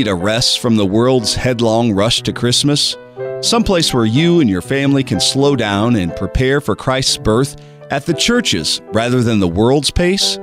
need 0.00 0.08
a 0.08 0.14
rest 0.14 0.60
from 0.60 0.76
the 0.76 0.86
world's 0.86 1.34
headlong 1.34 1.92
rush 1.92 2.22
to 2.22 2.32
Christmas? 2.32 2.96
Someplace 3.42 3.92
where 3.92 4.06
you 4.06 4.40
and 4.40 4.48
your 4.48 4.62
family 4.62 5.04
can 5.04 5.20
slow 5.20 5.54
down 5.54 5.96
and 5.96 6.16
prepare 6.16 6.62
for 6.62 6.74
Christ's 6.74 7.18
birth 7.18 7.60
at 7.90 8.06
the 8.06 8.14
church's 8.14 8.80
rather 8.94 9.22
than 9.22 9.40
the 9.40 9.48
world's 9.48 9.90
pace? 9.90 10.38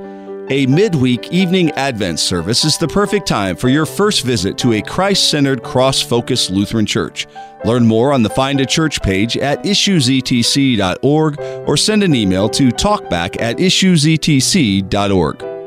A 0.50 0.66
midweek 0.66 1.32
evening 1.32 1.72
Advent 1.72 2.20
service 2.20 2.64
is 2.64 2.78
the 2.78 2.86
perfect 2.86 3.26
time 3.26 3.56
for 3.56 3.68
your 3.68 3.84
first 3.84 4.24
visit 4.24 4.56
to 4.58 4.74
a 4.74 4.80
Christ 4.80 5.28
centered, 5.28 5.64
cross 5.64 6.00
focused 6.00 6.50
Lutheran 6.50 6.86
church. 6.86 7.26
Learn 7.64 7.84
more 7.84 8.12
on 8.12 8.22
the 8.22 8.30
Find 8.30 8.60
a 8.60 8.66
Church 8.66 9.02
page 9.02 9.36
at 9.36 9.64
issuesetc.org 9.64 11.40
or 11.68 11.76
send 11.76 12.04
an 12.04 12.14
email 12.14 12.48
to 12.50 12.68
talkback 12.68 13.42
at 13.42 13.56
issuesetc.org. 13.56 15.57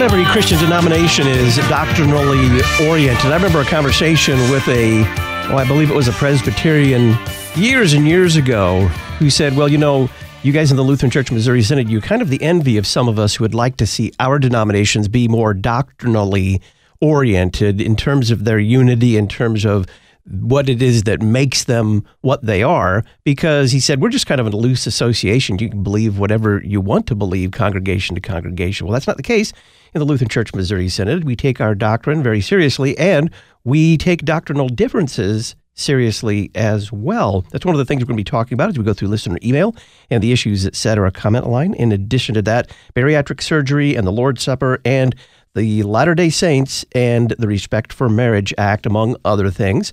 Not 0.00 0.12
every 0.12 0.24
Christian 0.24 0.58
denomination 0.58 1.26
is 1.26 1.56
doctrinally 1.68 2.62
oriented. 2.88 3.26
I 3.26 3.34
remember 3.34 3.60
a 3.60 3.66
conversation 3.66 4.38
with 4.50 4.66
a, 4.66 5.02
well, 5.50 5.58
I 5.58 5.66
believe 5.66 5.90
it 5.90 5.94
was 5.94 6.08
a 6.08 6.12
Presbyterian 6.12 7.18
years 7.54 7.92
and 7.92 8.08
years 8.08 8.34
ago 8.34 8.86
who 9.18 9.28
said, 9.28 9.54
well, 9.54 9.68
you 9.68 9.76
know, 9.76 10.08
you 10.42 10.52
guys 10.52 10.70
in 10.70 10.78
the 10.78 10.82
Lutheran 10.82 11.10
Church 11.10 11.30
Missouri 11.30 11.60
Synod, 11.62 11.90
you're 11.90 12.00
kind 12.00 12.22
of 12.22 12.30
the 12.30 12.40
envy 12.40 12.78
of 12.78 12.86
some 12.86 13.08
of 13.08 13.18
us 13.18 13.34
who 13.34 13.44
would 13.44 13.52
like 13.52 13.76
to 13.76 13.86
see 13.86 14.10
our 14.18 14.38
denominations 14.38 15.06
be 15.06 15.28
more 15.28 15.52
doctrinally 15.52 16.62
oriented 17.02 17.78
in 17.78 17.94
terms 17.94 18.30
of 18.30 18.46
their 18.46 18.58
unity, 18.58 19.18
in 19.18 19.28
terms 19.28 19.66
of 19.66 19.86
what 20.30 20.68
it 20.68 20.80
is 20.80 21.04
that 21.04 21.20
makes 21.20 21.64
them 21.64 22.04
what 22.20 22.44
they 22.44 22.62
are 22.62 23.04
because 23.24 23.72
he 23.72 23.80
said 23.80 24.00
we're 24.00 24.08
just 24.08 24.26
kind 24.26 24.40
of 24.40 24.46
a 24.46 24.50
loose 24.50 24.86
association. 24.86 25.58
You 25.58 25.70
can 25.70 25.82
believe 25.82 26.18
whatever 26.18 26.62
you 26.64 26.80
want 26.80 27.06
to 27.08 27.14
believe 27.14 27.50
congregation 27.50 28.14
to 28.14 28.20
congregation. 28.20 28.86
Well 28.86 28.94
that's 28.94 29.06
not 29.06 29.16
the 29.16 29.22
case 29.22 29.52
in 29.94 29.98
the 29.98 30.04
lutheran 30.04 30.28
church 30.28 30.54
missouri 30.54 30.88
synod. 30.88 31.24
We 31.24 31.36
take 31.36 31.60
our 31.60 31.74
doctrine 31.74 32.22
very 32.22 32.40
seriously 32.40 32.96
and 32.98 33.30
we 33.64 33.96
take 33.96 34.24
doctrinal 34.24 34.68
differences 34.68 35.56
seriously 35.74 36.50
as 36.54 36.92
well. 36.92 37.44
That's 37.50 37.64
one 37.64 37.74
of 37.74 37.78
the 37.78 37.84
things 37.84 38.02
we're 38.02 38.08
going 38.08 38.18
to 38.18 38.20
be 38.20 38.24
talking 38.24 38.54
about 38.54 38.68
as 38.68 38.78
we 38.78 38.84
go 38.84 38.92
through 38.92 39.08
listener 39.08 39.38
email 39.42 39.74
and 40.10 40.22
the 40.22 40.32
issues 40.32 40.66
etc 40.66 41.10
comment 41.10 41.48
line. 41.48 41.74
In 41.74 41.90
addition 41.90 42.34
to 42.36 42.42
that 42.42 42.70
bariatric 42.94 43.42
surgery 43.42 43.96
and 43.96 44.06
the 44.06 44.12
lord's 44.12 44.42
supper 44.42 44.80
and 44.84 45.14
the 45.54 45.82
Latter 45.82 46.14
day 46.14 46.30
Saints 46.30 46.84
and 46.92 47.30
the 47.38 47.48
Respect 47.48 47.92
for 47.92 48.08
Marriage 48.08 48.54
Act, 48.56 48.86
among 48.86 49.16
other 49.24 49.50
things. 49.50 49.92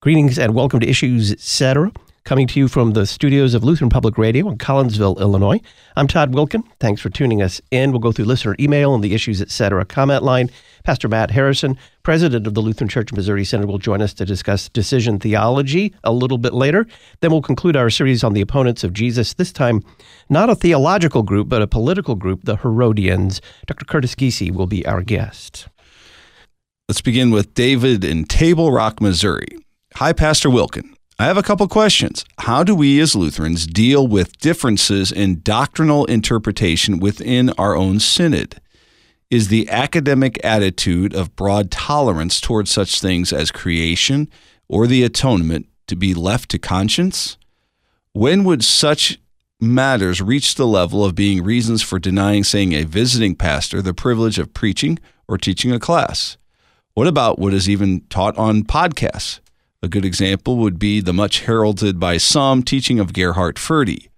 Greetings 0.00 0.38
and 0.38 0.54
welcome 0.54 0.78
to 0.78 0.88
Issues 0.88 1.32
Etc. 1.32 1.90
Coming 2.22 2.46
to 2.46 2.60
you 2.60 2.68
from 2.68 2.92
the 2.92 3.04
studios 3.04 3.52
of 3.52 3.64
Lutheran 3.64 3.90
Public 3.90 4.16
Radio 4.16 4.48
in 4.48 4.56
Collinsville, 4.56 5.18
Illinois. 5.18 5.60
I'm 5.96 6.06
Todd 6.06 6.32
Wilkin. 6.32 6.62
Thanks 6.78 7.00
for 7.00 7.10
tuning 7.10 7.42
us 7.42 7.60
in. 7.72 7.90
We'll 7.90 7.98
go 7.98 8.12
through 8.12 8.26
listener 8.26 8.54
email 8.60 8.94
and 8.94 9.02
the 9.02 9.12
Issues 9.12 9.42
Etc. 9.42 9.84
comment 9.86 10.22
line. 10.22 10.50
Pastor 10.84 11.08
Matt 11.08 11.32
Harrison, 11.32 11.76
president 12.04 12.46
of 12.46 12.54
the 12.54 12.60
Lutheran 12.60 12.88
Church 12.88 13.12
Missouri 13.12 13.44
Synod, 13.44 13.66
will 13.66 13.78
join 13.78 14.00
us 14.00 14.14
to 14.14 14.24
discuss 14.24 14.68
decision 14.68 15.18
theology 15.18 15.92
a 16.04 16.12
little 16.12 16.38
bit 16.38 16.54
later. 16.54 16.86
Then 17.18 17.32
we'll 17.32 17.42
conclude 17.42 17.74
our 17.74 17.90
series 17.90 18.22
on 18.22 18.34
the 18.34 18.40
opponents 18.40 18.84
of 18.84 18.92
Jesus, 18.92 19.34
this 19.34 19.50
time 19.52 19.82
not 20.30 20.48
a 20.48 20.54
theological 20.54 21.24
group, 21.24 21.48
but 21.48 21.60
a 21.60 21.66
political 21.66 22.14
group, 22.14 22.44
the 22.44 22.58
Herodians. 22.58 23.40
Dr. 23.66 23.84
Curtis 23.84 24.14
Giese 24.14 24.52
will 24.52 24.68
be 24.68 24.86
our 24.86 25.02
guest. 25.02 25.66
Let's 26.88 27.00
begin 27.00 27.32
with 27.32 27.52
David 27.52 28.04
in 28.04 28.26
Table 28.26 28.70
Rock, 28.70 29.00
Missouri. 29.00 29.58
Hi, 29.96 30.12
Pastor 30.12 30.48
Wilkin. 30.48 30.94
I 31.18 31.24
have 31.24 31.36
a 31.36 31.42
couple 31.42 31.66
questions. 31.66 32.24
How 32.38 32.62
do 32.62 32.72
we 32.72 33.00
as 33.00 33.16
Lutherans 33.16 33.66
deal 33.66 34.06
with 34.06 34.38
differences 34.38 35.10
in 35.10 35.40
doctrinal 35.42 36.04
interpretation 36.04 37.00
within 37.00 37.50
our 37.58 37.74
own 37.74 37.98
synod? 37.98 38.60
Is 39.28 39.48
the 39.48 39.68
academic 39.68 40.38
attitude 40.44 41.14
of 41.14 41.34
broad 41.34 41.72
tolerance 41.72 42.40
towards 42.40 42.70
such 42.70 43.00
things 43.00 43.32
as 43.32 43.50
creation 43.50 44.28
or 44.68 44.86
the 44.86 45.02
atonement 45.02 45.66
to 45.88 45.96
be 45.96 46.14
left 46.14 46.48
to 46.50 46.58
conscience? 46.60 47.36
When 48.12 48.44
would 48.44 48.62
such 48.62 49.18
matters 49.60 50.22
reach 50.22 50.54
the 50.54 50.66
level 50.66 51.04
of 51.04 51.16
being 51.16 51.42
reasons 51.42 51.82
for 51.82 51.98
denying, 51.98 52.44
saying, 52.44 52.72
a 52.72 52.84
visiting 52.84 53.34
pastor 53.34 53.82
the 53.82 53.94
privilege 53.94 54.38
of 54.38 54.54
preaching 54.54 55.00
or 55.26 55.38
teaching 55.38 55.72
a 55.72 55.80
class? 55.80 56.36
What 56.94 57.08
about 57.08 57.40
what 57.40 57.52
is 57.52 57.68
even 57.68 58.02
taught 58.08 58.38
on 58.38 58.62
podcasts? 58.62 59.40
A 59.80 59.88
good 59.88 60.04
example 60.04 60.56
would 60.56 60.80
be 60.80 61.00
the 61.00 61.12
much 61.12 61.42
heralded 61.42 62.00
by 62.00 62.16
some 62.16 62.64
teaching 62.64 62.98
of 62.98 63.12
Gerhard 63.12 63.60
Forde. 63.60 64.08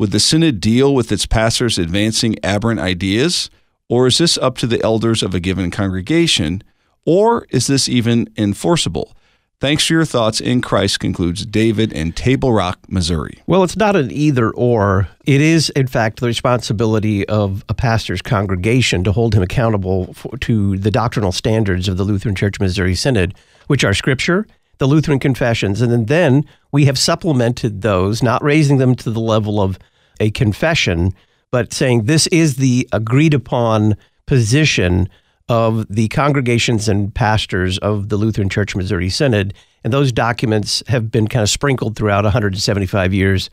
Would 0.00 0.10
the 0.10 0.18
synod 0.18 0.60
deal 0.60 0.92
with 0.92 1.12
its 1.12 1.26
pastors 1.26 1.78
advancing 1.78 2.36
aberrant 2.42 2.80
ideas, 2.80 3.50
or 3.88 4.08
is 4.08 4.18
this 4.18 4.36
up 4.38 4.58
to 4.58 4.66
the 4.66 4.82
elders 4.82 5.22
of 5.22 5.32
a 5.32 5.38
given 5.38 5.70
congregation, 5.70 6.64
or 7.04 7.46
is 7.50 7.68
this 7.68 7.88
even 7.88 8.28
enforceable? 8.36 9.16
Thanks 9.60 9.86
for 9.86 9.92
your 9.92 10.04
thoughts 10.04 10.40
in 10.40 10.60
Christ, 10.60 10.98
concludes 10.98 11.46
David 11.46 11.92
in 11.92 12.10
Table 12.10 12.52
Rock, 12.52 12.80
Missouri. 12.88 13.38
Well, 13.46 13.62
it's 13.62 13.76
not 13.76 13.94
an 13.94 14.10
either 14.10 14.50
or. 14.50 15.08
It 15.24 15.40
is, 15.40 15.70
in 15.70 15.86
fact, 15.86 16.18
the 16.18 16.26
responsibility 16.26 17.28
of 17.28 17.64
a 17.68 17.74
pastor's 17.74 18.22
congregation 18.22 19.04
to 19.04 19.12
hold 19.12 19.36
him 19.36 19.42
accountable 19.42 20.14
for, 20.14 20.36
to 20.38 20.78
the 20.78 20.90
doctrinal 20.90 21.30
standards 21.30 21.86
of 21.86 21.96
the 21.96 22.04
Lutheran 22.04 22.34
Church 22.34 22.58
Missouri 22.58 22.96
Synod, 22.96 23.34
which 23.68 23.84
are 23.84 23.94
Scripture 23.94 24.46
the 24.80 24.86
Lutheran 24.86 25.18
confessions. 25.18 25.82
And 25.82 26.08
then 26.08 26.44
we 26.72 26.86
have 26.86 26.98
supplemented 26.98 27.82
those, 27.82 28.22
not 28.22 28.42
raising 28.42 28.78
them 28.78 28.94
to 28.96 29.10
the 29.10 29.20
level 29.20 29.60
of 29.60 29.78
a 30.18 30.30
confession, 30.30 31.14
but 31.50 31.72
saying 31.72 32.04
this 32.04 32.26
is 32.28 32.56
the 32.56 32.88
agreed 32.90 33.34
upon 33.34 33.94
position 34.26 35.08
of 35.50 35.86
the 35.88 36.08
congregations 36.08 36.88
and 36.88 37.14
pastors 37.14 37.76
of 37.78 38.08
the 38.08 38.16
Lutheran 38.16 38.48
Church 38.48 38.74
Missouri 38.74 39.10
Synod. 39.10 39.52
And 39.84 39.92
those 39.92 40.12
documents 40.12 40.82
have 40.88 41.10
been 41.10 41.28
kind 41.28 41.42
of 41.42 41.50
sprinkled 41.50 41.94
throughout 41.94 42.24
175 42.24 43.12
years 43.12 43.50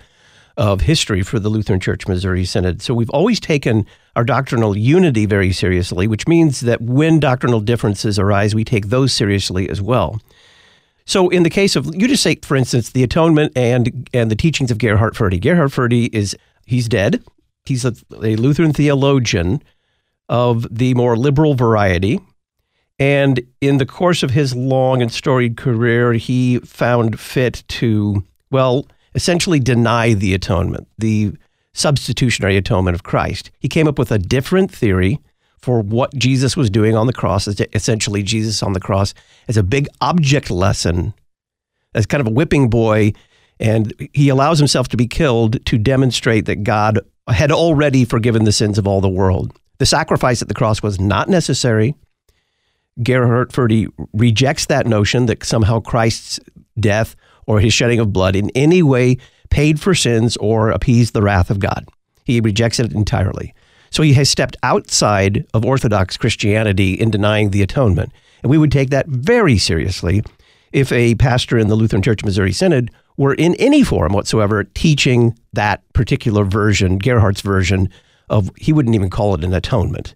of 0.55 0.81
history 0.81 1.23
for 1.23 1.39
the 1.39 1.49
Lutheran 1.49 1.81
Church 1.81 2.07
Missouri 2.07 2.45
Synod. 2.45 2.81
So 2.81 2.93
we've 2.93 3.09
always 3.09 3.41
taken 3.41 3.85
our 4.15 4.23
doctrinal 4.23 4.77
unity 4.77 5.25
very 5.25 5.51
seriously, 5.51 6.07
which 6.07 6.25
means 6.25 6.61
that 6.61 6.81
when 6.81 7.19
doctrinal 7.19 7.59
differences 7.59 8.17
arise, 8.17 8.55
we 8.55 8.63
take 8.63 8.87
those 8.87 9.11
seriously 9.11 9.69
as 9.69 9.81
well. 9.81 10.21
So, 11.07 11.29
in 11.29 11.43
the 11.43 11.49
case 11.49 11.77
of 11.77 11.85
you 11.95 12.07
just 12.07 12.21
say, 12.21 12.35
for 12.35 12.57
instance, 12.57 12.91
the 12.91 13.01
atonement 13.01 13.53
and 13.55 14.07
and 14.13 14.29
the 14.29 14.35
teachings 14.35 14.69
of 14.69 14.77
Gerhard 14.77 15.15
Forde. 15.15 15.41
Gerhard 15.41 15.71
Forde 15.71 16.13
is 16.13 16.35
he's 16.65 16.87
dead. 16.87 17.23
He's 17.65 17.85
a, 17.85 17.95
a 18.21 18.35
Lutheran 18.35 18.73
theologian 18.73 19.63
of 20.29 20.67
the 20.69 20.93
more 20.93 21.17
liberal 21.17 21.55
variety. 21.55 22.19
And 22.99 23.41
in 23.61 23.77
the 23.77 23.85
course 23.85 24.21
of 24.21 24.31
his 24.31 24.55
long 24.55 25.01
and 25.01 25.11
storied 25.11 25.55
career, 25.55 26.13
he 26.13 26.59
found 26.59 27.19
fit 27.19 27.63
to, 27.67 28.23
well, 28.51 28.87
essentially 29.15 29.59
deny 29.59 30.13
the 30.13 30.33
atonement, 30.33 30.87
the 30.97 31.33
substitutionary 31.73 32.57
atonement 32.57 32.95
of 32.95 33.03
Christ. 33.03 33.51
He 33.59 33.69
came 33.69 33.87
up 33.87 33.99
with 33.99 34.11
a 34.11 34.17
different 34.17 34.71
theory 34.71 35.19
for 35.67 35.81
what 35.81 36.15
Jesus 36.15 36.55
was 36.55 36.69
doing 36.69 36.95
on 36.95 37.07
the 37.07 37.13
cross, 37.13 37.45
essentially 37.73 38.23
Jesus 38.23 38.63
on 38.63 38.71
the 38.71 38.79
cross, 38.79 39.13
as 39.49 39.57
a 39.57 39.63
big 39.63 39.89
object 39.99 40.49
lesson, 40.49 41.13
as 41.93 42.05
kind 42.05 42.21
of 42.21 42.27
a 42.27 42.31
whipping 42.31 42.69
boy. 42.69 43.11
And 43.59 43.93
he 44.13 44.29
allows 44.29 44.59
himself 44.59 44.87
to 44.87 44.95
be 44.95 45.07
killed 45.07 45.65
to 45.65 45.77
demonstrate 45.77 46.45
that 46.45 46.63
God 46.63 47.01
had 47.27 47.51
already 47.51 48.05
forgiven 48.05 48.45
the 48.45 48.53
sins 48.53 48.77
of 48.77 48.87
all 48.87 49.01
the 49.01 49.09
world. 49.09 49.51
The 49.79 49.85
sacrifice 49.85 50.41
at 50.41 50.47
the 50.47 50.53
cross 50.53 50.81
was 50.81 51.01
not 51.01 51.27
necessary. 51.27 51.95
Gerhard 53.03 53.51
Forde 53.51 53.89
rejects 54.13 54.67
that 54.67 54.87
notion 54.87 55.25
that 55.25 55.43
somehow 55.43 55.81
Christ's 55.81 56.39
death 56.79 57.13
or 57.45 57.59
his 57.59 57.73
shedding 57.73 57.99
of 57.99 58.13
blood 58.13 58.37
in 58.37 58.51
any 58.55 58.81
way 58.81 59.17
paid 59.49 59.81
for 59.81 59.93
sins 59.93 60.37
or 60.37 60.69
appeased 60.69 61.13
the 61.13 61.21
wrath 61.21 61.49
of 61.49 61.59
God. 61.59 61.85
He 62.23 62.39
rejects 62.39 62.79
it 62.79 62.93
entirely. 62.93 63.53
So 63.89 64.03
he 64.03 64.13
has 64.13 64.29
stepped 64.29 64.57
outside 64.63 65.45
of 65.53 65.65
Orthodox 65.65 66.17
Christianity 66.17 66.93
in 66.93 67.11
denying 67.11 67.51
the 67.51 67.61
atonement. 67.61 68.11
And 68.43 68.49
we 68.49 68.57
would 68.57 68.71
take 68.71 68.89
that 68.89 69.07
very 69.07 69.57
seriously 69.57 70.23
if 70.71 70.91
a 70.91 71.15
pastor 71.15 71.57
in 71.57 71.67
the 71.67 71.75
Lutheran 71.75 72.01
Church 72.01 72.23
Missouri 72.23 72.51
Synod 72.51 72.91
were 73.15 73.33
in 73.33 73.55
any 73.55 73.83
form 73.83 74.13
whatsoever 74.13 74.63
teaching 74.63 75.37
that 75.53 75.81
particular 75.93 76.43
version, 76.43 76.99
Gerhard's 76.99 77.41
version 77.41 77.89
of, 78.29 78.51
he 78.57 78.73
wouldn't 78.73 78.95
even 78.95 79.09
call 79.09 79.33
it 79.33 79.43
an 79.43 79.53
atonement. 79.53 80.15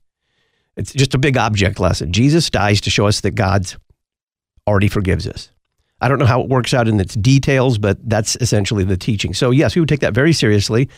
It's 0.77 0.93
just 0.93 1.15
a 1.15 1.17
big 1.17 1.37
object 1.37 1.79
lesson. 1.79 2.13
Jesus 2.13 2.49
dies 2.49 2.81
to 2.81 2.89
show 2.89 3.07
us 3.07 3.21
that 3.21 3.31
God's 3.31 3.77
already 4.67 4.87
forgives 4.87 5.27
us. 5.27 5.49
I 5.99 6.07
don't 6.07 6.19
know 6.19 6.25
how 6.25 6.41
it 6.41 6.49
works 6.49 6.73
out 6.73 6.87
in 6.87 6.99
its 6.99 7.15
details, 7.15 7.77
but 7.77 7.97
that's 8.07 8.35
essentially 8.37 8.83
the 8.83 8.97
teaching. 8.97 9.33
So, 9.33 9.51
yes, 9.51 9.75
we 9.75 9.81
would 9.81 9.89
take 9.89 9.99
that 9.99 10.13
very 10.13 10.33
seriously 10.33 10.89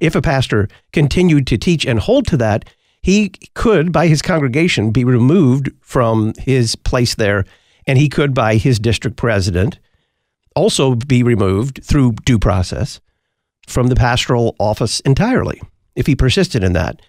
if 0.00 0.14
a 0.14 0.22
pastor 0.22 0.68
continued 0.92 1.46
to 1.48 1.58
teach 1.58 1.86
and 1.86 2.00
hold 2.00 2.26
to 2.28 2.36
that, 2.38 2.64
he 3.02 3.30
could, 3.54 3.92
by 3.92 4.08
his 4.08 4.22
congregation, 4.22 4.90
be 4.90 5.04
removed 5.04 5.70
from 5.80 6.34
his 6.38 6.76
place 6.76 7.14
there 7.14 7.44
And 7.86 7.98
he 7.98 8.08
could, 8.08 8.34
by 8.34 8.56
his 8.56 8.78
district 8.78 9.16
president, 9.16 9.78
also 10.54 10.94
be 10.94 11.22
removed 11.22 11.80
through 11.82 12.12
due 12.24 12.38
process 12.38 13.00
from 13.66 13.88
the 13.88 13.96
pastoral 13.96 14.54
office 14.58 15.00
entirely 15.00 15.60
if 15.96 16.06
he 16.06 16.14
persisted 16.14 16.62
in 16.62 16.72
that. 16.74 17.00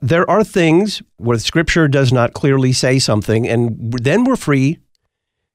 There 0.00 0.28
are 0.30 0.42
things 0.42 1.02
where 1.16 1.38
scripture 1.38 1.86
does 1.86 2.12
not 2.12 2.32
clearly 2.32 2.72
say 2.72 2.98
something, 2.98 3.48
and 3.48 3.92
then 3.92 4.24
we're 4.24 4.36
free 4.36 4.78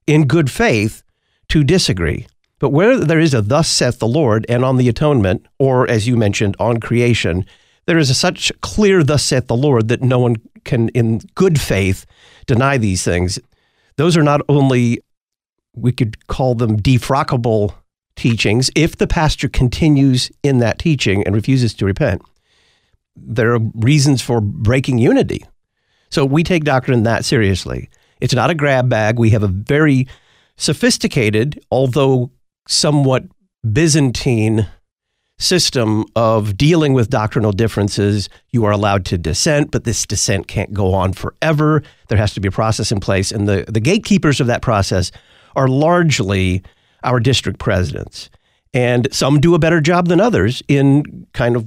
in 0.05 0.27
good 0.27 0.49
faith 0.49 1.03
to 1.49 1.63
disagree. 1.63 2.27
But 2.59 2.69
where 2.69 2.97
there 2.97 3.19
is 3.19 3.33
a 3.33 3.41
thus 3.41 3.67
saith 3.67 3.99
the 3.99 4.07
Lord 4.07 4.45
and 4.49 4.65
on 4.65 4.77
the 4.77 4.89
atonement, 4.89 5.45
or 5.59 5.87
as 5.89 6.07
you 6.07 6.17
mentioned, 6.17 6.55
on 6.59 6.79
creation, 6.79 7.45
there 7.85 7.97
is 7.97 8.09
a 8.09 8.15
such 8.15 8.51
clear 8.61 9.03
thus 9.03 9.23
saith 9.23 9.47
the 9.47 9.55
Lord 9.55 9.87
that 9.89 10.01
no 10.01 10.19
one 10.19 10.37
can, 10.63 10.89
in 10.89 11.19
good 11.35 11.59
faith, 11.59 12.05
deny 12.45 12.77
these 12.77 13.03
things. 13.03 13.39
Those 13.95 14.17
are 14.17 14.23
not 14.23 14.41
only, 14.49 14.99
we 15.75 15.91
could 15.91 16.27
call 16.27 16.55
them 16.55 16.79
defrockable 16.79 17.75
teachings 18.15 18.71
if 18.75 18.97
the 18.97 19.07
pastor 19.07 19.47
continues 19.47 20.31
in 20.41 20.57
that 20.59 20.79
teaching 20.79 21.23
and 21.25 21.35
refuses 21.35 21.73
to 21.75 21.85
repent. 21.85 22.21
There 23.15 23.53
are 23.53 23.59
reasons 23.75 24.21
for 24.21 24.41
breaking 24.41 24.97
unity. 24.97 25.45
So 26.09 26.25
we 26.25 26.43
take 26.43 26.63
doctrine 26.63 27.03
that 27.03 27.25
seriously. 27.25 27.89
It's 28.19 28.33
not 28.33 28.49
a 28.49 28.55
grab 28.55 28.89
bag. 28.89 29.19
We 29.19 29.29
have 29.31 29.43
a 29.43 29.47
very 29.47 30.07
sophisticated, 30.55 31.63
although 31.71 32.31
somewhat 32.67 33.23
Byzantine 33.71 34.67
system 35.39 36.05
of 36.15 36.57
dealing 36.57 36.93
with 36.93 37.09
doctrinal 37.09 37.51
differences. 37.51 38.27
You 38.51 38.65
are 38.65 38.71
allowed 38.71 39.05
to 39.05 39.17
dissent, 39.17 39.71
but 39.71 39.83
this 39.83 40.05
dissent 40.05 40.47
can't 40.47 40.73
go 40.73 40.93
on 40.93 41.13
forever. 41.13 41.83
There 42.07 42.17
has 42.17 42.33
to 42.33 42.39
be 42.39 42.47
a 42.47 42.51
process 42.51 42.91
in 42.91 42.99
place. 42.99 43.31
And 43.31 43.47
the, 43.47 43.65
the 43.67 43.79
gatekeepers 43.79 44.41
of 44.41 44.47
that 44.47 44.61
process 44.61 45.11
are 45.55 45.67
largely 45.67 46.63
our 47.03 47.19
district 47.19 47.59
presidents. 47.59 48.29
And 48.73 49.07
some 49.13 49.39
do 49.39 49.55
a 49.55 49.59
better 49.59 49.79
job 49.79 50.07
than 50.07 50.19
others 50.19 50.63
in 50.67 51.27
kind 51.33 51.55
of 51.55 51.65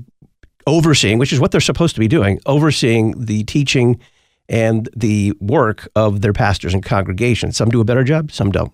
overseeing, 0.67 1.19
which 1.19 1.33
is 1.33 1.41
what 1.41 1.51
they're 1.51 1.61
supposed 1.61 1.95
to 1.95 2.01
be 2.01 2.09
doing, 2.09 2.41
overseeing 2.47 3.25
the 3.25 3.45
teaching 3.45 4.01
and 4.49 4.89
the 4.97 5.33
work 5.41 5.89
of 5.95 6.23
their 6.23 6.33
pastors 6.33 6.75
and 6.75 6.85
congregations. 6.85 7.57
Some 7.57 7.71
do 7.71 7.81
a 7.81 7.85
better 7.85 8.05
job, 8.05 8.33
some 8.33 8.51
don't. 8.51 8.73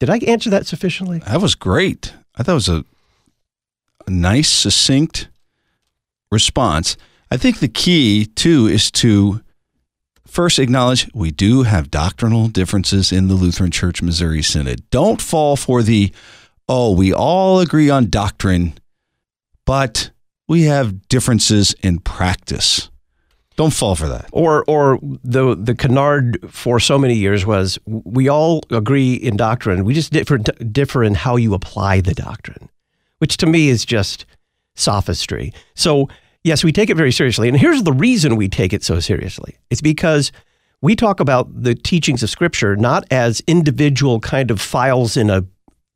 Did 0.00 0.10
I 0.10 0.18
answer 0.26 0.50
that 0.50 0.66
sufficiently? 0.66 1.18
That 1.20 1.40
was 1.40 1.54
great. 1.54 2.14
I 2.34 2.42
thought 2.42 2.52
it 2.52 2.54
was 2.54 2.68
a, 2.68 2.84
a 4.06 4.10
nice, 4.10 4.48
succinct 4.48 5.28
response. 6.32 6.96
I 7.30 7.36
think 7.36 7.58
the 7.58 7.68
key, 7.68 8.26
too, 8.26 8.66
is 8.66 8.90
to 8.92 9.42
first 10.26 10.58
acknowledge 10.58 11.08
we 11.14 11.30
do 11.30 11.64
have 11.64 11.90
doctrinal 11.90 12.48
differences 12.48 13.12
in 13.12 13.28
the 13.28 13.34
Lutheran 13.34 13.70
Church 13.70 14.02
Missouri 14.02 14.42
Synod. 14.42 14.88
Don't 14.90 15.20
fall 15.20 15.54
for 15.56 15.82
the, 15.82 16.12
oh, 16.68 16.92
we 16.92 17.12
all 17.12 17.60
agree 17.60 17.90
on 17.90 18.10
doctrine, 18.10 18.74
but 19.66 20.10
we 20.48 20.62
have 20.62 21.08
differences 21.08 21.74
in 21.82 21.98
practice. 21.98 22.89
Don't 23.60 23.74
fall 23.74 23.94
for 23.94 24.08
that. 24.08 24.26
Or, 24.32 24.64
or 24.68 24.98
the 25.22 25.54
the 25.54 25.74
canard 25.74 26.38
for 26.50 26.80
so 26.80 26.98
many 26.98 27.12
years 27.12 27.44
was 27.44 27.78
we 27.84 28.26
all 28.26 28.62
agree 28.70 29.12
in 29.12 29.36
doctrine. 29.36 29.84
We 29.84 29.92
just 29.92 30.14
differ 30.14 30.38
differ 30.38 31.04
in 31.04 31.14
how 31.14 31.36
you 31.36 31.52
apply 31.52 32.00
the 32.00 32.14
doctrine, 32.14 32.70
which 33.18 33.36
to 33.36 33.46
me 33.46 33.68
is 33.68 33.84
just 33.84 34.24
sophistry. 34.76 35.52
So 35.74 36.08
yes, 36.42 36.64
we 36.64 36.72
take 36.72 36.88
it 36.88 36.96
very 36.96 37.12
seriously, 37.12 37.48
and 37.48 37.58
here's 37.58 37.82
the 37.82 37.92
reason 37.92 38.36
we 38.36 38.48
take 38.48 38.72
it 38.72 38.82
so 38.82 38.98
seriously. 38.98 39.58
It's 39.68 39.82
because 39.82 40.32
we 40.80 40.96
talk 40.96 41.20
about 41.20 41.62
the 41.62 41.74
teachings 41.74 42.22
of 42.22 42.30
Scripture 42.30 42.76
not 42.76 43.04
as 43.10 43.42
individual 43.46 44.20
kind 44.20 44.50
of 44.50 44.58
files 44.58 45.18
in 45.18 45.28
a 45.28 45.44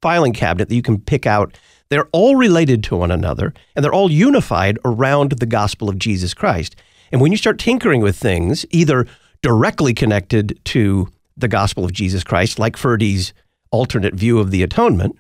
filing 0.03 0.35
cabinet 0.35 0.69
that 0.69 0.75
you 0.75 0.83
can 0.83 1.01
pick 1.01 1.25
out. 1.25 1.57
They're 1.89 2.11
all 2.13 2.37
related 2.37 2.85
to 2.85 2.97
one 2.97 3.11
another, 3.11 3.55
and 3.75 3.83
they're 3.83 3.95
all 3.95 4.11
unified 4.11 4.79
around 4.85 5.33
the 5.33 5.47
gospel 5.47 5.89
of 5.89 5.99
Jesus 5.99 6.35
Christ. 6.35 6.77
And 7.13 7.21
when 7.21 7.33
you 7.33 7.39
start 7.39 7.59
tinkering 7.59 8.01
with 8.01 8.17
things, 8.17 8.67
either 8.71 9.07
directly 9.43 9.95
connected 9.95 10.59
to 10.65 11.09
the 11.37 11.49
gospel 11.49 11.85
of 11.85 11.93
Jesus 11.93 12.25
Christ, 12.25 12.59
like 12.59 12.77
Forde's 12.77 13.33
alternate 13.71 14.15
view 14.15 14.39
of 14.39 14.51
the 14.51 14.63
atonement, 14.63 15.17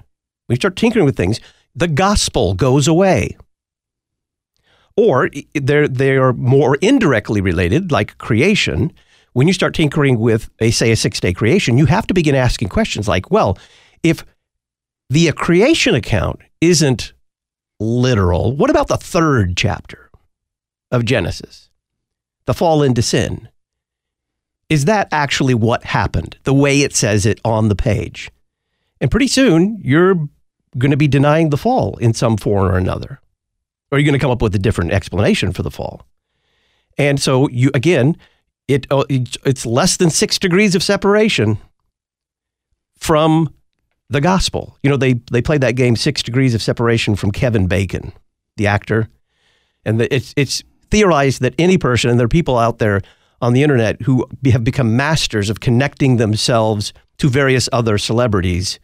when 0.47 0.55
you 0.55 0.57
start 0.57 0.77
tinkering 0.77 1.05
with 1.05 1.17
things, 1.17 1.41
the 1.75 1.89
gospel 1.89 2.55
goes 2.55 2.87
away. 2.87 3.37
Or 4.97 5.29
they're, 5.55 5.89
they 5.89 6.17
are 6.17 6.33
more 6.33 6.77
indirectly 6.77 7.41
related, 7.41 7.91
like 7.91 8.17
creation. 8.19 8.93
When 9.33 9.49
you 9.49 9.53
start 9.53 9.75
tinkering 9.75 10.19
with, 10.21 10.51
a, 10.61 10.71
say, 10.71 10.93
a 10.93 10.97
six 10.97 11.19
day 11.19 11.33
creation, 11.33 11.79
you 11.79 11.87
have 11.87 12.07
to 12.07 12.15
begin 12.15 12.37
asking 12.37 12.69
questions 12.69 13.09
like, 13.09 13.31
well, 13.31 13.59
if 14.03 14.25
the 15.11 15.33
creation 15.33 15.95
account 15.95 16.41
isn't 16.61 17.13
literal, 17.81 18.55
what 18.55 18.71
about 18.71 18.87
the 18.87 18.97
third 18.97 19.57
chapter 19.57 20.11
of 20.93 21.05
Genesis? 21.05 21.71
The 22.47 22.55
fall 22.55 22.83
into 22.83 23.03
sin. 23.03 23.49
Is 24.69 24.87
that 24.87 25.09
actually 25.13 25.55
what 25.55 25.85
happened, 25.85 26.39
the 26.45 26.55
way 26.55 26.81
it 26.81 26.95
says 26.95 27.27
it 27.27 27.41
on 27.45 27.69
the 27.69 27.77
page? 27.77 28.31
And 29.01 29.11
pretty 29.11 29.29
soon, 29.29 29.79
you're 29.83 30.15
going 30.79 30.91
to 30.91 30.97
be 30.97 31.09
denying 31.09 31.51
the 31.51 31.57
fall 31.57 31.97
in 31.99 32.15
some 32.15 32.37
form 32.37 32.67
or 32.67 32.77
another. 32.77 33.21
Or 33.91 33.99
you're 33.99 34.07
going 34.07 34.19
to 34.19 34.23
come 34.23 34.31
up 34.31 34.43
with 34.43 34.55
a 34.55 34.59
different 34.59 34.93
explanation 34.93 35.53
for 35.53 35.63
the 35.63 35.71
fall. 35.71 36.07
And 36.97 37.21
so, 37.21 37.49
you 37.49 37.71
again, 37.75 38.17
it, 38.67 38.87
uh, 38.91 39.05
it's 39.11 39.67
less 39.67 39.97
than 39.97 40.11
six 40.11 40.39
degrees 40.39 40.75
of 40.75 40.83
separation 40.83 41.59
from 42.99 43.53
the 44.09 44.21
gospel. 44.21 44.79
You 44.83 44.91
know, 44.91 44.97
they, 44.97 45.15
they 45.31 45.43
played 45.43 45.61
that 45.61 45.77
game, 45.77 45.97
Six 45.97 46.23
Degrees 46.23 46.55
of 46.55 46.63
Separation 46.63 47.17
from 47.17 47.33
Kevin 47.33 47.67
Bacon, 47.67 48.13
the 48.57 48.67
actor. 48.67 49.09
And 49.85 50.01
the, 50.01 50.15
it's, 50.15 50.33
it's 50.37 50.63
theorize 50.95 51.41
that 51.41 51.55
any 51.59 51.77
person, 51.77 52.09
and 52.09 52.21
there 52.21 52.27
are 52.27 52.29
people 52.29 52.57
out 52.57 52.79
there 52.79 53.01
on 53.43 53.53
the 53.53 53.65
internet 53.65 54.01
who 54.03 54.25
have 54.53 54.63
become 54.63 54.97
masters 54.97 55.51
of 55.51 55.59
connecting 55.59 56.19
themselves 56.19 56.93
to 57.19 57.29
various 57.29 57.69
other 57.73 57.99
celebrities 57.99 58.79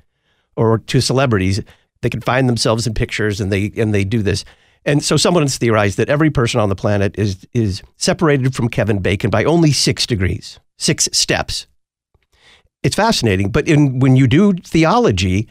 or 0.57 0.79
to 0.79 1.01
celebrities. 1.01 1.63
They 2.03 2.11
can 2.11 2.21
find 2.21 2.49
themselves 2.49 2.85
in 2.87 2.95
pictures 2.95 3.41
and 3.41 3.53
they 3.53 3.71
and 3.77 3.95
they 3.95 4.03
do 4.05 4.23
this. 4.23 4.45
And 4.85 5.05
so 5.05 5.17
someone 5.17 5.45
has 5.45 5.57
theorized 5.57 5.99
that 5.99 6.09
every 6.09 6.31
person 6.31 6.59
on 6.59 6.69
the 6.69 6.75
planet 6.75 7.17
is 7.17 7.47
is 7.53 7.81
separated 7.97 8.57
from 8.57 8.69
Kevin 8.69 8.99
Bacon 8.99 9.31
by 9.31 9.45
only 9.45 9.71
six 9.71 10.05
degrees, 10.05 10.59
six 10.79 11.09
steps. 11.13 11.69
It's 12.83 12.97
fascinating, 12.97 13.51
but 13.53 13.69
in, 13.69 14.01
when 14.01 14.17
you 14.17 14.27
do 14.27 14.55
theology, 14.55 15.49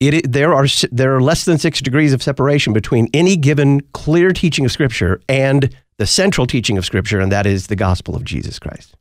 it, 0.00 0.30
there 0.30 0.54
are 0.54 0.66
there 0.92 1.16
are 1.16 1.20
less 1.20 1.44
than 1.44 1.58
six 1.58 1.80
degrees 1.80 2.12
of 2.12 2.22
separation 2.22 2.72
between 2.72 3.08
any 3.12 3.36
given 3.36 3.80
clear 3.92 4.32
teaching 4.32 4.64
of 4.64 4.72
Scripture 4.72 5.20
and 5.28 5.74
the 5.96 6.06
central 6.06 6.46
teaching 6.46 6.78
of 6.78 6.84
Scripture, 6.84 7.18
and 7.18 7.32
that 7.32 7.46
is 7.46 7.66
the 7.66 7.76
gospel 7.76 8.14
of 8.14 8.24
Jesus 8.24 8.58
Christ. 8.58 8.94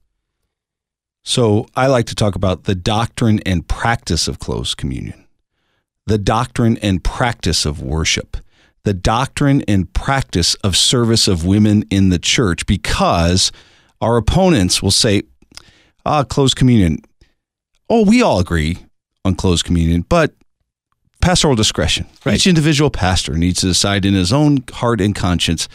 So 1.23 1.67
I 1.75 1.87
like 1.87 2.05
to 2.07 2.15
talk 2.15 2.35
about 2.35 2.63
the 2.63 2.73
doctrine 2.73 3.41
and 3.45 3.67
practice 3.67 4.27
of 4.27 4.39
closed 4.39 4.77
communion, 4.77 5.25
the 6.05 6.17
doctrine 6.17 6.77
and 6.77 7.03
practice 7.03 7.65
of 7.65 7.81
worship, 7.81 8.37
the 8.83 8.93
doctrine 8.93 9.61
and 9.67 9.91
practice 9.93 10.55
of 10.55 10.77
service 10.77 11.27
of 11.27 11.45
women 11.45 11.83
in 11.91 12.09
the 12.09 12.17
church, 12.17 12.65
because 12.65 13.51
our 13.99 14.17
opponents 14.17 14.81
will 14.81 14.91
say, 14.91 15.23
ah, 16.05 16.23
closed 16.23 16.55
communion. 16.55 16.99
Oh, 17.89 18.05
we 18.05 18.21
all 18.21 18.39
agree 18.39 18.77
on 19.25 19.35
closed 19.35 19.65
communion, 19.65 20.05
but 20.07 20.33
pastoral 21.21 21.55
discretion. 21.55 22.07
Right. 22.25 22.35
Each 22.35 22.47
individual 22.47 22.89
pastor 22.89 23.33
needs 23.35 23.61
to 23.61 23.67
decide 23.67 24.05
in 24.05 24.13
his 24.13 24.31
own 24.31 24.63
heart 24.71 25.01
and 25.01 25.15
conscience 25.15 25.67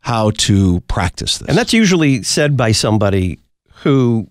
how 0.00 0.30
to 0.30 0.80
practice 0.82 1.38
this. 1.38 1.48
And 1.48 1.58
that's 1.58 1.72
usually 1.72 2.22
said 2.22 2.56
by 2.56 2.72
somebody 2.72 3.38
who 3.82 4.28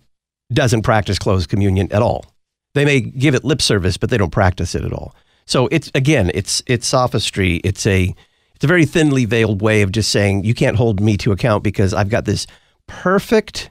doesn't 0.54 0.84
practice 0.84 1.20
closed 1.20 1.50
communion 1.50 1.92
at 1.92 2.02
all. 2.02 2.26
They 2.74 2.86
may 2.86 3.02
give 3.02 3.36
it 3.36 3.44
lip 3.44 3.62
service, 3.62 3.98
but 3.98 4.10
they 4.10 4.18
don't 4.18 4.32
practice 4.32 4.76
it 4.76 4.84
at 4.84 4.94
all. 4.94 5.16
So 5.46 5.68
it's 5.72 5.92
again, 5.96 6.32
it's 6.34 6.64
it's 6.66 6.88
sophistry. 6.88 7.58
It's 7.58 7.86
a 7.86 8.14
it's 8.56 8.64
a 8.64 8.68
very 8.68 8.86
thinly 8.86 9.26
veiled 9.26 9.62
way 9.62 9.82
of 9.82 9.92
just 9.92 10.12
saying 10.12 10.44
you 10.44 10.54
can't 10.54 10.78
hold 10.78 11.00
me 11.00 11.18
to 11.18 11.32
account 11.32 11.64
because 11.64 11.94
I've 11.94 12.10
got 12.10 12.26
this 12.26 12.48
perfect 12.88 13.70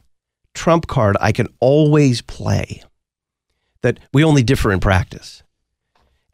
trump 0.54 0.86
card 0.86 1.16
I 1.20 1.32
can 1.32 1.48
always 1.60 2.22
play. 2.22 2.82
That 3.82 3.98
we 4.14 4.24
only 4.24 4.42
differ 4.42 4.72
in 4.72 4.80
practice 4.80 5.43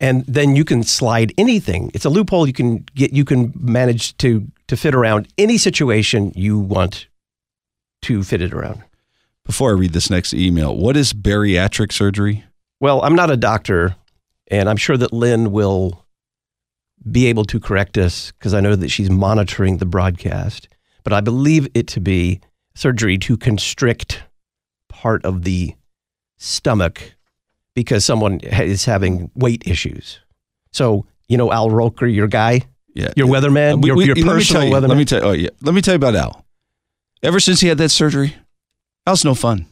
and 0.00 0.24
then 0.26 0.56
you 0.56 0.64
can 0.64 0.82
slide 0.82 1.32
anything. 1.36 1.90
It's 1.94 2.04
a 2.04 2.10
loophole 2.10 2.46
you 2.46 2.52
can 2.52 2.86
get. 2.94 3.12
You 3.12 3.24
can 3.24 3.52
manage 3.54 4.16
to 4.18 4.46
to 4.68 4.76
fit 4.76 4.94
around 4.94 5.28
any 5.36 5.58
situation 5.58 6.32
you 6.34 6.58
want 6.58 7.08
to 8.02 8.22
fit 8.22 8.40
it 8.40 8.52
around. 8.52 8.82
Before 9.44 9.70
I 9.70 9.74
read 9.74 9.92
this 9.92 10.10
next 10.10 10.32
email, 10.32 10.76
what 10.76 10.96
is 10.96 11.12
bariatric 11.12 11.92
surgery? 11.92 12.44
Well, 12.78 13.02
I'm 13.02 13.14
not 13.14 13.30
a 13.30 13.36
doctor, 13.36 13.96
and 14.48 14.68
I'm 14.68 14.76
sure 14.76 14.96
that 14.96 15.12
Lynn 15.12 15.52
will 15.52 16.04
be 17.10 17.26
able 17.26 17.44
to 17.46 17.58
correct 17.58 17.98
us 17.98 18.32
because 18.32 18.54
I 18.54 18.60
know 18.60 18.76
that 18.76 18.90
she's 18.90 19.10
monitoring 19.10 19.78
the 19.78 19.86
broadcast. 19.86 20.68
But 21.02 21.12
I 21.12 21.20
believe 21.20 21.66
it 21.74 21.86
to 21.88 22.00
be 22.00 22.40
surgery 22.74 23.18
to 23.18 23.36
constrict 23.36 24.22
part 24.88 25.24
of 25.24 25.42
the 25.42 25.74
stomach 26.38 27.14
because 27.80 28.04
someone 28.04 28.40
is 28.40 28.84
having 28.84 29.30
weight 29.34 29.62
issues. 29.66 30.20
So, 30.72 31.06
you 31.28 31.36
know, 31.38 31.50
Al 31.50 31.70
Roker, 31.70 32.06
your 32.06 32.26
guy, 32.28 32.62
Yeah. 32.94 33.12
your 33.16 33.26
weatherman, 33.26 33.80
We- 33.82 33.86
your, 33.88 33.96
we- 33.96 34.04
your 34.04 34.14
let 34.16 34.24
me 34.26 34.30
personal 34.32 34.62
tell 34.62 34.68
you, 34.68 34.74
weatherman. 34.76 34.88
Let 34.88 34.98
me 34.98 35.04
tell 35.06 35.20
you. 35.22 35.26
Oh 35.28 35.32
yeah. 35.32 35.48
Let 35.62 35.74
me 35.74 35.80
tell 35.80 35.94
you 35.94 35.96
about 35.96 36.14
Al. 36.14 36.44
Ever 37.22 37.40
since 37.40 37.60
he 37.60 37.68
had 37.68 37.78
that 37.78 37.88
surgery, 37.90 38.34
Al's 39.06 39.24
no 39.24 39.34
fun. 39.34 39.66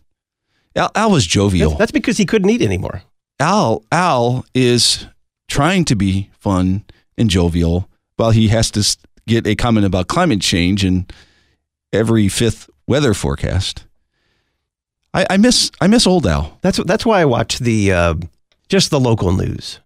Al, 0.75 0.91
Al 0.95 1.11
was 1.11 1.27
jovial. 1.27 1.71
that's, 1.71 1.79
that's 1.79 1.93
because 1.93 2.17
he 2.17 2.25
couldn't 2.25 2.49
eat 2.51 2.63
anymore. 2.63 3.03
Al 3.41 3.85
Al 3.93 4.45
is 4.55 5.07
trying 5.49 5.85
to 5.87 5.95
be 5.97 6.31
fun 6.39 6.85
and 7.19 7.29
jovial 7.31 7.89
while 8.17 8.31
he 8.31 8.49
has 8.49 8.71
to 8.73 8.83
get 9.27 9.47
a 9.47 9.55
comment 9.55 9.85
about 9.87 10.09
climate 10.09 10.41
change 10.41 10.85
in 10.85 11.07
every 11.93 12.29
fifth 12.29 12.69
weather 12.87 13.13
forecast. 13.15 13.85
I, 15.15 15.27
I 15.31 15.37
miss 15.37 15.71
I 15.81 15.87
miss 15.87 16.07
old 16.07 16.27
Al. 16.27 16.59
That's 16.63 16.79
that's 16.85 17.07
why 17.07 17.21
I 17.21 17.25
watch 17.25 17.59
the 17.59 17.93
uh, 17.93 18.15
just 18.69 18.91
the 18.91 19.01
local 19.01 19.33
news 19.33 19.81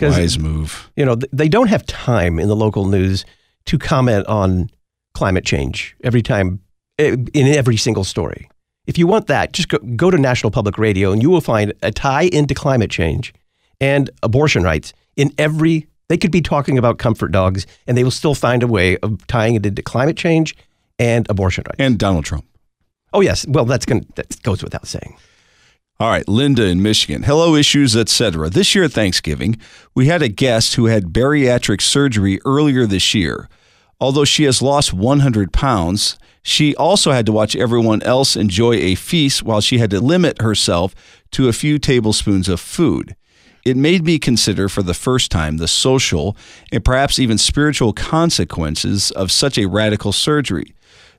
Wise 0.00 0.38
move. 0.38 0.90
you 0.96 1.04
know 1.04 1.16
they 1.32 1.48
don't 1.48 1.68
have 1.68 1.86
time 1.86 2.38
in 2.38 2.48
the 2.48 2.56
local 2.56 2.86
news 2.86 3.24
to 3.66 3.78
comment 3.78 4.26
on 4.26 4.68
climate 5.14 5.44
change 5.44 5.96
every 6.02 6.22
time 6.22 6.60
eh, 6.98 7.16
in 7.32 7.46
every 7.46 7.76
single 7.76 8.04
story. 8.04 8.48
If 8.86 8.98
you 8.98 9.06
want 9.06 9.28
that, 9.28 9.52
just 9.52 9.68
go, 9.68 9.78
go 9.78 10.10
to 10.10 10.18
National 10.18 10.50
Public 10.50 10.76
Radio 10.76 11.12
and 11.12 11.22
you 11.22 11.30
will 11.30 11.40
find 11.40 11.72
a 11.82 11.90
tie 11.90 12.24
into 12.24 12.54
climate 12.54 12.90
change 12.90 13.32
and 13.80 14.10
abortion 14.22 14.62
rights 14.62 14.92
in 15.16 15.32
every. 15.38 15.86
They 16.08 16.18
could 16.18 16.32
be 16.32 16.42
talking 16.42 16.76
about 16.76 16.98
comfort 16.98 17.32
dogs, 17.32 17.66
and 17.86 17.96
they 17.96 18.04
will 18.04 18.10
still 18.10 18.34
find 18.34 18.62
a 18.62 18.66
way 18.66 18.98
of 18.98 19.26
tying 19.26 19.54
it 19.54 19.64
into 19.64 19.82
climate 19.82 20.18
change 20.18 20.54
and 20.98 21.26
abortion 21.30 21.64
rights. 21.66 21.76
And 21.78 21.98
Donald 21.98 22.26
Trump. 22.26 22.44
Oh 23.14 23.20
yes, 23.20 23.46
well 23.48 23.64
that's 23.64 23.86
going 23.86 24.06
that 24.16 24.42
goes 24.42 24.62
without 24.62 24.86
saying. 24.86 25.16
All 26.00 26.10
right, 26.10 26.26
Linda 26.28 26.66
in 26.66 26.82
Michigan. 26.82 27.22
Hello, 27.22 27.54
issues, 27.54 27.96
etc. 27.96 28.50
This 28.50 28.74
year 28.74 28.84
at 28.84 28.92
Thanksgiving, 28.92 29.56
we 29.94 30.08
had 30.08 30.22
a 30.22 30.28
guest 30.28 30.74
who 30.74 30.86
had 30.86 31.12
bariatric 31.12 31.80
surgery 31.80 32.40
earlier 32.44 32.84
this 32.84 33.14
year. 33.14 33.48
Although 34.00 34.24
she 34.24 34.42
has 34.42 34.60
lost 34.60 34.92
100 34.92 35.52
pounds, 35.52 36.18
she 36.42 36.74
also 36.74 37.12
had 37.12 37.24
to 37.26 37.32
watch 37.32 37.54
everyone 37.54 38.02
else 38.02 38.34
enjoy 38.34 38.74
a 38.74 38.96
feast 38.96 39.44
while 39.44 39.60
she 39.60 39.78
had 39.78 39.90
to 39.90 40.00
limit 40.00 40.42
herself 40.42 40.94
to 41.30 41.48
a 41.48 41.52
few 41.52 41.78
tablespoons 41.78 42.48
of 42.48 42.58
food. 42.58 43.14
It 43.64 43.76
made 43.76 44.04
me 44.04 44.18
consider 44.18 44.68
for 44.68 44.82
the 44.82 44.92
first 44.92 45.30
time 45.30 45.56
the 45.56 45.68
social 45.68 46.36
and 46.70 46.84
perhaps 46.84 47.18
even 47.18 47.38
spiritual 47.38 47.92
consequences 47.92 49.10
of 49.12 49.32
such 49.32 49.56
a 49.56 49.66
radical 49.66 50.12
surgery. 50.12 50.74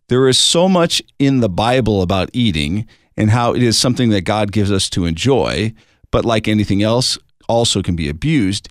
There 0.07 0.27
is 0.27 0.38
so 0.38 0.69
much 0.69 1.01
in 1.17 1.39
the 1.39 1.50
Bible 1.50 2.01
about 2.01 2.29
eating 2.33 2.88
and 3.17 3.31
how 3.31 3.53
it 3.53 3.63
is 3.63 3.77
something 3.77 4.09
that 4.09 4.21
God 4.21 4.51
gives 4.51 4.71
us 4.71 4.89
to 4.91 5.05
enjoy, 5.05 5.74
but 6.12 6.25
like 6.25 6.47
anything 6.47 6.83
else, 6.83 7.17
also 7.47 7.81
can 7.81 7.95
be 7.95 8.09
abused. 8.09 8.69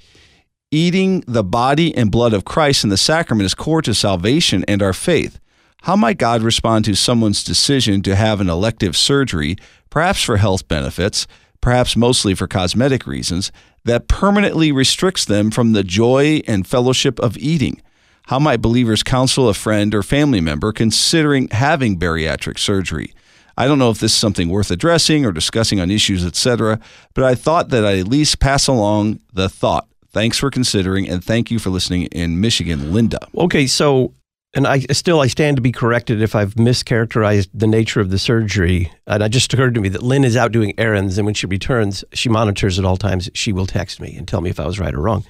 Eating 0.71 1.23
the 1.27 1.45
body 1.45 1.97
and 1.97 2.11
blood 2.11 2.33
of 2.33 2.45
Christ 2.45 2.85
in 2.85 2.91
the 2.91 2.97
sacrament 2.97 3.47
is 3.47 3.55
core 3.55 3.83
to 3.83 3.95
salvation 3.95 4.65
and 4.69 4.83
our 4.83 4.93
faith. 4.93 5.39
How 5.83 5.97
might 5.97 6.19
God 6.19 6.43
respond 6.43 6.85
to 6.87 6.95
someone's 6.95 7.45
decision 7.45 8.03
to 8.03 8.17
have 8.17 8.41
an 8.41 8.49
elective 8.49 8.97
surgery, 8.97 9.57
perhaps 9.91 10.23
for 10.23 10.37
health 10.37 10.67
benefits, 10.67 11.27
perhaps 11.61 11.97
mostly 11.97 12.35
for 12.35 12.47
cosmetic 12.47 13.07
reasons, 13.07 13.53
that 13.85 14.09
permanently 14.09 14.73
restricts 14.73 15.25
them 15.25 15.51
from 15.51 15.73
the 15.73 15.85
joy 15.85 16.41
and 16.47 16.67
fellowship 16.67 17.19
of 17.21 17.37
eating? 17.37 17.83
How 18.29 18.39
might 18.39 18.63
believers 18.63 19.03
counsel 19.03 19.51
a 19.51 19.55
friend 19.55 19.95
or 19.95 20.03
family 20.03 20.41
member 20.41 20.73
considering 20.73 21.49
having 21.49 21.99
bariatric 21.99 22.59
surgery? 22.59 23.13
I 23.57 23.67
don't 23.67 23.79
know 23.79 23.91
if 23.91 24.01
this 24.01 24.13
is 24.13 24.19
something 24.19 24.49
worth 24.49 24.71
addressing 24.71 25.27
or 25.27 25.31
discussing 25.31 25.79
on 25.79 25.91
issues, 25.91 26.25
etc., 26.25 26.81
but 27.13 27.25
I 27.25 27.35
thought 27.35 27.69
that 27.69 27.85
I'd 27.85 27.99
at 27.99 28.09
least 28.09 28.41
pass 28.41 28.67
along 28.67 29.21
the 29.33 29.51
thought. 29.51 29.87
Thanks 30.09 30.39
for 30.39 30.51
considering 30.51 31.09
and 31.09 31.23
thank 31.23 31.51
you 31.51 31.59
for 31.59 31.69
listening 31.69 32.05
in 32.07 32.41
Michigan, 32.41 32.95
Linda. 32.95 33.29
Okay, 33.37 33.67
so 33.67 34.15
and 34.55 34.67
I 34.67 34.79
still 34.79 35.21
I 35.21 35.27
stand 35.27 35.57
to 35.57 35.63
be 35.63 35.73
corrected 35.73 36.23
if 36.23 36.35
I've 36.35 36.55
mischaracterized 36.55 37.49
the 37.53 37.67
nature 37.67 38.01
of 38.01 38.11
the 38.11 38.19
surgery. 38.19 38.91
And 39.07 39.23
it 39.23 39.29
just 39.31 39.53
occurred 39.53 39.75
to 39.75 39.81
me 39.81 39.89
that 39.91 40.03
Lynn 40.03 40.25
is 40.25 40.37
out 40.37 40.53
doing 40.53 40.73
errands, 40.79 41.19
and 41.19 41.27
when 41.27 41.35
she 41.35 41.47
returns, 41.47 42.05
she 42.13 42.29
monitors 42.29 42.79
at 42.79 42.85
all 42.85 42.97
times. 42.97 43.29
She 43.35 43.53
will 43.53 43.67
text 43.67 44.01
me 44.01 44.17
and 44.17 44.27
tell 44.27 44.41
me 44.41 44.51
if 44.51 44.59
I 44.59 44.67
was 44.67 44.79
right 44.79 44.95
or 44.95 45.01
wrong. 45.01 45.25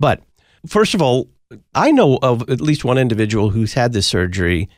But 0.00 0.22
first 0.66 0.94
of 0.94 1.02
all, 1.02 1.28
I 1.74 1.90
know 1.90 2.18
of 2.22 2.48
at 2.50 2.60
least 2.60 2.84
one 2.84 2.98
individual 2.98 3.50
who's 3.50 3.74
had 3.74 3.92
this 3.92 4.06
surgery, 4.06 4.68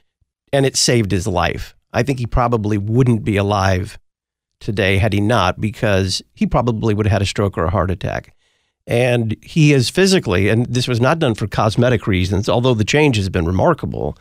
and 0.53 0.65
it 0.65 0.77
saved 0.77 1.11
his 1.11 1.27
life. 1.27 1.75
I 1.93 2.03
think 2.03 2.19
he 2.19 2.27
probably 2.27 2.79
wouldn't 2.79 3.25
be 3.25 3.37
alive 3.37 3.99
today 4.61 4.99
had 4.99 5.13
he 5.13 5.21
not, 5.21 5.61
because 5.61 6.23
he 6.35 6.47
probably 6.47 6.95
would 6.95 7.07
have 7.07 7.13
had 7.13 7.23
a 7.23 7.27
stroke 7.27 7.57
or 7.59 7.65
a 7.65 7.71
heart 7.71 7.91
attack. 7.91 8.35
And 8.87 9.37
he 9.43 9.73
is 9.73 9.91
physically, 9.91 10.49
and 10.49 10.67
this 10.67 10.87
was 10.87 11.01
not 11.01 11.19
done 11.19 11.35
for 11.35 11.47
cosmetic 11.47 12.07
reasons, 12.07 12.49
although 12.49 12.75
the 12.75 12.85
change 12.85 13.17
has 13.17 13.29
been 13.29 13.47
remarkable. 13.47 14.17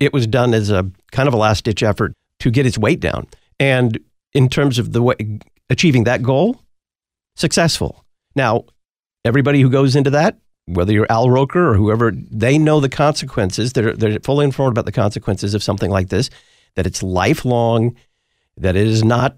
It 0.00 0.12
was 0.12 0.26
done 0.26 0.54
as 0.54 0.70
a 0.70 0.90
kind 1.12 1.28
of 1.28 1.34
a 1.34 1.38
last 1.38 1.64
ditch 1.64 1.82
effort 1.82 2.12
to 2.40 2.50
get 2.50 2.64
his 2.64 2.78
weight 2.78 3.00
down. 3.00 3.26
And 3.60 3.98
in 4.32 4.48
terms 4.48 4.78
of 4.78 4.92
the 4.92 5.02
way, 5.02 5.14
achieving 5.70 6.04
that 6.04 6.22
goal, 6.22 6.60
successful. 7.36 8.04
Now, 8.34 8.64
everybody 9.24 9.60
who 9.60 9.70
goes 9.70 9.94
into 9.96 10.10
that, 10.10 10.38
whether 10.66 10.92
you're 10.92 11.10
Al 11.10 11.30
Roker 11.30 11.70
or 11.70 11.74
whoever, 11.74 12.12
they 12.30 12.58
know 12.58 12.80
the 12.80 12.88
consequences. 12.88 13.72
They're, 13.72 13.94
they're 13.94 14.18
fully 14.20 14.44
informed 14.44 14.74
about 14.74 14.86
the 14.86 14.92
consequences 14.92 15.54
of 15.54 15.62
something 15.62 15.90
like 15.90 16.08
this, 16.08 16.30
that 16.74 16.86
it's 16.86 17.02
lifelong, 17.02 17.96
that 18.56 18.76
it 18.76 18.86
is 18.86 19.04
not 19.04 19.36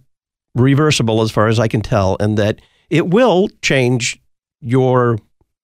reversible 0.54 1.22
as 1.22 1.30
far 1.30 1.48
as 1.48 1.58
I 1.58 1.68
can 1.68 1.82
tell, 1.82 2.16
and 2.20 2.38
that 2.38 2.60
it 2.90 3.08
will 3.08 3.48
change 3.62 4.20
your 4.60 5.18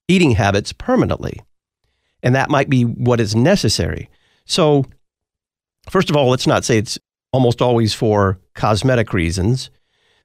eating 0.08 0.32
habits 0.32 0.72
permanently. 0.72 1.40
And 2.22 2.34
that 2.34 2.50
might 2.50 2.68
be 2.68 2.84
what 2.84 3.20
is 3.20 3.34
necessary. 3.34 4.10
So, 4.44 4.84
first 5.90 6.10
of 6.10 6.16
all, 6.16 6.28
let's 6.28 6.46
not 6.46 6.64
say 6.64 6.78
it's 6.78 6.98
almost 7.32 7.62
always 7.62 7.94
for 7.94 8.38
cosmetic 8.54 9.12
reasons. 9.12 9.70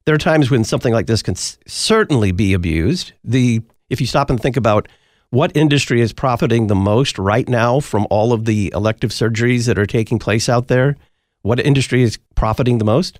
There 0.05 0.15
are 0.15 0.19
times 0.19 0.51
when 0.51 0.63
something 0.63 0.93
like 0.93 1.07
this 1.07 1.21
can 1.21 1.35
certainly 1.35 2.31
be 2.31 2.53
abused. 2.53 3.13
The 3.23 3.61
if 3.89 4.01
you 4.01 4.07
stop 4.07 4.29
and 4.29 4.39
think 4.39 4.57
about 4.57 4.87
what 5.29 5.55
industry 5.55 6.01
is 6.01 6.13
profiting 6.13 6.67
the 6.67 6.75
most 6.75 7.17
right 7.19 7.47
now 7.47 7.79
from 7.79 8.07
all 8.09 8.33
of 8.33 8.45
the 8.45 8.71
elective 8.73 9.11
surgeries 9.11 9.65
that 9.65 9.77
are 9.77 9.85
taking 9.85 10.19
place 10.19 10.47
out 10.47 10.67
there, 10.67 10.95
what 11.41 11.59
industry 11.59 12.01
is 12.03 12.17
profiting 12.35 12.77
the 12.77 12.85
most? 12.85 13.19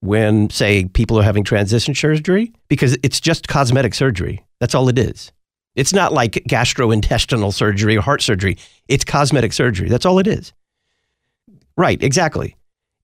When 0.00 0.50
say 0.50 0.84
people 0.86 1.18
are 1.18 1.22
having 1.22 1.44
transition 1.44 1.94
surgery 1.94 2.52
because 2.68 2.98
it's 3.02 3.20
just 3.20 3.48
cosmetic 3.48 3.94
surgery. 3.94 4.44
That's 4.60 4.74
all 4.74 4.88
it 4.88 4.98
is. 4.98 5.32
It's 5.74 5.92
not 5.92 6.12
like 6.12 6.32
gastrointestinal 6.48 7.52
surgery 7.52 7.96
or 7.96 8.02
heart 8.02 8.22
surgery. 8.22 8.56
It's 8.88 9.04
cosmetic 9.04 9.52
surgery. 9.52 9.88
That's 9.88 10.06
all 10.06 10.18
it 10.18 10.26
is. 10.26 10.52
Right, 11.76 12.02
exactly. 12.02 12.56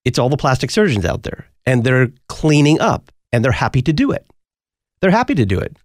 It's 0.05 0.19
all 0.19 0.29
the 0.29 0.37
plastic 0.37 0.71
surgeons 0.71 1.05
out 1.05 1.23
there, 1.23 1.45
and 1.65 1.83
they're 1.83 2.11
cleaning 2.27 2.81
up, 2.81 3.11
and 3.31 3.43
they're 3.43 3.51
happy 3.51 3.81
to 3.83 3.93
do 3.93 4.11
it. 4.11 4.25
They're 4.99 5.11
happy 5.11 5.35
to 5.35 5.45
do 5.45 5.59
it, 5.59 5.77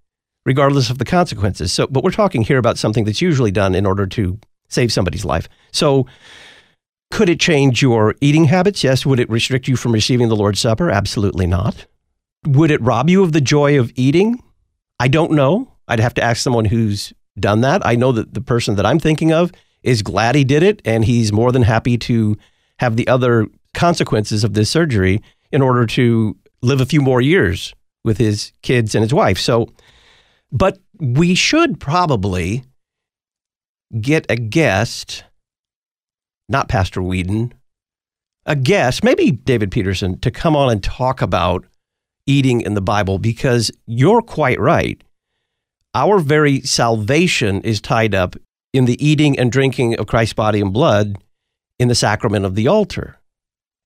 regardless 0.46 0.90
of 0.90 0.98
the 0.98 1.04
consequences. 1.04 1.72
So, 1.72 1.86
but 1.86 2.02
we're 2.04 2.10
talking 2.10 2.42
here 2.42 2.58
about 2.58 2.78
something 2.78 3.04
that's 3.04 3.22
usually 3.22 3.50
done 3.50 3.74
in 3.74 3.86
order 3.86 4.06
to 4.06 4.38
save 4.68 4.92
somebody's 4.92 5.24
life. 5.24 5.48
So, 5.72 6.06
could 7.10 7.28
it 7.28 7.40
change 7.40 7.80
your 7.80 8.14
eating 8.20 8.44
habits? 8.44 8.84
Yes. 8.84 9.06
Would 9.06 9.20
it 9.20 9.30
restrict 9.30 9.66
you 9.66 9.76
from 9.76 9.92
receiving 9.92 10.28
the 10.28 10.36
Lord's 10.36 10.60
Supper? 10.60 10.90
Absolutely 10.90 11.46
not. 11.46 11.86
Would 12.46 12.70
it 12.70 12.82
rob 12.82 13.08
you 13.08 13.22
of 13.22 13.32
the 13.32 13.40
joy 13.40 13.78
of 13.78 13.92
eating? 13.94 14.42
I 15.00 15.08
don't 15.08 15.32
know. 15.32 15.72
I'd 15.88 16.00
have 16.00 16.14
to 16.14 16.22
ask 16.22 16.42
someone 16.42 16.66
who's 16.66 17.12
done 17.38 17.62
that. 17.62 17.84
I 17.86 17.94
know 17.94 18.12
that 18.12 18.34
the 18.34 18.40
person 18.40 18.76
that 18.76 18.86
I'm 18.86 18.98
thinking 18.98 19.32
of 19.32 19.52
is 19.82 20.02
glad 20.02 20.34
he 20.34 20.44
did 20.44 20.62
it, 20.62 20.82
and 20.84 21.04
he's 21.04 21.32
more 21.32 21.52
than 21.52 21.62
happy 21.62 21.96
to 21.98 22.36
have 22.78 22.96
the 22.96 23.08
other 23.08 23.46
consequences 23.74 24.44
of 24.44 24.54
this 24.54 24.70
surgery 24.70 25.22
in 25.52 25.62
order 25.62 25.86
to 25.86 26.36
live 26.62 26.80
a 26.80 26.86
few 26.86 27.00
more 27.00 27.20
years 27.20 27.74
with 28.04 28.18
his 28.18 28.52
kids 28.62 28.94
and 28.94 29.02
his 29.02 29.14
wife. 29.14 29.38
So, 29.38 29.68
but 30.50 30.78
we 30.98 31.34
should 31.34 31.80
probably 31.80 32.64
get 34.00 34.26
a 34.28 34.36
guest, 34.36 35.24
not 36.48 36.68
Pastor 36.68 37.02
Weedon, 37.02 37.54
a 38.46 38.56
guest, 38.56 39.04
maybe 39.04 39.30
David 39.30 39.70
Peterson, 39.70 40.18
to 40.20 40.30
come 40.30 40.56
on 40.56 40.70
and 40.70 40.82
talk 40.82 41.20
about 41.20 41.66
eating 42.26 42.60
in 42.62 42.74
the 42.74 42.80
Bible 42.80 43.18
because 43.18 43.70
you're 43.86 44.22
quite 44.22 44.60
right. 44.60 45.02
Our 45.94 46.18
very 46.18 46.60
salvation 46.62 47.60
is 47.62 47.80
tied 47.80 48.14
up 48.14 48.36
in 48.72 48.84
the 48.84 49.02
eating 49.04 49.38
and 49.38 49.50
drinking 49.50 49.98
of 49.98 50.06
Christ's 50.06 50.34
body 50.34 50.60
and 50.60 50.72
blood 50.72 51.16
in 51.78 51.88
the 51.88 51.94
sacrament 51.94 52.44
of 52.44 52.54
the 52.54 52.68
altar. 52.68 53.17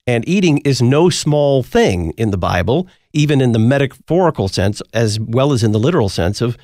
And 0.07 0.29
eating 0.29 0.59
is 0.59 0.83
no 0.83 1.11
small 1.11 1.63
thing 1.63 2.11
in 2.17 2.31
the 2.31 2.37
Bible, 2.37 2.89
even 3.13 3.41
in 3.41 3.53
the 3.53 3.59
metaphorical 3.59 4.49
sense, 4.49 4.83
as 4.93 5.21
well 5.21 5.53
as 5.53 5.63
in 5.63 5.73
the 5.73 5.79
literal 5.79 6.09
sense 6.09 6.41
of 6.41 6.57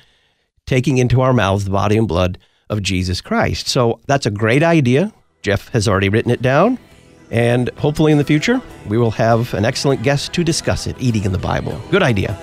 taking 0.65 0.97
into 0.97 1.21
our 1.21 1.31
mouths 1.31 1.63
the 1.63 1.71
body 1.71 1.97
and 1.97 2.07
blood 2.07 2.37
of 2.69 2.83
Jesus 2.83 3.21
Christ. 3.21 3.67
So 3.67 4.01
that's 4.07 4.25
a 4.25 4.31
great 4.31 4.61
idea. 4.61 5.13
Jeff 5.41 5.69
has 5.69 5.87
already 5.87 6.09
written 6.09 6.31
it 6.31 6.41
down. 6.41 6.77
And 7.31 7.69
hopefully 7.77 8.11
in 8.11 8.17
the 8.17 8.23
future, 8.23 8.61
we 8.87 8.97
will 8.97 9.11
have 9.11 9.53
an 9.53 9.63
excellent 9.63 10.03
guest 10.03 10.33
to 10.33 10.43
discuss 10.43 10.87
it 10.87 10.95
eating 10.99 11.23
in 11.23 11.31
the 11.31 11.37
Bible. 11.37 11.79
Good 11.91 12.03
idea. 12.03 12.37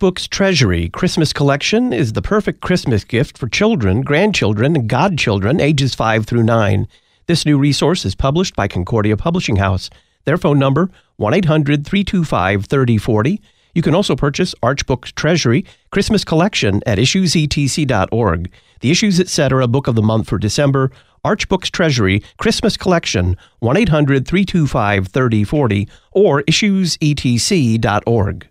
Archbooks 0.00 0.28
Treasury 0.30 0.88
Christmas 0.88 1.34
Collection 1.34 1.92
is 1.92 2.14
the 2.14 2.22
perfect 2.22 2.62
Christmas 2.62 3.04
gift 3.04 3.36
for 3.36 3.50
children, 3.50 4.00
grandchildren, 4.00 4.74
and 4.74 4.88
godchildren 4.88 5.60
ages 5.60 5.94
5 5.94 6.24
through 6.24 6.42
9. 6.42 6.88
This 7.26 7.44
new 7.44 7.58
resource 7.58 8.06
is 8.06 8.14
published 8.14 8.56
by 8.56 8.66
Concordia 8.66 9.18
Publishing 9.18 9.56
House. 9.56 9.90
Their 10.24 10.38
phone 10.38 10.58
number 10.58 10.88
1-800-325-3040. 11.20 13.40
You 13.74 13.82
can 13.82 13.94
also 13.94 14.16
purchase 14.16 14.54
Archbooks 14.62 15.14
Treasury 15.14 15.66
Christmas 15.90 16.24
Collection 16.24 16.80
at 16.86 16.96
issuesetc.org. 16.96 18.50
The 18.80 18.90
Issues 18.90 19.20
Etc. 19.20 19.68
Book 19.68 19.86
of 19.86 19.96
the 19.96 20.02
Month 20.02 20.30
for 20.30 20.38
December, 20.38 20.90
Archbooks 21.26 21.70
Treasury 21.70 22.22
Christmas 22.38 22.78
Collection 22.78 23.36
1-800-325-3040 23.60 25.90
or 26.12 26.42
issuesetc.org. 26.44 28.49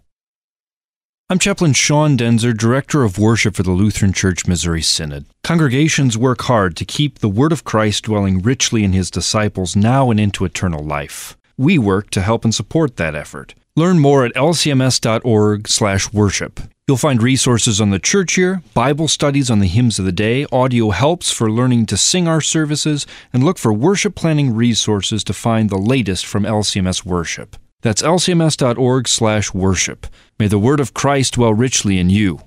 I'm 1.32 1.38
Chaplain 1.38 1.74
Sean 1.74 2.18
Daenzer, 2.18 2.58
Director 2.58 3.04
of 3.04 3.20
Worship 3.20 3.54
for 3.54 3.62
the 3.62 3.70
Lutheran 3.70 4.14
Church 4.14 4.48
Missouri 4.48 4.82
Synod. 4.82 5.28
Congregations 5.44 6.18
work 6.18 6.42
hard 6.42 6.76
to 6.78 6.86
keep 6.86 7.20
the 7.20 7.30
Word 7.30 7.52
of 7.52 7.64
Christ 7.64 8.06
dwelling 8.06 8.42
richly 8.42 8.84
in 8.84 8.94
His 8.94 9.12
disciples 9.12 9.76
now 9.76 10.10
and 10.10 10.20
into 10.20 10.44
eternal 10.44 10.84
life. 10.84 11.38
We 11.56 11.78
work 11.78 12.10
to 12.12 12.24
help 12.24 12.46
and 12.46 12.56
support 12.56 12.98
that 12.98 13.14
effort. 13.14 13.54
Learn 13.76 14.00
more 14.00 14.26
at 14.26 14.34
lcms.org/worship. 14.34 16.60
You'll 16.88 16.98
find 16.98 17.22
resources 17.22 17.80
on 17.80 17.92
the 17.92 18.00
church 18.00 18.36
year, 18.36 18.64
Bible 18.74 19.08
studies 19.08 19.52
on 19.52 19.60
the 19.60 19.68
hymns 19.68 20.00
of 20.00 20.06
the 20.06 20.12
day, 20.12 20.48
audio 20.52 20.90
helps 20.90 21.32
for 21.32 21.52
learning 21.52 21.86
to 21.86 21.98
sing 21.98 22.28
our 22.28 22.42
services, 22.42 23.06
and 23.32 23.44
look 23.44 23.60
for 23.60 23.72
worship 23.72 24.16
planning 24.16 24.56
resources 24.56 25.24
to 25.26 25.34
find 25.34 25.70
the 25.70 25.78
latest 25.78 26.26
from 26.26 26.44
LCMS 26.44 27.06
worship. 27.06 27.56
That's 27.82 28.02
lcms.org/worship. 28.02 30.08
May 30.40 30.48
the 30.48 30.58
word 30.58 30.80
of 30.80 30.94
Christ 30.94 31.34
dwell 31.34 31.54
richly 31.54 32.00
in 32.00 32.10
you. 32.10 32.40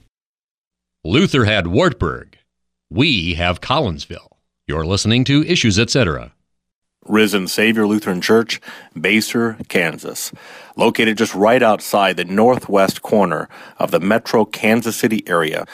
Luther 1.05 1.45
had 1.45 1.67
Wartburg. 1.67 2.39
We 2.89 3.35
have 3.35 3.61
Collinsville. 3.61 4.31
You're 4.67 4.87
listening 4.87 5.25
to 5.25 5.45
Issues 5.45 5.79
Etc. 5.79 6.33
Risen 7.05 7.47
Savior 7.49 7.87
Lutheran 7.87 8.23
Church, 8.23 8.63
Basehor, 8.97 9.69
Kansas, 9.69 10.33
located 10.75 11.19
just 11.19 11.35
right 11.35 11.63
outside 11.63 12.17
the 12.17 12.25
northwest 12.25 13.03
corner 13.03 13.47
of 13.79 13.91
the 13.91 14.01
metro 14.01 14.47
Kansas 14.47 14.97
City 14.97 15.23
area. 15.27 15.67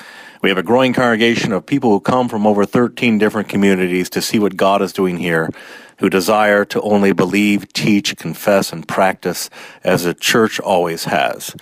We 0.42 0.48
have 0.48 0.58
a 0.58 0.64
growing 0.64 0.92
congregation 0.92 1.52
of 1.52 1.66
people 1.66 1.90
who 1.90 2.00
come 2.00 2.28
from 2.28 2.48
over 2.48 2.66
13 2.66 3.18
different 3.18 3.48
communities 3.48 4.10
to 4.10 4.20
see 4.20 4.40
what 4.40 4.56
God 4.56 4.82
is 4.82 4.92
doing 4.92 5.18
here, 5.18 5.50
who 5.98 6.10
desire 6.10 6.64
to 6.64 6.80
only 6.80 7.12
believe, 7.12 7.72
teach, 7.72 8.16
confess, 8.16 8.72
and 8.72 8.88
practice 8.88 9.50
as 9.84 10.02
the 10.02 10.14
church 10.14 10.58
always 10.58 11.04
has. 11.04 11.54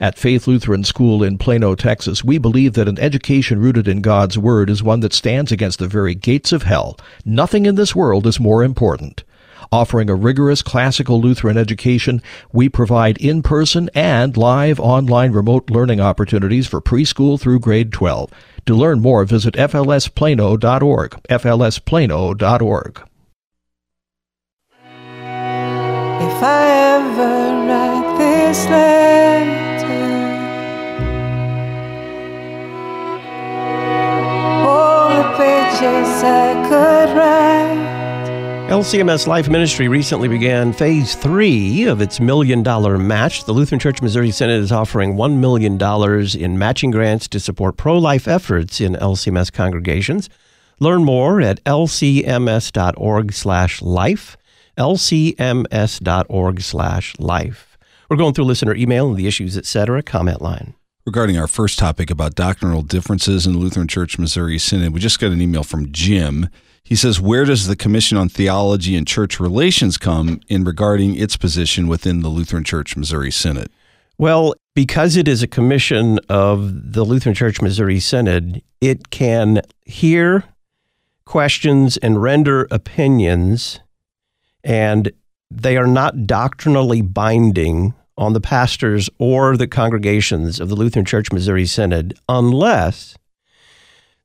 At 0.00 0.18
Faith 0.18 0.48
Lutheran 0.48 0.82
School 0.82 1.22
in 1.22 1.36
Plano, 1.36 1.74
Texas, 1.74 2.24
we 2.24 2.38
believe 2.38 2.72
that 2.72 2.88
an 2.88 2.98
education 2.98 3.60
rooted 3.60 3.86
in 3.86 4.00
God's 4.00 4.38
Word 4.38 4.70
is 4.70 4.82
one 4.82 5.00
that 5.00 5.12
stands 5.12 5.52
against 5.52 5.78
the 5.78 5.86
very 5.86 6.14
gates 6.14 6.52
of 6.52 6.62
hell. 6.62 6.96
Nothing 7.24 7.66
in 7.66 7.74
this 7.74 7.94
world 7.94 8.26
is 8.26 8.40
more 8.40 8.64
important. 8.64 9.24
Offering 9.70 10.10
a 10.10 10.14
rigorous 10.14 10.62
classical 10.62 11.20
Lutheran 11.20 11.56
education, 11.56 12.22
we 12.52 12.68
provide 12.68 13.18
in 13.18 13.42
person 13.42 13.88
and 13.94 14.36
live 14.36 14.80
online 14.80 15.32
remote 15.32 15.70
learning 15.70 16.00
opportunities 16.00 16.66
for 16.66 16.80
preschool 16.80 17.38
through 17.40 17.60
grade 17.60 17.92
12. 17.92 18.30
To 18.66 18.74
learn 18.74 19.00
more, 19.00 19.24
visit 19.24 19.54
flsplano.org. 19.54 21.10
flsplano.org. 21.28 23.02
If 26.22 26.42
I 26.42 26.70
ever 26.96 27.66
write 27.66 28.18
this 28.18 28.64
letter, 28.66 29.22
all 34.64 35.08
the 35.08 35.24
pages 35.36 36.22
I 36.22 36.68
could 36.68 37.16
write. 37.16 38.01
LCMS 38.68 39.26
Life 39.26 39.50
Ministry 39.50 39.88
recently 39.88 40.28
began 40.28 40.72
phase 40.72 41.14
three 41.14 41.84
of 41.84 42.00
its 42.00 42.20
million 42.20 42.62
dollar 42.62 42.96
match. 42.96 43.44
The 43.44 43.52
Lutheran 43.52 43.78
Church 43.78 44.00
Missouri 44.00 44.30
Synod 44.30 44.62
is 44.62 44.72
offering 44.72 45.14
$1 45.14 45.36
million 45.38 45.78
in 46.40 46.58
matching 46.58 46.90
grants 46.90 47.28
to 47.28 47.40
support 47.40 47.76
pro 47.76 47.98
life 47.98 48.26
efforts 48.26 48.80
in 48.80 48.94
LCMS 48.94 49.52
congregations. 49.52 50.30
Learn 50.80 51.04
more 51.04 51.40
at 51.42 51.62
lcms.org 51.64 53.32
slash 53.34 53.82
life, 53.82 54.36
lcms.org 54.78 56.60
slash 56.62 57.18
life. 57.18 57.78
We're 58.08 58.16
going 58.16 58.32
through 58.32 58.44
listener 58.44 58.74
email 58.74 59.08
and 59.08 59.18
the 59.18 59.26
issues, 59.26 59.58
etc. 59.58 60.02
comment 60.02 60.40
line. 60.40 60.74
Regarding 61.04 61.36
our 61.36 61.48
first 61.48 61.78
topic 61.78 62.10
about 62.10 62.36
doctrinal 62.36 62.82
differences 62.82 63.46
in 63.46 63.54
the 63.54 63.58
Lutheran 63.58 63.88
Church 63.88 64.18
Missouri 64.18 64.58
Synod, 64.58 64.94
we 64.94 65.00
just 65.00 65.18
got 65.18 65.32
an 65.32 65.42
email 65.42 65.64
from 65.64 65.92
Jim. 65.92 66.48
He 66.84 66.96
says, 66.96 67.20
Where 67.20 67.44
does 67.44 67.66
the 67.66 67.76
Commission 67.76 68.18
on 68.18 68.28
Theology 68.28 68.96
and 68.96 69.06
Church 69.06 69.40
Relations 69.40 69.96
come 69.98 70.40
in 70.48 70.64
regarding 70.64 71.14
its 71.14 71.36
position 71.36 71.86
within 71.86 72.20
the 72.20 72.28
Lutheran 72.28 72.64
Church 72.64 72.96
Missouri 72.96 73.30
Synod? 73.30 73.68
Well, 74.18 74.54
because 74.74 75.16
it 75.16 75.26
is 75.28 75.42
a 75.42 75.48
commission 75.48 76.18
of 76.28 76.92
the 76.92 77.04
Lutheran 77.04 77.34
Church 77.34 77.60
Missouri 77.60 78.00
Synod, 78.00 78.62
it 78.80 79.10
can 79.10 79.62
hear 79.84 80.44
questions 81.24 81.96
and 81.98 82.22
render 82.22 82.66
opinions, 82.70 83.80
and 84.62 85.10
they 85.50 85.76
are 85.76 85.86
not 85.86 86.26
doctrinally 86.26 87.00
binding 87.00 87.94
on 88.16 88.32
the 88.32 88.40
pastors 88.40 89.08
or 89.18 89.56
the 89.56 89.66
congregations 89.66 90.60
of 90.60 90.68
the 90.68 90.76
Lutheran 90.76 91.04
Church 91.04 91.32
Missouri 91.32 91.66
Synod 91.66 92.18
unless 92.28 93.16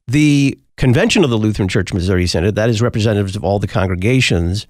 the 0.08 0.58
convention 0.78 1.24
of 1.24 1.30
the 1.30 1.38
Lutheran 1.38 1.68
Church 1.68 1.94
Missouri 1.94 2.28
Synod, 2.28 2.56
that 2.56 2.70
is 2.70 2.82
representatives 2.82 3.36
of 3.36 3.44
all 3.44 3.60
the 3.60 3.68
congregations 3.68 4.68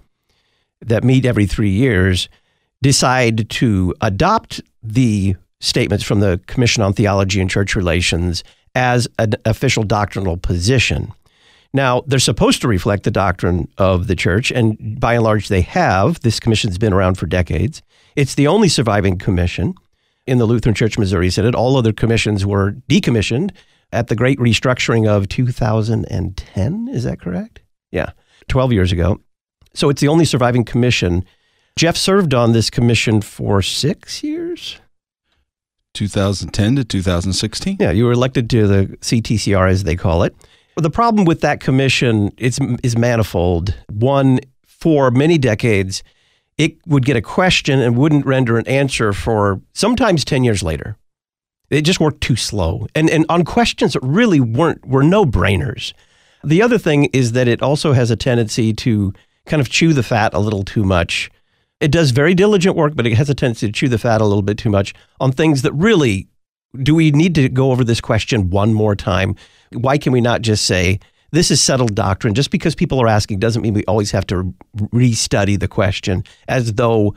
that 0.82 1.04
meet 1.04 1.26
every 1.26 1.46
three 1.46 1.70
years, 1.70 2.30
decide 2.82 3.50
to 3.50 3.93
adopt 4.02 4.62
the 4.82 5.36
statements 5.60 6.04
from 6.04 6.20
the 6.20 6.39
Commission 6.48 6.84
on 6.84 6.93
Theology 6.93 7.41
and 7.41 7.50
Church 7.50 7.76
Relations 7.76 8.43
as 8.76 9.08
an 9.20 9.34
official 9.46 9.84
doctrinal 9.84 10.38
position. 10.38 11.12
Now, 11.74 12.04
they're 12.08 12.20
supposed 12.20 12.62
to 12.62 12.67
reflect 12.67 13.04
the 13.04 13.12
doctrine 13.12 13.67
of 13.78 14.08
the 14.08 14.15
church, 14.15 14.52
and 14.52 15.00
by 15.00 15.15
and 15.15 15.24
large, 15.24 15.48
they 15.48 15.62
have. 15.62 16.20
This 16.22 16.39
commission's 16.39 16.78
been 16.78 16.93
around 16.93 17.15
for 17.15 17.26
decades. 17.26 17.82
It's 18.15 18.36
the 18.36 18.48
only 18.48 18.70
surviving 18.70 19.17
commission 19.17 19.74
in 20.26 20.38
the 20.38 20.46
Lutheran 20.46 20.76
Church 20.76 20.98
Missouri 20.98 21.30
Synod. 21.30 21.56
All 21.56 21.76
other 21.76 21.91
commissions 21.91 22.46
were 22.46 22.74
decommissioned 22.89 23.52
at 23.91 24.08
the 24.08 24.15
great 24.15 24.39
restructuring 24.39 25.08
of 25.08 25.28
2010. 25.28 26.88
Is 26.91 27.04
that 27.04 27.21
correct? 27.21 27.62
Yeah, 27.91 28.12
12 28.47 28.73
years 28.73 28.91
ago. 28.91 29.21
So 29.73 29.89
it's 29.89 30.02
the 30.02 30.08
only 30.08 30.26
surviving 30.26 30.65
commission. 30.65 31.23
Jeff 31.78 31.95
served 31.95 32.34
on 32.34 32.54
this 32.54 32.69
commission 32.69 33.21
for 33.21 33.62
six 33.62 34.23
years. 34.23 34.80
2010 35.93 36.76
to 36.76 36.84
2016? 36.84 37.78
Yeah, 37.80 37.91
you 37.91 38.06
were 38.06 38.12
elected 38.12 38.50
to 38.52 38.67
the 38.67 38.97
CTCR, 38.97 39.69
as 39.69 39.84
they 39.84 39.95
call 39.95 40.23
it. 40.23 40.36
The 40.76 40.91
problem 40.91 41.26
with 41.26 41.41
that 41.41 41.60
commission 41.60 42.32
is, 42.38 42.60
is 42.84 42.95
manifold. 42.95 43.73
One, 43.89 44.39
for 44.65 45.10
many 45.10 45.39
decades, 45.39 46.04
it 46.58 46.78
would 46.86 47.06
get 47.06 47.17
a 47.17 47.21
question 47.21 47.80
and 47.80 47.97
wouldn't 47.97 48.26
render 48.26 48.58
an 48.58 48.67
answer 48.67 49.12
for 49.13 49.62
sometimes 49.73 50.23
10 50.23 50.43
years 50.43 50.62
later. 50.62 50.97
It 51.69 51.82
just 51.82 51.99
worked 51.99 52.21
too 52.21 52.36
slow. 52.36 52.88
And, 52.95 53.10
and 53.10 53.25
on 53.30 53.43
questions 53.43 53.93
that 53.93 54.01
really 54.01 54.39
weren't, 54.39 54.86
were 54.86 55.03
no 55.03 55.25
brainers. 55.25 55.93
The 56.43 56.62
other 56.62 56.77
thing 56.77 57.06
is 57.06 57.34
that 57.34 57.47
it 57.47 57.62
also 57.62 57.93
has 57.93 58.10
a 58.10 58.15
tendency 58.15 58.73
to 58.73 59.13
kind 59.45 59.60
of 59.60 59.69
chew 59.69 59.93
the 59.93 60.03
fat 60.03 60.34
a 60.34 60.39
little 60.39 60.63
too 60.63 60.84
much. 60.84 61.30
It 61.80 61.91
does 61.91 62.12
very 62.12 62.34
diligent 62.34 62.75
work, 62.75 62.93
but 62.95 63.06
it 63.06 63.13
has 63.15 63.30
a 63.30 63.36
tendency 63.36 63.67
to 63.67 63.73
chew 63.73 63.89
the 63.89 63.97
fat 63.97 64.21
a 64.21 64.25
little 64.25 64.41
bit 64.41 64.58
too 64.58 64.69
much 64.69 64.93
on 65.19 65.32
things 65.32 65.62
that 65.63 65.73
really 65.73 66.27
do 66.84 66.95
we 66.95 67.12
need 67.12 67.36
to 67.36 67.49
go 67.49 67.71
over 67.71 67.84
this 67.84 68.01
question 68.01 68.49
one 68.49 68.73
more 68.73 68.95
time? 68.95 69.36
Why 69.73 69.97
can 69.97 70.12
we 70.12 70.21
not 70.21 70.41
just 70.41 70.65
say, 70.65 70.99
this 71.32 71.51
is 71.51 71.62
settled 71.62 71.95
doctrine? 71.95 72.34
Just 72.34 72.51
because 72.51 72.75
people 72.75 73.01
are 73.01 73.08
asking 73.08 73.39
doesn't 73.39 73.62
mean 73.62 73.73
we 73.73 73.86
always 73.86 74.12
have 74.12 74.27
to 74.27 74.53
restudy 74.75 75.60
the 75.60 75.67
question 75.67 76.23
as 76.47 76.73
though 76.73 77.15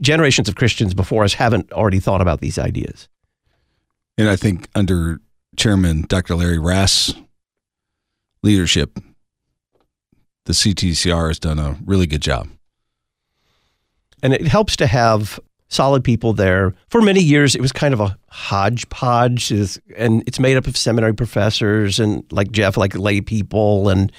generations 0.00 0.48
of 0.48 0.56
Christians 0.56 0.94
before 0.94 1.24
us 1.24 1.34
haven't 1.34 1.72
already 1.72 2.00
thought 2.00 2.20
about 2.20 2.40
these 2.40 2.58
ideas. 2.58 3.08
And 4.20 4.28
I 4.28 4.36
think 4.36 4.68
under 4.74 5.18
Chairman 5.56 6.04
Dr. 6.06 6.34
Larry 6.34 6.58
Rast's 6.58 7.14
leadership, 8.42 8.98
the 10.44 10.52
CTCR 10.52 11.28
has 11.28 11.38
done 11.38 11.58
a 11.58 11.78
really 11.86 12.06
good 12.06 12.20
job. 12.20 12.46
And 14.22 14.34
it 14.34 14.46
helps 14.46 14.76
to 14.76 14.86
have 14.86 15.40
solid 15.68 16.04
people 16.04 16.34
there. 16.34 16.74
For 16.90 17.00
many 17.00 17.22
years, 17.22 17.54
it 17.54 17.62
was 17.62 17.72
kind 17.72 17.94
of 17.94 18.00
a 18.00 18.14
hodgepodge, 18.28 19.50
and 19.96 20.22
it's 20.26 20.38
made 20.38 20.58
up 20.58 20.66
of 20.66 20.76
seminary 20.76 21.14
professors 21.14 21.98
and 21.98 22.22
like 22.30 22.52
Jeff, 22.52 22.76
like 22.76 22.94
lay 22.94 23.22
people, 23.22 23.88
and 23.88 24.12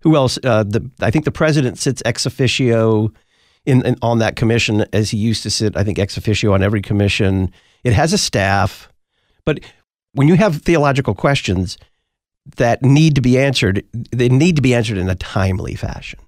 who 0.00 0.16
else? 0.16 0.38
Uh, 0.44 0.64
the 0.64 0.86
I 1.00 1.10
think 1.10 1.24
the 1.24 1.32
president 1.32 1.78
sits 1.78 2.02
ex 2.04 2.26
officio 2.26 3.10
in, 3.64 3.86
in 3.86 3.96
on 4.02 4.18
that 4.18 4.36
commission 4.36 4.84
as 4.92 5.08
he 5.08 5.16
used 5.16 5.42
to 5.44 5.50
sit. 5.50 5.78
I 5.78 5.82
think 5.82 5.98
ex 5.98 6.18
officio 6.18 6.52
on 6.52 6.62
every 6.62 6.82
commission. 6.82 7.50
It 7.84 7.94
has 7.94 8.12
a 8.12 8.18
staff, 8.18 8.90
but 9.46 9.60
when 10.12 10.28
you 10.28 10.34
have 10.34 10.60
theological 10.62 11.14
questions 11.14 11.78
that 12.56 12.82
need 12.82 13.14
to 13.14 13.22
be 13.22 13.38
answered, 13.38 13.84
they 14.12 14.28
need 14.28 14.56
to 14.56 14.62
be 14.62 14.74
answered 14.74 14.98
in 14.98 15.08
a 15.08 15.14
timely 15.14 15.74
fashion. 15.74 16.18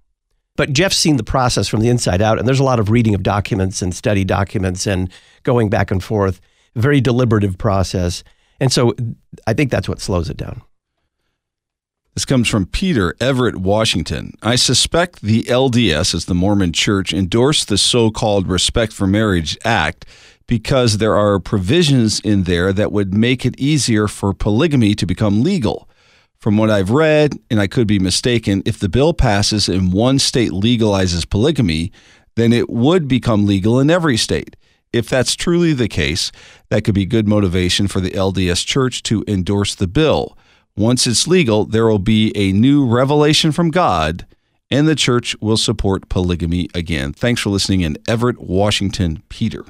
But 0.56 0.72
Jeff's 0.72 0.96
seen 0.96 1.16
the 1.16 1.22
process 1.22 1.68
from 1.68 1.80
the 1.80 1.88
inside 1.88 2.20
out, 2.20 2.38
and 2.38 2.48
there's 2.48 2.58
a 2.58 2.64
lot 2.64 2.80
of 2.80 2.90
reading 2.90 3.14
of 3.14 3.22
documents 3.22 3.80
and 3.80 3.94
study 3.94 4.24
documents 4.24 4.86
and 4.86 5.10
going 5.44 5.68
back 5.70 5.90
and 5.90 6.02
forth, 6.02 6.40
very 6.74 7.00
deliberative 7.00 7.58
process. 7.58 8.24
And 8.58 8.72
so 8.72 8.94
I 9.46 9.52
think 9.52 9.70
that's 9.70 9.88
what 9.88 10.00
slows 10.00 10.28
it 10.28 10.36
down. 10.36 10.62
This 12.14 12.24
comes 12.24 12.48
from 12.48 12.66
Peter 12.66 13.14
Everett, 13.20 13.58
Washington. 13.58 14.34
I 14.42 14.56
suspect 14.56 15.22
the 15.22 15.44
LDS, 15.44 16.12
as 16.14 16.24
the 16.24 16.34
Mormon 16.34 16.72
Church, 16.72 17.12
endorsed 17.12 17.68
the 17.68 17.78
so 17.78 18.10
called 18.10 18.48
Respect 18.48 18.92
for 18.92 19.06
Marriage 19.06 19.56
Act 19.64 20.04
because 20.48 20.98
there 20.98 21.14
are 21.14 21.38
provisions 21.38 22.18
in 22.20 22.42
there 22.44 22.72
that 22.72 22.90
would 22.90 23.14
make 23.14 23.46
it 23.46 23.60
easier 23.60 24.08
for 24.08 24.34
polygamy 24.34 24.94
to 24.96 25.06
become 25.06 25.44
legal. 25.44 25.88
From 26.40 26.56
what 26.56 26.70
I've 26.70 26.90
read, 26.90 27.38
and 27.50 27.60
I 27.60 27.66
could 27.66 27.86
be 27.86 27.98
mistaken, 27.98 28.62
if 28.64 28.78
the 28.78 28.88
bill 28.88 29.12
passes 29.12 29.68
and 29.68 29.92
one 29.92 30.18
state 30.18 30.50
legalizes 30.50 31.28
polygamy, 31.28 31.92
then 32.36 32.52
it 32.52 32.70
would 32.70 33.06
become 33.06 33.46
legal 33.46 33.78
in 33.78 33.90
every 33.90 34.16
state. 34.16 34.56
If 34.92 35.08
that's 35.08 35.36
truly 35.36 35.74
the 35.74 35.88
case, 35.88 36.32
that 36.70 36.82
could 36.82 36.94
be 36.94 37.04
good 37.04 37.28
motivation 37.28 37.86
for 37.86 38.00
the 38.00 38.12
LDS 38.12 38.64
Church 38.64 39.02
to 39.04 39.24
endorse 39.28 39.74
the 39.74 39.86
bill. 39.86 40.38
Once 40.76 41.06
it's 41.06 41.26
legal, 41.26 41.66
there 41.66 41.86
will 41.86 41.98
be 41.98 42.32
a 42.34 42.52
new 42.52 42.86
revelation 42.86 43.52
from 43.52 43.70
God, 43.70 44.26
and 44.70 44.88
the 44.88 44.94
church 44.94 45.36
will 45.40 45.56
support 45.56 46.08
polygamy 46.08 46.68
again. 46.72 47.12
Thanks 47.12 47.42
for 47.42 47.50
listening 47.50 47.82
in 47.82 47.98
Everett, 48.06 48.40
Washington, 48.40 49.22
Peter. 49.28 49.64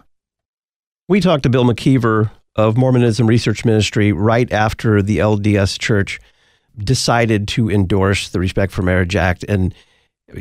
We 1.08 1.20
talked 1.20 1.44
to 1.44 1.48
Bill 1.48 1.64
McKeever 1.64 2.30
of 2.54 2.76
Mormonism 2.76 3.26
Research 3.26 3.64
Ministry 3.64 4.12
right 4.12 4.52
after 4.52 5.00
the 5.00 5.18
LDS 5.18 5.78
Church 5.78 6.20
decided 6.76 7.48
to 7.48 7.70
endorse 7.70 8.28
the 8.28 8.38
Respect 8.38 8.72
for 8.72 8.82
Marriage 8.82 9.16
Act, 9.16 9.42
and 9.48 9.74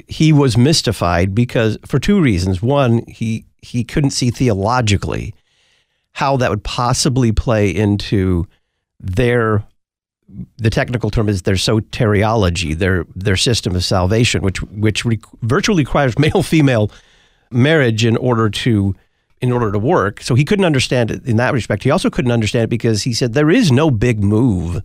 he 0.07 0.33
was 0.33 0.57
mystified 0.57 1.33
because 1.33 1.77
for 1.85 1.99
two 1.99 2.19
reasons. 2.19 2.61
One, 2.61 3.05
he 3.07 3.45
he 3.61 3.85
couldn't 3.85 4.09
see 4.09 4.29
theologically 4.29 5.33
how 6.11 6.35
that 6.35 6.49
would 6.49 6.65
possibly 6.65 7.31
play 7.31 7.69
into 7.69 8.45
their 8.99 9.63
the 10.57 10.69
technical 10.69 11.09
term 11.09 11.29
is 11.29 11.43
their 11.43 11.55
soteriology, 11.55 12.77
their 12.77 13.05
their 13.15 13.37
system 13.37 13.73
of 13.73 13.85
salvation, 13.85 14.41
which 14.41 14.61
which 14.63 15.05
re- 15.05 15.21
virtually 15.43 15.83
requires 15.83 16.19
male 16.19 16.43
female 16.43 16.91
marriage 17.51 18.03
in 18.03 18.17
order 18.17 18.49
to 18.49 18.93
in 19.41 19.51
order 19.51 19.71
to 19.71 19.79
work. 19.79 20.21
So 20.21 20.35
he 20.35 20.45
couldn't 20.45 20.65
understand 20.65 21.11
it 21.11 21.25
in 21.25 21.37
that 21.37 21.53
respect. 21.53 21.83
He 21.83 21.91
also 21.91 22.09
couldn't 22.09 22.31
understand 22.31 22.65
it 22.65 22.69
because 22.69 23.03
he 23.03 23.13
said 23.13 23.33
there 23.33 23.51
is 23.51 23.71
no 23.71 23.91
big 23.91 24.23
move 24.23 24.81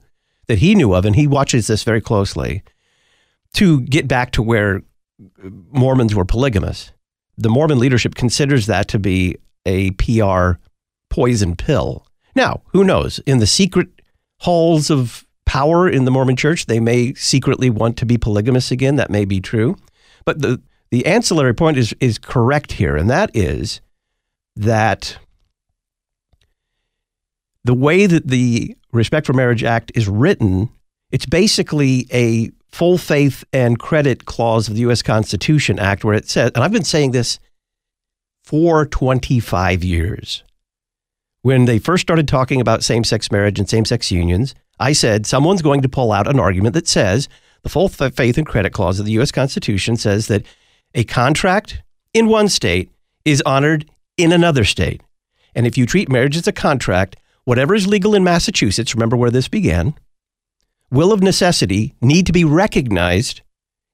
that 0.46 0.58
he 0.58 0.74
knew 0.74 0.94
of, 0.94 1.04
and 1.04 1.16
he 1.16 1.26
watches 1.26 1.66
this 1.66 1.84
very 1.84 2.00
closely 2.00 2.62
to 3.54 3.80
get 3.82 4.08
back 4.08 4.32
to 4.32 4.42
where 4.42 4.82
uh, 5.20 5.48
Mormons 5.70 6.14
were 6.14 6.24
polygamous. 6.24 6.92
The 7.38 7.48
Mormon 7.48 7.78
leadership 7.78 8.14
considers 8.14 8.66
that 8.66 8.88
to 8.88 8.98
be 8.98 9.36
a 9.64 9.90
PR 9.92 10.52
poison 11.10 11.56
pill. 11.56 12.06
Now, 12.34 12.62
who 12.68 12.84
knows? 12.84 13.18
In 13.20 13.38
the 13.38 13.46
secret 13.46 13.88
halls 14.40 14.90
of 14.90 15.26
power 15.44 15.88
in 15.88 16.04
the 16.04 16.10
Mormon 16.10 16.36
church, 16.36 16.66
they 16.66 16.80
may 16.80 17.14
secretly 17.14 17.70
want 17.70 17.96
to 17.98 18.06
be 18.06 18.18
polygamous 18.18 18.70
again. 18.70 18.96
That 18.96 19.10
may 19.10 19.24
be 19.24 19.40
true. 19.40 19.76
But 20.24 20.40
the, 20.40 20.60
the 20.90 21.06
ancillary 21.06 21.54
point 21.54 21.76
is, 21.76 21.94
is 22.00 22.18
correct 22.18 22.72
here, 22.72 22.96
and 22.96 23.08
that 23.10 23.30
is 23.34 23.80
that 24.56 25.18
the 27.64 27.74
way 27.74 28.06
that 28.06 28.26
the 28.26 28.76
Respect 28.92 29.26
for 29.26 29.32
Marriage 29.32 29.64
Act 29.64 29.92
is 29.94 30.08
written, 30.08 30.68
it's 31.10 31.26
basically 31.26 32.06
a 32.12 32.50
full 32.68 32.98
faith 32.98 33.44
and 33.52 33.78
credit 33.78 34.24
clause 34.24 34.68
of 34.68 34.74
the 34.74 34.80
U.S. 34.82 35.02
Constitution 35.02 35.78
Act, 35.78 36.04
where 36.04 36.14
it 36.14 36.28
says, 36.28 36.50
and 36.54 36.62
I've 36.64 36.72
been 36.72 36.84
saying 36.84 37.12
this 37.12 37.38
for 38.44 38.84
25 38.86 39.84
years. 39.84 40.42
When 41.42 41.64
they 41.64 41.78
first 41.78 42.02
started 42.02 42.28
talking 42.28 42.60
about 42.60 42.84
same 42.84 43.04
sex 43.04 43.30
marriage 43.30 43.58
and 43.58 43.68
same 43.68 43.84
sex 43.84 44.10
unions, 44.10 44.54
I 44.78 44.92
said 44.92 45.26
someone's 45.26 45.62
going 45.62 45.82
to 45.82 45.88
pull 45.88 46.12
out 46.12 46.28
an 46.28 46.40
argument 46.40 46.74
that 46.74 46.88
says 46.88 47.28
the 47.62 47.68
full 47.68 47.88
faith 47.88 48.38
and 48.38 48.46
credit 48.46 48.72
clause 48.72 48.98
of 48.98 49.06
the 49.06 49.12
U.S. 49.12 49.32
Constitution 49.32 49.96
says 49.96 50.26
that 50.26 50.44
a 50.94 51.04
contract 51.04 51.82
in 52.12 52.28
one 52.28 52.48
state 52.48 52.90
is 53.24 53.42
honored 53.46 53.86
in 54.22 54.32
another 54.32 54.64
state. 54.64 55.02
And 55.54 55.66
if 55.66 55.76
you 55.76 55.84
treat 55.84 56.08
marriage 56.08 56.36
as 56.36 56.46
a 56.46 56.52
contract, 56.52 57.16
whatever 57.44 57.74
is 57.74 57.86
legal 57.86 58.14
in 58.14 58.24
Massachusetts, 58.24 58.94
remember 58.94 59.16
where 59.16 59.30
this 59.30 59.48
began, 59.48 59.94
will 60.90 61.12
of 61.12 61.22
necessity 61.22 61.94
need 62.00 62.26
to 62.26 62.32
be 62.32 62.44
recognized 62.44 63.40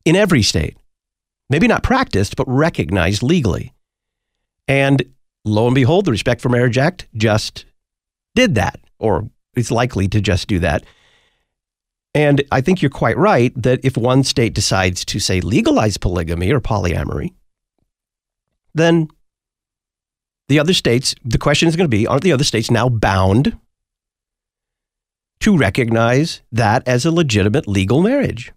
in 0.04 0.16
every 0.16 0.42
state. 0.42 0.76
Maybe 1.50 1.66
not 1.66 1.82
practiced, 1.82 2.36
but 2.36 2.46
recognized 2.46 3.22
legally. 3.22 3.72
And 4.66 5.02
lo 5.44 5.66
and 5.66 5.74
behold, 5.74 6.04
the 6.04 6.10
Respect 6.10 6.40
for 6.40 6.50
Marriage 6.50 6.76
Act 6.76 7.08
just 7.14 7.64
did 8.34 8.54
that, 8.56 8.78
or 8.98 9.30
is 9.56 9.70
likely 9.70 10.08
to 10.08 10.20
just 10.20 10.46
do 10.46 10.58
that. 10.58 10.84
And 12.14 12.42
I 12.52 12.60
think 12.60 12.82
you're 12.82 12.90
quite 12.90 13.16
right 13.16 13.52
that 13.62 13.80
if 13.82 13.96
one 13.96 14.24
state 14.24 14.54
decides 14.54 15.04
to, 15.06 15.18
say, 15.18 15.40
legalize 15.40 15.96
polygamy 15.96 16.52
or 16.52 16.60
polyamory, 16.60 17.32
then 18.74 19.08
the 20.48 20.58
other 20.58 20.72
states, 20.74 21.14
the 21.24 21.38
question 21.38 21.68
is 21.68 21.76
going 21.76 21.90
to 21.90 21.96
be 21.96 22.06
aren't 22.06 22.22
the 22.22 22.32
other 22.32 22.44
states 22.44 22.70
now 22.70 22.88
bound 22.88 23.58
to 25.40 25.56
recognize 25.56 26.42
that 26.50 26.87
as 26.87 27.04
a 27.04 27.11
legitimate 27.11 27.68
legal 27.68 28.02
marriage? 28.02 28.52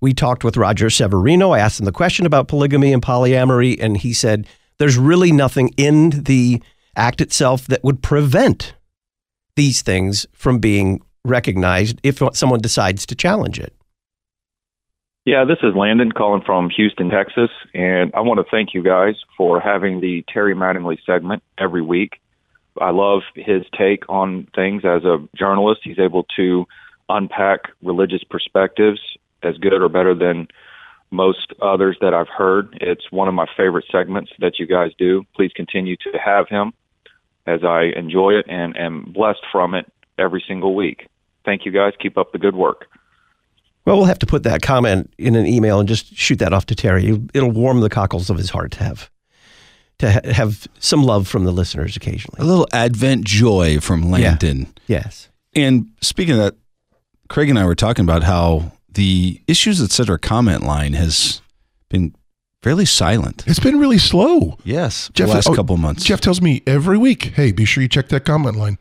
We 0.00 0.14
talked 0.14 0.44
with 0.44 0.56
Roger 0.56 0.90
Severino. 0.90 1.50
I 1.50 1.58
asked 1.58 1.80
him 1.80 1.86
the 1.86 1.92
question 1.92 2.24
about 2.24 2.46
polygamy 2.46 2.92
and 2.92 3.02
polyamory, 3.02 3.76
and 3.80 3.96
he 3.96 4.12
said 4.12 4.46
there's 4.78 4.96
really 4.96 5.32
nothing 5.32 5.70
in 5.76 6.10
the 6.10 6.62
act 6.94 7.20
itself 7.20 7.66
that 7.66 7.82
would 7.82 8.02
prevent 8.02 8.74
these 9.56 9.82
things 9.82 10.24
from 10.32 10.60
being 10.60 11.00
recognized 11.24 12.00
if 12.04 12.22
someone 12.32 12.60
decides 12.60 13.04
to 13.06 13.16
challenge 13.16 13.58
it. 13.58 13.74
Yeah, 15.28 15.44
this 15.44 15.58
is 15.62 15.76
Landon 15.76 16.10
calling 16.10 16.40
from 16.40 16.70
Houston, 16.70 17.10
Texas, 17.10 17.50
and 17.74 18.10
I 18.14 18.20
want 18.20 18.38
to 18.40 18.50
thank 18.50 18.72
you 18.72 18.82
guys 18.82 19.14
for 19.36 19.60
having 19.60 20.00
the 20.00 20.24
Terry 20.32 20.54
Mattingly 20.54 20.96
segment 21.04 21.42
every 21.58 21.82
week. 21.82 22.18
I 22.80 22.92
love 22.92 23.20
his 23.34 23.64
take 23.76 24.08
on 24.08 24.48
things 24.54 24.86
as 24.86 25.04
a 25.04 25.18
journalist. 25.36 25.82
He's 25.84 25.98
able 25.98 26.24
to 26.36 26.64
unpack 27.10 27.64
religious 27.82 28.24
perspectives 28.24 29.00
as 29.42 29.58
good 29.58 29.82
or 29.82 29.90
better 29.90 30.14
than 30.14 30.48
most 31.10 31.52
others 31.60 31.98
that 32.00 32.14
I've 32.14 32.34
heard. 32.34 32.78
It's 32.80 33.12
one 33.12 33.28
of 33.28 33.34
my 33.34 33.48
favorite 33.54 33.84
segments 33.92 34.32
that 34.38 34.58
you 34.58 34.66
guys 34.66 34.92
do. 34.98 35.24
Please 35.36 35.52
continue 35.54 35.96
to 36.10 36.18
have 36.24 36.48
him 36.48 36.72
as 37.46 37.64
I 37.64 37.92
enjoy 37.94 38.30
it 38.30 38.46
and 38.48 38.74
am 38.78 39.12
blessed 39.12 39.44
from 39.52 39.74
it 39.74 39.92
every 40.18 40.42
single 40.48 40.74
week. 40.74 41.06
Thank 41.44 41.66
you 41.66 41.70
guys. 41.70 41.92
Keep 42.00 42.16
up 42.16 42.32
the 42.32 42.38
good 42.38 42.56
work. 42.56 42.86
Well, 43.88 43.96
we'll 43.96 44.06
have 44.06 44.18
to 44.18 44.26
put 44.26 44.42
that 44.42 44.60
comment 44.60 45.10
in 45.16 45.34
an 45.34 45.46
email 45.46 45.80
and 45.80 45.88
just 45.88 46.14
shoot 46.14 46.40
that 46.40 46.52
off 46.52 46.66
to 46.66 46.74
Terry. 46.74 47.18
It'll 47.32 47.50
warm 47.50 47.80
the 47.80 47.88
cockles 47.88 48.28
of 48.28 48.36
his 48.36 48.50
heart 48.50 48.72
to 48.72 48.84
have 48.84 49.10
to 50.00 50.12
ha- 50.12 50.20
have 50.30 50.68
some 50.78 51.02
love 51.04 51.26
from 51.26 51.44
the 51.44 51.52
listeners 51.52 51.96
occasionally. 51.96 52.38
A 52.38 52.44
little 52.44 52.68
Advent 52.70 53.24
joy 53.24 53.80
from 53.80 54.10
Landon. 54.10 54.74
Yes. 54.88 55.30
And 55.56 55.90
speaking 56.02 56.34
of 56.34 56.40
that, 56.40 56.54
Craig 57.30 57.48
and 57.48 57.58
I 57.58 57.64
were 57.64 57.74
talking 57.74 58.04
about 58.04 58.24
how 58.24 58.72
the 58.92 59.40
issues 59.46 59.80
etc. 59.80 60.18
comment 60.18 60.64
line 60.64 60.92
has 60.92 61.40
been 61.88 62.14
fairly 62.62 62.84
silent. 62.84 63.42
It's 63.46 63.58
been 63.58 63.78
really 63.78 63.96
slow. 63.96 64.58
Yes, 64.64 65.10
Jeff, 65.14 65.28
the 65.28 65.34
last 65.34 65.48
oh, 65.48 65.54
couple 65.54 65.78
months. 65.78 66.04
Jeff 66.04 66.20
tells 66.20 66.42
me 66.42 66.62
every 66.66 66.98
week, 66.98 67.32
"Hey, 67.36 67.52
be 67.52 67.64
sure 67.64 67.80
you 67.80 67.88
check 67.88 68.10
that 68.10 68.26
comment 68.26 68.56
line," 68.56 68.76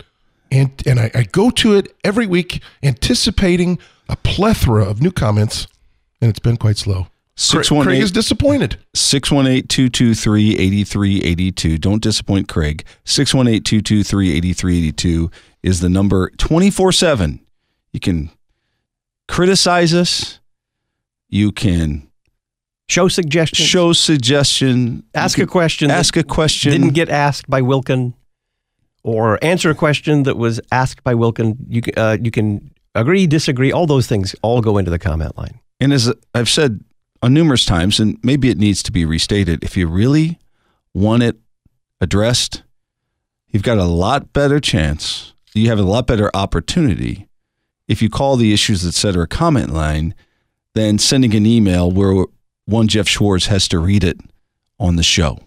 and 0.51 0.69
and 0.85 0.99
I, 0.99 1.11
I 1.15 1.23
go 1.23 1.49
to 1.51 1.75
it 1.75 1.95
every 2.03 2.27
week, 2.27 2.61
anticipating 2.83 3.79
a 4.09 4.15
plethora 4.17 4.85
of 4.85 5.01
new 5.01 5.11
comments, 5.11 5.67
and 6.21 6.29
it's 6.29 6.39
been 6.39 6.57
quite 6.57 6.77
slow. 6.77 7.07
Craig, 7.37 7.67
Craig 7.67 8.01
is 8.01 8.11
disappointed. 8.11 8.77
618-223-8382. 8.95 11.79
Don't 11.79 12.01
disappoint 12.01 12.47
Craig. 12.47 12.83
618-223-8382 13.05 15.31
is 15.61 15.81
the 15.81 15.89
number 15.89 16.31
24/7. 16.31 17.39
You 17.93 17.99
can 17.99 18.31
criticize 19.27 19.93
us. 19.93 20.39
You 21.29 21.51
can 21.51 22.07
Show 22.89 23.09
suggestion. 23.09 23.65
Show 23.65 23.93
suggestion. 23.93 25.03
Ask 25.13 25.37
a 25.39 25.45
question. 25.45 25.91
Ask 25.91 26.15
a 26.15 26.23
question. 26.23 26.71
Didn't 26.71 26.93
get 26.93 27.09
asked 27.09 27.49
by 27.49 27.61
Wilkin, 27.61 28.13
or 29.03 29.43
answer 29.43 29.69
a 29.69 29.75
question 29.75 30.23
that 30.23 30.37
was 30.37 30.61
asked 30.71 31.03
by 31.03 31.13
Wilkin. 31.13 31.57
You 31.67 31.81
uh, 31.97 32.17
you 32.21 32.31
can 32.31 32.71
agree, 33.01 33.27
disagree. 33.27 33.71
All 33.71 33.87
those 33.87 34.07
things 34.07 34.35
all 34.41 34.61
go 34.61 34.77
into 34.77 34.91
the 34.91 34.99
comment 34.99 35.37
line. 35.37 35.59
And 35.79 35.93
as 35.93 36.11
I've 36.33 36.49
said 36.49 36.83
on 37.21 37.33
numerous 37.33 37.65
times, 37.65 37.99
and 37.99 38.17
maybe 38.23 38.49
it 38.49 38.57
needs 38.57 38.83
to 38.83 38.91
be 38.91 39.05
restated, 39.05 39.63
if 39.63 39.77
you 39.77 39.87
really 39.87 40.39
want 40.93 41.23
it 41.23 41.37
addressed, 42.01 42.63
you've 43.47 43.63
got 43.63 43.77
a 43.77 43.85
lot 43.85 44.33
better 44.33 44.59
chance. 44.59 45.33
You 45.53 45.69
have 45.69 45.79
a 45.79 45.83
lot 45.83 46.05
better 46.07 46.29
opportunity 46.35 47.27
if 47.87 48.01
you 48.01 48.09
call 48.09 48.35
the 48.35 48.53
issues 48.53 48.85
etc. 48.85 49.27
comment 49.27 49.71
line 49.71 50.13
than 50.73 50.99
sending 50.99 51.33
an 51.35 51.45
email 51.45 51.89
where 51.89 52.25
one 52.65 52.87
Jeff 52.87 53.07
Schwartz 53.07 53.47
has 53.47 53.67
to 53.69 53.79
read 53.79 54.03
it 54.03 54.19
on 54.79 54.97
the 54.97 55.03
show. 55.03 55.39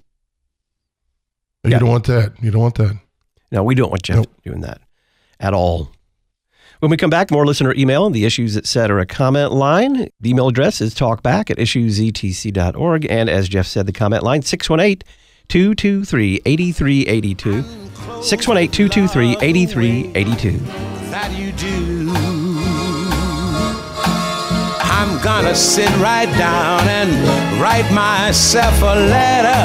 You 1.62 1.72
yeah. 1.72 1.78
don't 1.78 1.90
want 1.90 2.06
that. 2.06 2.32
You 2.42 2.50
don't 2.50 2.62
want 2.62 2.76
that. 2.76 2.98
No, 3.52 3.62
we 3.62 3.74
don't 3.74 3.90
want 3.90 4.02
Jeff 4.02 4.16
nope. 4.16 4.34
doing 4.44 4.62
that 4.62 4.80
at 5.38 5.52
all. 5.54 5.90
When 6.80 6.90
we 6.90 6.96
come 6.96 7.10
back, 7.10 7.30
more 7.30 7.44
listener 7.44 7.74
email 7.74 8.06
and 8.06 8.14
the 8.14 8.24
issues, 8.24 8.56
etc. 8.56 9.04
comment 9.04 9.52
line. 9.52 10.08
The 10.18 10.30
email 10.30 10.48
address 10.48 10.80
is 10.80 10.94
talkback 10.94 11.50
at 11.50 11.58
issuesetc.org. 11.58 13.06
And 13.10 13.28
as 13.28 13.50
Jeff 13.50 13.66
said, 13.66 13.84
the 13.84 13.92
comment 13.92 14.22
line 14.22 14.40
618 14.40 15.06
223 15.48 16.40
8382. 16.46 17.62
618 18.22 18.88
223 18.88 19.36
8382. 19.46 20.58
That 21.10 21.30
you 21.38 21.52
do. 21.52 22.10
I'm 24.82 25.22
gonna 25.22 25.54
sit 25.54 25.90
right 25.98 26.32
down 26.38 26.88
and 26.88 27.60
write 27.60 27.92
myself 27.92 28.80
a 28.80 28.94
letter 28.94 29.60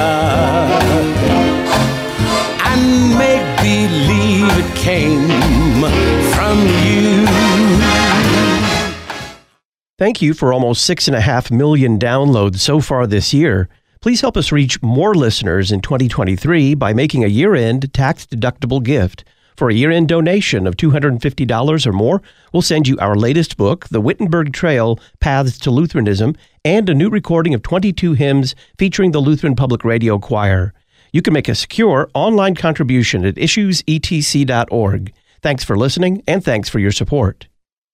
and 2.66 3.18
make 3.18 3.45
believe 3.66 4.46
it 4.60 4.76
came 4.76 5.82
from 6.34 6.60
you. 6.86 7.26
Thank 9.98 10.22
you 10.22 10.36
for 10.36 10.54
almost 10.54 10.86
six 10.86 11.08
and 11.08 11.16
a 11.16 11.22
half 11.22 11.50
million 11.50 11.98
downloads 11.98 12.60
so 12.60 12.80
far 12.80 13.08
this 13.08 13.34
year. 13.34 13.68
Please 14.02 14.22
help 14.22 14.38
us 14.38 14.52
reach 14.52 14.84
more 14.84 15.16
listeners 15.16 15.72
in 15.72 15.82
2023 15.82 16.76
by 16.76 16.94
making 16.94 17.24
a 17.24 17.28
year 17.28 17.56
end 17.56 17.92
tax 17.92 18.28
deductible 18.28 18.84
gift. 18.84 19.24
For 19.58 19.70
a 19.70 19.74
year 19.74 19.90
end 19.90 20.10
donation 20.10 20.68
of 20.68 20.76
$250 20.76 21.88
or 21.88 21.92
more, 21.92 22.22
we'll 22.54 22.62
send 22.62 22.88
you 22.88 23.00
our 23.00 23.16
latest 23.16 23.58
book, 23.58 23.88
The 23.90 24.02
Wittenberg 24.02 24.54
Trail 24.54 25.00
Paths 25.20 25.58
to 25.60 25.72
Lutheranism, 25.72 26.36
and 26.64 26.88
a 26.88 26.94
new 26.94 27.10
recording 27.10 27.56
of 27.56 27.64
22 27.64 28.14
hymns 28.14 28.54
featuring 28.78 29.12
the 29.12 29.22
Lutheran 29.22 29.56
Public 29.56 29.84
Radio 29.84 30.20
Choir. 30.20 30.72
You 31.16 31.22
can 31.22 31.32
make 31.32 31.48
a 31.48 31.56
secure 31.56 32.10
online 32.14 32.56
contribution 32.56 33.24
at 33.24 33.36
issuesetc.org. 33.36 35.14
Thanks 35.42 35.64
for 35.64 35.78
listening, 35.78 36.22
and 36.28 36.44
thanks 36.44 36.68
for 36.68 36.80
your 36.80 36.92
support. 36.92 37.48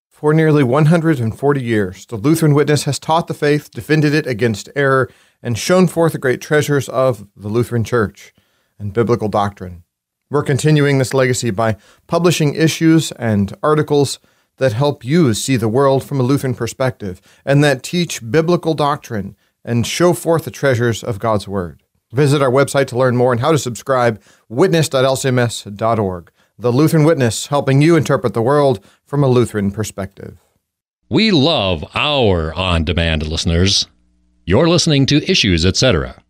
For 0.10 0.34
nearly 0.34 0.64
140 0.64 1.62
years, 1.62 2.08
the 2.08 2.16
Lutheran 2.16 2.56
Witness 2.56 2.86
has 2.86 2.98
taught 2.98 3.28
the 3.28 3.36
faith, 3.36 3.70
defended 3.70 4.16
it 4.16 4.26
against 4.26 4.70
error, 4.76 5.08
and 5.44 5.56
shown 5.56 5.86
forth 5.86 6.14
the 6.14 6.18
great 6.18 6.42
treasures 6.42 6.90
of 6.90 7.28
the 7.36 7.48
Lutheran 7.48 7.84
Church 7.84 8.34
and 8.80 8.92
biblical 8.92 9.28
doctrine. 9.28 9.84
We're 10.32 10.42
continuing 10.42 10.98
this 10.98 11.14
legacy 11.14 11.52
by 11.52 11.78
publishing 12.08 12.56
issues 12.56 13.12
and 13.12 13.56
articles 13.62 14.18
that 14.58 14.74
help 14.74 15.06
you 15.06 15.36
see 15.36 15.58
the 15.58 15.70
world 15.70 16.04
from 16.04 16.20
a 16.20 16.24
Lutheran 16.24 16.56
perspective 16.56 17.22
and 17.46 17.64
that 17.64 17.84
teach 17.84 18.32
biblical 18.32 18.74
doctrine 18.74 19.36
and 19.64 19.86
show 19.86 20.14
forth 20.14 20.46
the 20.46 20.50
treasures 20.50 21.04
of 21.04 21.20
God's 21.20 21.48
Word. 21.48 21.84
Visit 22.12 22.42
our 22.42 22.52
website 22.52 22.88
to 22.88 22.98
learn 22.98 23.16
more 23.16 23.32
and 23.32 23.42
how 23.42 23.52
to 23.52 23.58
subscribe, 23.58 24.22
witness.lcms.org. 24.50 26.32
The 26.60 26.72
Lutheran 26.72 27.06
Witness, 27.06 27.48
helping 27.48 27.82
you 27.82 27.96
interpret 27.96 28.34
the 28.34 28.42
world 28.42 28.86
from 29.06 29.24
a 29.24 29.28
Lutheran 29.28 29.72
perspective. 29.72 30.40
We 31.10 31.32
love 31.32 31.84
our 31.96 32.54
on 32.54 32.84
demand 32.84 33.28
listeners. 33.28 33.88
You're 34.46 34.70
listening 34.70 35.06
to 35.08 35.30
Issues, 35.30 35.66
etc. 35.66 36.22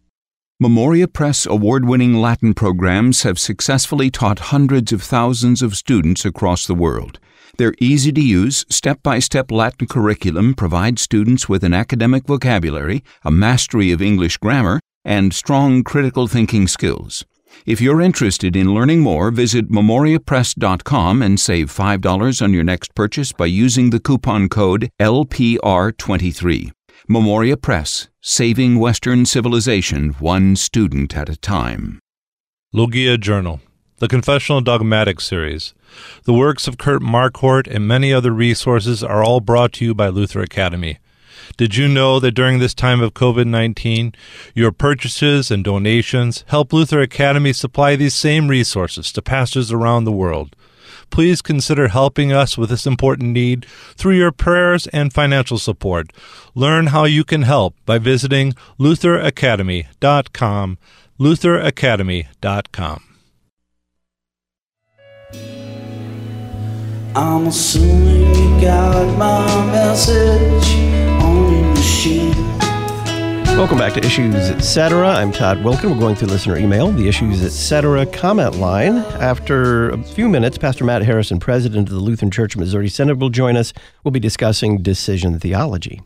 Memoria 0.60 1.08
Press 1.08 1.46
award 1.46 1.86
winning 1.86 2.22
Latin 2.22 2.54
programs 2.54 3.24
have 3.24 3.40
successfully 3.40 4.12
taught 4.12 4.52
hundreds 4.54 4.94
of 4.94 5.02
thousands 5.02 5.62
of 5.62 5.76
students 5.76 6.24
across 6.24 6.68
the 6.68 6.76
world. 6.76 7.20
Their 7.58 7.74
easy 7.80 8.12
to 8.12 8.22
use, 8.22 8.66
step 8.70 9.02
by 9.02 9.20
step 9.20 9.52
Latin 9.52 9.88
curriculum 9.88 10.54
provides 10.54 11.02
students 11.02 11.50
with 11.50 11.64
an 11.64 11.74
academic 11.74 12.28
vocabulary, 12.28 13.04
a 13.24 13.32
mastery 13.32 13.92
of 13.92 14.02
English 14.02 14.38
grammar, 14.38 14.80
and 15.04 15.34
strong 15.34 15.84
critical 15.84 16.28
thinking 16.28 16.68
skills. 16.68 17.26
If 17.66 17.82
you're 17.82 18.02
interested 18.02 18.56
in 18.56 18.74
learning 18.74 19.02
more, 19.02 19.30
visit 19.30 19.70
memoriapress.com 19.70 21.22
and 21.22 21.40
save 21.40 21.72
$5 21.72 22.42
on 22.42 22.54
your 22.54 22.64
next 22.64 22.96
purchase 22.96 23.32
by 23.32 23.46
using 23.46 23.90
the 23.90 24.00
coupon 24.00 24.50
code 24.50 24.90
LPR23. 25.00 26.72
Memoria 27.08 27.58
Press, 27.58 28.10
saving 28.22 28.80
Western 28.80 29.26
civilization 29.26 30.12
one 30.20 30.56
student 30.56 31.16
at 31.16 31.30
a 31.30 31.36
time. 31.36 32.00
Logia 32.74 33.18
Journal, 33.18 33.60
the 33.98 34.08
Confessional 34.08 34.62
Dogmatic 34.62 35.20
Series. 35.20 35.74
The 36.24 36.34
works 36.34 36.68
of 36.68 36.78
Kurt 36.78 37.02
Marquart 37.02 37.68
and 37.68 37.88
many 37.88 38.14
other 38.14 38.32
resources 38.32 39.04
are 39.04 39.24
all 39.24 39.42
brought 39.42 39.74
to 39.74 39.86
you 39.86 39.94
by 39.94 40.08
Luther 40.08 40.42
Academy. 40.42 41.00
Did 41.58 41.76
you 41.76 41.88
know 41.88 42.20
that 42.20 42.32
during 42.32 42.60
this 42.60 42.74
time 42.74 43.02
of 43.02 43.14
COVID 43.14 43.48
19, 43.48 44.14
your 44.56 44.72
purchases 44.72 45.52
and 45.52 45.64
donations 45.64 46.44
help 46.48 46.74
Luther 46.74 47.02
Academy 47.02 47.54
supply 47.54 47.96
these 47.96 48.16
same 48.16 48.48
resources 48.48 49.12
to 49.14 49.22
pastors 49.22 49.72
around 49.72 50.06
the 50.06 50.12
world? 50.12 50.56
please 51.12 51.42
consider 51.44 51.90
helping 51.90 52.32
us 52.32 52.58
with 52.58 52.70
this 52.70 52.88
important 52.88 53.30
need 53.30 53.66
through 53.96 54.16
your 54.16 54.32
prayers 54.32 54.88
and 54.88 55.14
financial 55.14 55.60
support. 55.60 56.12
Learn 56.56 56.88
how 56.88 57.04
you 57.04 57.24
can 57.24 57.44
help 57.44 57.76
by 57.86 58.00
visiting 58.00 58.54
lutheracademy.com. 58.80 60.78
lutheracademy.com. 61.20 63.04
I'm 67.14 67.48
assuming 67.48 68.34
you 68.34 68.62
got 68.62 69.18
my 69.18 69.66
message. 69.66 71.21
Welcome 73.58 73.78
back 73.80 73.94
to 73.94 74.06
Issues 74.06 74.36
Etc. 74.36 75.08
I'm 75.08 75.32
Todd 75.32 75.64
Wilkin. 75.64 75.92
We're 75.92 76.00
going 76.00 76.16
through 76.16 76.28
listener 76.28 76.58
email, 76.58 76.92
the 76.92 77.08
Issues 77.08 77.44
Etc. 77.44 78.06
comment 78.08 78.56
line. 78.56 78.98
After 79.20 79.90
a 79.90 80.04
few 80.04 80.30
minutes, 80.30 80.58
Pastor 80.58 80.84
Matt 80.84 81.04
Harrison, 81.04 81.40
president 81.40 81.90
of 81.90 81.96
the 81.96 82.02
Lutheran 82.02 82.30
Church 82.30 82.56
Missouri 82.56 82.88
Synod, 82.88 83.20
will 83.20 83.30
join 83.30 83.58
us. 83.58 83.74
We'll 84.04 84.12
be 84.12 84.20
discussing 84.20 84.82
decision 84.84 85.40
theology. 85.40 86.02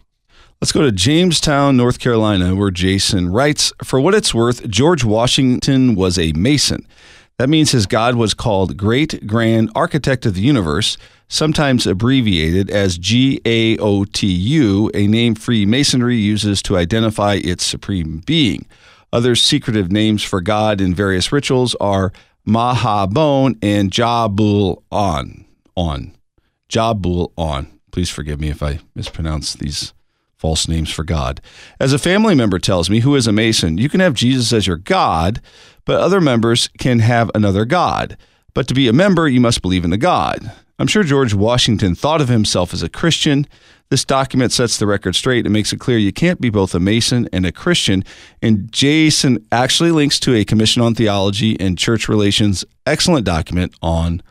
Let's 0.61 0.71
go 0.71 0.81
to 0.81 0.91
Jamestown, 0.91 1.75
North 1.75 1.99
Carolina, 1.99 2.55
where 2.55 2.71
Jason 2.71 3.29
writes 3.29 3.73
For 3.83 3.99
what 3.99 4.15
it's 4.15 4.33
worth, 4.33 4.67
George 4.69 5.03
Washington 5.03 5.95
was 5.95 6.17
a 6.17 6.31
Mason. 6.33 6.87
That 7.37 7.49
means 7.49 7.71
his 7.71 7.85
God 7.85 8.15
was 8.15 8.33
called 8.33 8.77
Great 8.77 9.27
Grand 9.27 9.69
Architect 9.75 10.25
of 10.25 10.35
the 10.35 10.41
Universe 10.41 10.97
sometimes 11.27 11.87
abbreviated 11.87 12.69
as 12.69 12.99
GAOTU, 12.99 14.91
a 14.93 15.07
name 15.07 15.35
Freemasonry 15.35 16.17
uses 16.17 16.61
to 16.63 16.77
identify 16.77 17.35
its 17.35 17.65
supreme 17.65 18.21
being. 18.25 18.65
Other 19.11 19.35
secretive 19.35 19.91
names 19.91 20.23
for 20.23 20.41
God 20.41 20.81
in 20.81 20.93
various 20.93 21.31
rituals 21.31 21.75
are 21.75 22.11
Mahabon 22.47 23.57
and 23.61 23.91
Jabul 23.91 24.83
On. 24.91 25.45
On. 25.75 26.15
Jabul 26.69 27.31
On. 27.37 27.67
Please 27.91 28.09
forgive 28.09 28.39
me 28.39 28.49
if 28.49 28.61
I 28.61 28.79
mispronounce 28.93 29.53
these 29.53 29.93
false 30.35 30.67
names 30.67 30.91
for 30.91 31.03
God. 31.03 31.41
As 31.79 31.93
a 31.93 31.97
family 31.97 32.35
member 32.35 32.59
tells 32.59 32.89
me 32.89 32.99
who 32.99 33.15
is 33.15 33.25
a 33.25 33.31
Mason, 33.31 33.77
you 33.77 33.89
can 33.89 34.01
have 34.01 34.13
Jesus 34.13 34.51
as 34.53 34.67
your 34.67 34.77
God, 34.77 35.41
but 35.85 36.01
other 36.01 36.19
members 36.19 36.67
can 36.77 36.99
have 36.99 37.31
another 37.33 37.65
God. 37.65 38.17
But 38.53 38.67
to 38.67 38.73
be 38.73 38.87
a 38.87 38.93
member, 38.93 39.27
you 39.27 39.39
must 39.39 39.61
believe 39.61 39.83
in 39.83 39.91
the 39.91 39.97
God. 39.97 40.51
I'm 40.77 40.87
sure 40.87 41.03
George 41.03 41.33
Washington 41.33 41.95
thought 41.95 42.21
of 42.21 42.27
himself 42.27 42.73
as 42.73 42.83
a 42.83 42.89
Christian. 42.89 43.47
This 43.89 44.03
document 44.03 44.51
sets 44.51 44.77
the 44.77 44.87
record 44.87 45.15
straight 45.15 45.45
and 45.45 45.53
makes 45.53 45.71
it 45.71 45.79
clear 45.79 45.97
you 45.97 46.11
can't 46.11 46.41
be 46.41 46.49
both 46.49 46.73
a 46.75 46.79
Mason 46.79 47.29
and 47.31 47.45
a 47.45 47.51
Christian. 47.51 48.03
And 48.41 48.71
Jason 48.71 49.45
actually 49.51 49.91
links 49.91 50.19
to 50.21 50.33
a 50.33 50.43
Commission 50.43 50.81
on 50.81 50.95
Theology 50.95 51.57
and 51.59 51.77
Church 51.77 52.09
Relations 52.09 52.65
excellent 52.85 53.25
document 53.25 53.73
on 53.81 54.21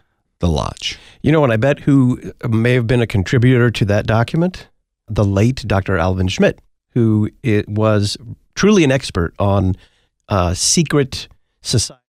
the 0.40 0.49
Lodge. 0.49 0.99
You 1.23 1.33
know 1.33 1.40
what? 1.40 1.51
I 1.51 1.57
bet 1.57 1.81
who 1.81 2.21
may 2.49 2.75
have 2.75 2.87
been 2.87 3.01
a 3.01 3.07
contributor 3.07 3.71
to 3.71 3.85
that 3.87 4.07
document? 4.07 4.69
The 5.09 5.25
late 5.25 5.64
Dr. 5.67 5.97
Alvin 5.97 6.29
Schmidt, 6.29 6.61
who 6.90 7.31
it 7.43 7.69
was 7.69 8.19
truly 8.55 8.85
an 8.85 8.93
expert 8.93 9.35
on 9.38 9.77
uh, 10.29 10.53
secret 10.55 11.29
society 11.64 12.00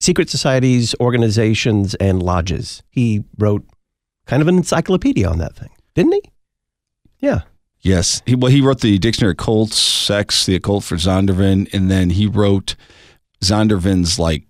secret 0.00 0.30
societies, 0.30 0.94
organizations, 1.00 1.94
and 1.96 2.22
lodges. 2.22 2.82
He 2.90 3.24
wrote 3.36 3.64
kind 4.26 4.42
of 4.42 4.48
an 4.48 4.56
encyclopedia 4.56 5.28
on 5.28 5.38
that 5.38 5.56
thing, 5.56 5.70
didn't 5.94 6.12
he? 6.12 6.22
Yeah. 7.18 7.40
Yes. 7.80 8.22
He, 8.26 8.34
well, 8.34 8.50
he 8.50 8.60
wrote 8.60 8.80
the 8.80 8.98
Dictionary 8.98 9.32
of 9.32 9.34
Occult 9.34 9.72
Sex, 9.72 10.46
the 10.46 10.56
Occult 10.56 10.84
for 10.84 10.96
Zondervan, 10.96 11.72
and 11.72 11.90
then 11.90 12.10
he 12.10 12.26
wrote 12.26 12.76
Zondervan's 13.42 14.18
like 14.18 14.44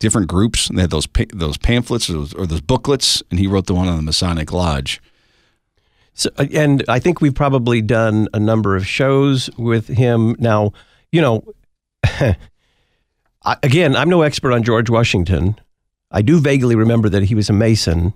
different 0.00 0.28
groups. 0.28 0.68
And 0.68 0.78
they 0.78 0.82
had 0.82 0.90
those 0.90 1.06
pa- 1.06 1.24
those 1.32 1.56
pamphlets 1.56 2.10
or 2.10 2.14
those, 2.14 2.34
or 2.34 2.46
those 2.46 2.60
booklets, 2.60 3.22
and 3.30 3.38
he 3.38 3.46
wrote 3.46 3.66
the 3.66 3.74
one 3.74 3.88
on 3.88 3.96
the 3.96 4.02
Masonic 4.02 4.52
Lodge. 4.52 5.00
So, 6.14 6.30
uh, 6.38 6.46
and 6.52 6.84
I 6.88 6.98
think 6.98 7.20
we've 7.20 7.34
probably 7.34 7.82
done 7.82 8.28
a 8.32 8.38
number 8.38 8.76
of 8.76 8.86
shows 8.86 9.50
with 9.58 9.88
him. 9.88 10.36
Now, 10.38 10.72
you 11.12 11.20
know, 11.20 11.44
again, 13.62 13.96
I'm 13.96 14.08
no 14.08 14.22
expert 14.22 14.52
on 14.52 14.62
George 14.62 14.90
Washington. 14.90 15.58
I 16.10 16.22
do 16.22 16.40
vaguely 16.40 16.74
remember 16.74 17.08
that 17.08 17.24
he 17.24 17.34
was 17.34 17.50
a 17.50 17.52
Mason. 17.52 18.14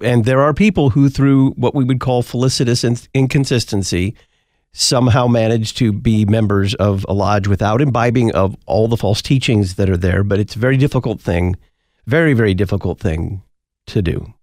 And 0.00 0.24
there 0.24 0.40
are 0.40 0.54
people 0.54 0.90
who, 0.90 1.08
through 1.08 1.50
what 1.52 1.74
we 1.74 1.84
would 1.84 2.00
call 2.00 2.22
felicitous 2.22 3.08
inconsistency, 3.14 4.14
somehow 4.72 5.26
manage 5.26 5.74
to 5.74 5.92
be 5.92 6.24
members 6.24 6.74
of 6.74 7.04
a 7.08 7.14
lodge 7.14 7.48
without 7.48 7.80
imbibing 7.80 8.32
of 8.32 8.56
all 8.66 8.86
the 8.86 8.96
false 8.96 9.22
teachings 9.22 9.74
that 9.74 9.90
are 9.90 9.96
there. 9.96 10.22
But 10.22 10.38
it's 10.38 10.56
a 10.56 10.60
very 10.60 10.76
difficult 10.76 11.20
thing, 11.20 11.56
very, 12.06 12.34
very 12.34 12.54
difficult 12.54 13.00
thing 13.00 13.42
to 13.86 14.02
do. 14.02 14.34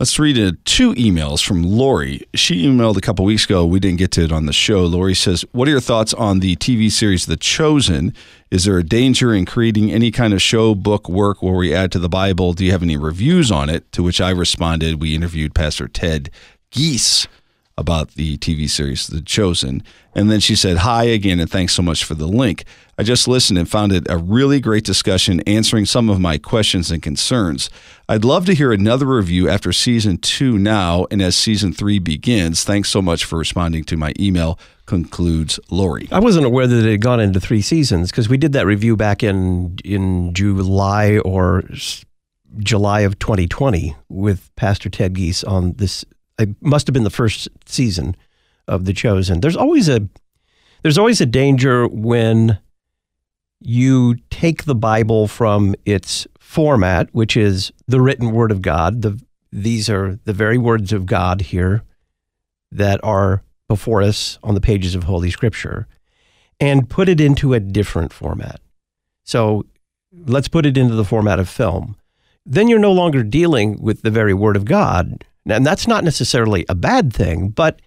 Let's 0.00 0.18
read 0.18 0.38
uh, 0.38 0.52
two 0.64 0.94
emails 0.94 1.44
from 1.44 1.62
Lori. 1.62 2.26
She 2.32 2.64
emailed 2.64 2.96
a 2.96 3.02
couple 3.02 3.22
weeks 3.26 3.44
ago. 3.44 3.66
We 3.66 3.80
didn't 3.80 3.98
get 3.98 4.10
to 4.12 4.22
it 4.22 4.32
on 4.32 4.46
the 4.46 4.52
show. 4.54 4.86
Lori 4.86 5.14
says, 5.14 5.44
What 5.52 5.68
are 5.68 5.72
your 5.72 5.80
thoughts 5.80 6.14
on 6.14 6.40
the 6.40 6.56
TV 6.56 6.90
series 6.90 7.26
The 7.26 7.36
Chosen? 7.36 8.14
Is 8.50 8.64
there 8.64 8.78
a 8.78 8.82
danger 8.82 9.34
in 9.34 9.44
creating 9.44 9.92
any 9.92 10.10
kind 10.10 10.32
of 10.32 10.40
show, 10.40 10.74
book, 10.74 11.06
work 11.06 11.42
where 11.42 11.52
we 11.52 11.74
add 11.74 11.92
to 11.92 11.98
the 11.98 12.08
Bible? 12.08 12.54
Do 12.54 12.64
you 12.64 12.72
have 12.72 12.82
any 12.82 12.96
reviews 12.96 13.52
on 13.52 13.68
it? 13.68 13.92
To 13.92 14.02
which 14.02 14.22
I 14.22 14.30
responded, 14.30 15.02
We 15.02 15.14
interviewed 15.14 15.54
Pastor 15.54 15.86
Ted 15.86 16.30
Giese 16.70 17.28
about 17.76 18.12
the 18.12 18.38
TV 18.38 18.70
series 18.70 19.06
The 19.06 19.20
Chosen. 19.20 19.82
And 20.14 20.30
then 20.30 20.40
she 20.40 20.56
said, 20.56 20.78
Hi 20.78 21.04
again, 21.04 21.40
and 21.40 21.50
thanks 21.50 21.74
so 21.74 21.82
much 21.82 22.04
for 22.04 22.14
the 22.14 22.26
link. 22.26 22.64
I 23.00 23.02
just 23.02 23.26
listened 23.26 23.58
and 23.58 23.66
found 23.66 23.92
it 23.92 24.06
a 24.10 24.18
really 24.18 24.60
great 24.60 24.84
discussion 24.84 25.40
answering 25.46 25.86
some 25.86 26.10
of 26.10 26.20
my 26.20 26.36
questions 26.36 26.90
and 26.90 27.02
concerns. 27.02 27.70
I'd 28.10 28.26
love 28.26 28.44
to 28.44 28.54
hear 28.54 28.72
another 28.72 29.06
review 29.06 29.48
after 29.48 29.72
season 29.72 30.18
two 30.18 30.58
now 30.58 31.06
and 31.10 31.22
as 31.22 31.34
season 31.34 31.72
three 31.72 31.98
begins. 31.98 32.62
Thanks 32.62 32.90
so 32.90 33.00
much 33.00 33.24
for 33.24 33.38
responding 33.38 33.84
to 33.84 33.96
my 33.96 34.12
email, 34.20 34.58
concludes 34.84 35.58
Lori. 35.70 36.08
I 36.12 36.18
wasn't 36.18 36.44
aware 36.44 36.66
that 36.66 36.84
it 36.84 36.90
had 36.90 37.00
gone 37.00 37.20
into 37.20 37.40
three 37.40 37.62
seasons 37.62 38.10
because 38.10 38.28
we 38.28 38.36
did 38.36 38.52
that 38.52 38.66
review 38.66 38.98
back 38.98 39.22
in, 39.22 39.78
in 39.82 40.34
July 40.34 41.20
or 41.20 41.64
July 42.58 43.00
of 43.00 43.18
2020 43.18 43.96
with 44.10 44.54
Pastor 44.56 44.90
Ted 44.90 45.14
Giese 45.14 45.42
on 45.42 45.72
this 45.72 46.04
it 46.38 46.50
must 46.60 46.86
have 46.86 46.92
been 46.92 47.04
the 47.04 47.08
first 47.08 47.48
season 47.64 48.14
of 48.68 48.84
The 48.84 48.92
Chosen. 48.92 49.40
There's 49.40 49.56
always 49.56 49.88
a 49.88 50.06
there's 50.82 50.98
always 50.98 51.22
a 51.22 51.26
danger 51.26 51.88
when 51.88 52.58
you 53.60 54.16
take 54.30 54.64
the 54.64 54.74
Bible 54.74 55.28
from 55.28 55.74
its 55.84 56.26
format, 56.38 57.08
which 57.12 57.36
is 57.36 57.72
the 57.86 58.00
written 58.00 58.32
word 58.32 58.50
of 58.50 58.62
God. 58.62 59.02
The, 59.02 59.20
these 59.52 59.88
are 59.90 60.18
the 60.24 60.32
very 60.32 60.58
words 60.58 60.92
of 60.92 61.06
God 61.06 61.42
here 61.42 61.82
that 62.72 63.00
are 63.04 63.42
before 63.68 64.02
us 64.02 64.38
on 64.42 64.54
the 64.54 64.60
pages 64.60 64.94
of 64.94 65.04
Holy 65.04 65.30
Scripture, 65.30 65.86
and 66.58 66.90
put 66.90 67.08
it 67.08 67.20
into 67.20 67.54
a 67.54 67.60
different 67.60 68.12
format. 68.12 68.60
So 69.24 69.64
let's 70.12 70.48
put 70.48 70.66
it 70.66 70.76
into 70.76 70.94
the 70.94 71.04
format 71.04 71.38
of 71.38 71.48
film. 71.48 71.96
Then 72.44 72.66
you're 72.66 72.78
no 72.78 72.92
longer 72.92 73.22
dealing 73.22 73.80
with 73.80 74.02
the 74.02 74.10
very 74.10 74.34
word 74.34 74.56
of 74.56 74.64
God. 74.64 75.24
And 75.48 75.64
that's 75.64 75.86
not 75.86 76.04
necessarily 76.04 76.66
a 76.68 76.74
bad 76.74 77.12
thing, 77.12 77.50
but 77.50 77.80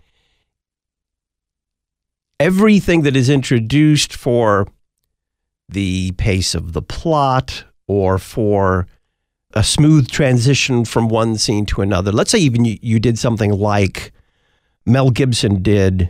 everything 2.39 3.01
that 3.01 3.15
is 3.15 3.29
introduced 3.29 4.13
for 4.13 4.67
the 5.73 6.11
pace 6.13 6.55
of 6.55 6.73
the 6.73 6.81
plot 6.81 7.65
or 7.87 8.17
for 8.17 8.87
a 9.53 9.63
smooth 9.63 10.09
transition 10.09 10.85
from 10.85 11.09
one 11.09 11.37
scene 11.37 11.65
to 11.67 11.81
another. 11.81 12.11
Let's 12.11 12.31
say 12.31 12.39
even 12.39 12.65
you, 12.65 12.77
you 12.81 12.99
did 12.99 13.19
something 13.19 13.51
like 13.51 14.11
Mel 14.85 15.11
Gibson 15.11 15.61
did 15.61 16.09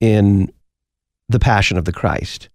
in 0.00 0.52
The 1.28 1.38
Passion 1.38 1.76
of 1.78 1.84
the 1.84 1.92
Christ. 1.92 2.48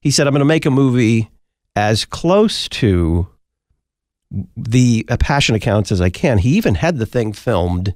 He 0.00 0.10
said, 0.10 0.26
I'm 0.26 0.32
going 0.32 0.40
to 0.40 0.44
make 0.44 0.66
a 0.66 0.70
movie 0.70 1.30
as 1.76 2.04
close 2.04 2.68
to 2.68 3.28
the 4.56 5.04
passion 5.20 5.54
accounts 5.54 5.92
as 5.92 6.00
I 6.00 6.10
can. 6.10 6.38
He 6.38 6.50
even 6.56 6.74
had 6.74 6.98
the 6.98 7.06
thing 7.06 7.32
filmed 7.32 7.94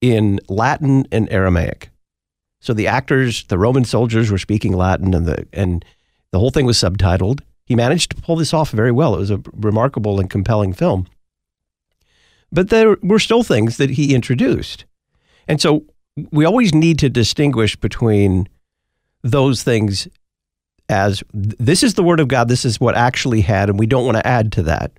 in 0.00 0.40
Latin 0.48 1.06
and 1.10 1.30
Aramaic. 1.32 1.90
So 2.60 2.74
the 2.74 2.86
actors, 2.86 3.44
the 3.44 3.58
Roman 3.58 3.84
soldiers 3.84 4.30
were 4.30 4.38
speaking 4.38 4.74
Latin 4.74 5.14
and 5.14 5.26
the 5.26 5.46
and 5.52 5.84
the 6.34 6.40
whole 6.40 6.50
thing 6.50 6.66
was 6.66 6.76
subtitled. 6.76 7.42
He 7.64 7.76
managed 7.76 8.10
to 8.10 8.20
pull 8.20 8.34
this 8.34 8.52
off 8.52 8.72
very 8.72 8.90
well. 8.90 9.14
It 9.14 9.20
was 9.20 9.30
a 9.30 9.40
remarkable 9.52 10.18
and 10.18 10.28
compelling 10.28 10.72
film. 10.72 11.06
But 12.50 12.70
there 12.70 12.96
were 13.02 13.20
still 13.20 13.44
things 13.44 13.76
that 13.76 13.90
he 13.90 14.16
introduced. 14.16 14.84
And 15.46 15.60
so 15.60 15.84
we 16.32 16.44
always 16.44 16.74
need 16.74 16.98
to 16.98 17.08
distinguish 17.08 17.76
between 17.76 18.48
those 19.22 19.62
things 19.62 20.08
as 20.88 21.22
this 21.32 21.84
is 21.84 21.94
the 21.94 22.02
word 22.02 22.18
of 22.18 22.26
God, 22.26 22.48
this 22.48 22.64
is 22.64 22.80
what 22.80 22.96
actually 22.96 23.42
had, 23.42 23.70
and 23.70 23.78
we 23.78 23.86
don't 23.86 24.04
want 24.04 24.16
to 24.16 24.26
add 24.26 24.50
to 24.52 24.62
that 24.64 24.90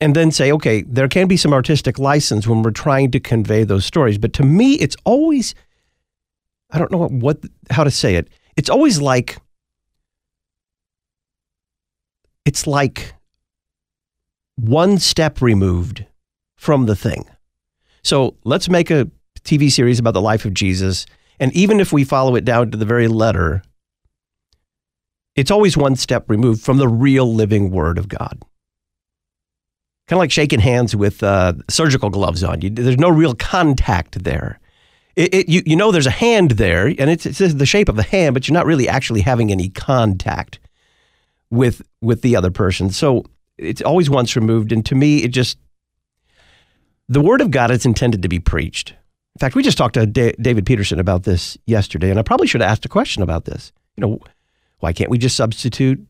and 0.00 0.16
then 0.16 0.30
say, 0.30 0.50
okay, 0.52 0.82
there 0.88 1.08
can 1.08 1.28
be 1.28 1.36
some 1.36 1.52
artistic 1.52 1.98
license 1.98 2.46
when 2.46 2.62
we're 2.62 2.70
trying 2.70 3.10
to 3.10 3.20
convey 3.20 3.62
those 3.62 3.84
stories. 3.84 4.16
But 4.16 4.32
to 4.34 4.42
me, 4.42 4.76
it's 4.76 4.96
always, 5.04 5.54
I 6.70 6.78
don't 6.78 6.90
know 6.90 7.08
what, 7.08 7.44
how 7.68 7.84
to 7.84 7.90
say 7.90 8.14
it. 8.14 8.28
It's 8.56 8.70
always 8.70 9.02
like, 9.02 9.36
it's 12.46 12.66
like 12.66 13.14
one 14.56 14.98
step 14.98 15.42
removed 15.42 16.06
from 16.56 16.86
the 16.86 16.96
thing. 16.96 17.24
So 18.02 18.36
let's 18.44 18.68
make 18.70 18.90
a 18.90 19.10
TV 19.42 19.70
series 19.70 19.98
about 19.98 20.14
the 20.14 20.22
life 20.22 20.46
of 20.46 20.54
Jesus. 20.54 21.04
And 21.38 21.52
even 21.52 21.80
if 21.80 21.92
we 21.92 22.04
follow 22.04 22.36
it 22.36 22.44
down 22.46 22.70
to 22.70 22.78
the 22.78 22.86
very 22.86 23.08
letter, 23.08 23.62
it's 25.34 25.50
always 25.50 25.76
one 25.76 25.96
step 25.96 26.30
removed 26.30 26.62
from 26.62 26.78
the 26.78 26.88
real 26.88 27.34
living 27.34 27.70
word 27.70 27.98
of 27.98 28.08
God 28.08 28.42
kind 30.08 30.18
of 30.18 30.20
like 30.20 30.30
shaking 30.30 30.60
hands 30.60 30.94
with 30.94 31.22
uh, 31.22 31.54
surgical 31.68 32.10
gloves 32.10 32.44
on. 32.44 32.60
You, 32.60 32.70
there's 32.70 32.98
no 32.98 33.08
real 33.08 33.34
contact 33.34 34.22
there. 34.22 34.60
It, 35.16 35.34
it, 35.34 35.48
you, 35.48 35.62
you 35.66 35.76
know 35.76 35.90
there's 35.90 36.06
a 36.06 36.10
hand 36.10 36.52
there, 36.52 36.86
and 36.86 37.10
it's, 37.10 37.26
it's 37.26 37.54
the 37.54 37.66
shape 37.66 37.88
of 37.88 37.98
a 37.98 38.02
hand, 38.02 38.34
but 38.34 38.46
you're 38.46 38.54
not 38.54 38.66
really 38.66 38.88
actually 38.88 39.22
having 39.22 39.50
any 39.50 39.68
contact 39.68 40.60
with 41.50 41.82
with 42.00 42.22
the 42.22 42.36
other 42.36 42.50
person. 42.50 42.90
So 42.90 43.24
it's 43.58 43.82
always 43.82 44.10
once 44.10 44.36
removed, 44.36 44.72
and 44.72 44.84
to 44.86 44.94
me, 44.94 45.22
it 45.22 45.28
just 45.28 45.58
the 47.08 47.20
word 47.20 47.40
of 47.40 47.50
God 47.50 47.70
is 47.70 47.86
intended 47.86 48.22
to 48.22 48.28
be 48.28 48.40
preached. 48.40 48.90
In 48.90 49.38
fact, 49.38 49.54
we 49.54 49.62
just 49.62 49.78
talked 49.78 49.94
to 49.94 50.06
da- 50.06 50.34
David 50.40 50.66
Peterson 50.66 50.98
about 50.98 51.24
this 51.24 51.56
yesterday, 51.66 52.10
and 52.10 52.18
I 52.18 52.22
probably 52.22 52.46
should 52.46 52.62
have 52.62 52.70
asked 52.70 52.84
a 52.84 52.90
question 52.90 53.22
about 53.22 53.44
this. 53.44 53.72
You 53.96 54.00
know, 54.02 54.20
why 54.80 54.92
can't 54.92 55.10
we 55.10 55.18
just 55.18 55.36
substitute 55.36 56.04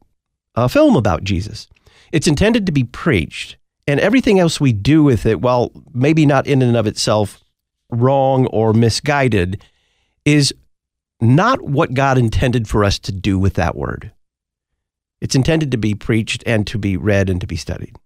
a 0.55 0.69
film 0.69 0.97
about 0.97 1.25
Jesus? 1.25 1.69
It's 2.13 2.29
intended 2.29 2.67
to 2.67 2.73
be 2.73 2.85
preached 2.85 3.57
and 3.87 4.01
everything 4.01 4.41
else 4.41 4.61
we 4.61 4.73
do 4.73 5.03
with 5.03 5.27
it, 5.27 5.41
while 5.41 5.71
maybe 5.93 6.27
not 6.27 6.47
in 6.47 6.63
and 6.63 6.77
of 6.77 6.87
itself 6.87 7.43
wrong 7.91 8.47
or 8.47 8.73
misguided, 8.73 9.63
is 10.25 10.53
not 11.21 11.63
what 11.63 11.95
God 11.95 12.19
intended 12.19 12.69
for 12.69 12.85
us 12.85 12.99
to 13.01 13.13
do 13.13 13.39
with 13.39 13.55
that 13.55 13.77
word. 13.77 14.13
It's 15.21 15.35
intended 15.35 15.71
to 15.71 15.79
be 15.79 15.95
preached 15.95 16.43
and 16.47 16.67
to 16.67 16.79
be 16.79 16.97
read 16.97 17.31
and 17.31 17.41
to 17.41 17.47
be 17.47 17.57
studied. 17.57 17.97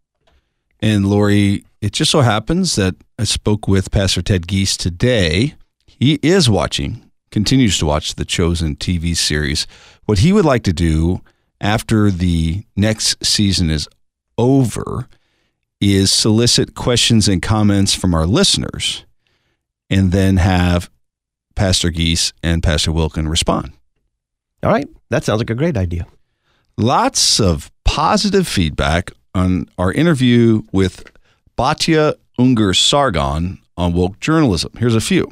And 0.81 1.07
Lori, 1.07 1.65
it 1.81 1.93
just 1.93 2.11
so 2.11 2.21
happens 2.21 2.77
that 2.77 2.95
I 3.19 3.25
spoke 3.25 3.69
with 3.69 3.91
Pastor 3.91 4.23
Ted 4.23 4.47
Giese 4.47 4.77
today. 4.77 5.55
He 5.87 6.19
is 6.23 6.49
watching, 6.49 7.11
continues 7.31 7.79
to 7.79 7.87
watch 7.87 8.15
the 8.15 8.25
Chosen 8.25 8.77
TV 8.77 9.17
series. 9.17 9.67
What 10.07 10.21
he 10.21 10.33
would 10.33 10.45
like 10.45 10.63
to 10.65 10.73
do 10.73 11.21
after 11.61 12.11
the 12.11 12.65
next 12.77 13.25
season 13.25 13.71
is 13.71 13.89
over 14.39 15.09
is 15.81 16.11
solicit 16.11 16.75
questions 16.75 17.29
and 17.29 17.43
comments 17.43 17.95
from 17.95 18.15
our 18.15 18.27
listeners 18.27 19.05
and 19.89 20.13
then 20.13 20.37
have 20.37 20.91
Pastor 21.55 21.91
Giese 21.91 22.33
and 22.43 22.63
Pastor 22.63 22.91
Wilken 22.91 23.29
respond. 23.29 23.73
All 24.63 24.71
right. 24.71 24.89
That 25.09 25.25
sounds 25.25 25.41
like 25.41 25.51
a 25.51 25.55
great 25.55 25.77
idea. 25.77 26.07
Lots 26.77 27.41
of 27.41 27.71
positive 27.85 28.49
feedback 28.49 29.11
on 29.35 29.67
our 29.79 29.93
interview 29.93 30.63
with 30.73 31.05
Batya 31.59 32.15
Ungar 32.39 32.75
Sargon 32.75 33.59
on 33.77 33.93
woke 33.93 34.21
journalism. 34.21 34.73
Here's 34.79 34.95
a 34.95 35.01
few. 35.01 35.31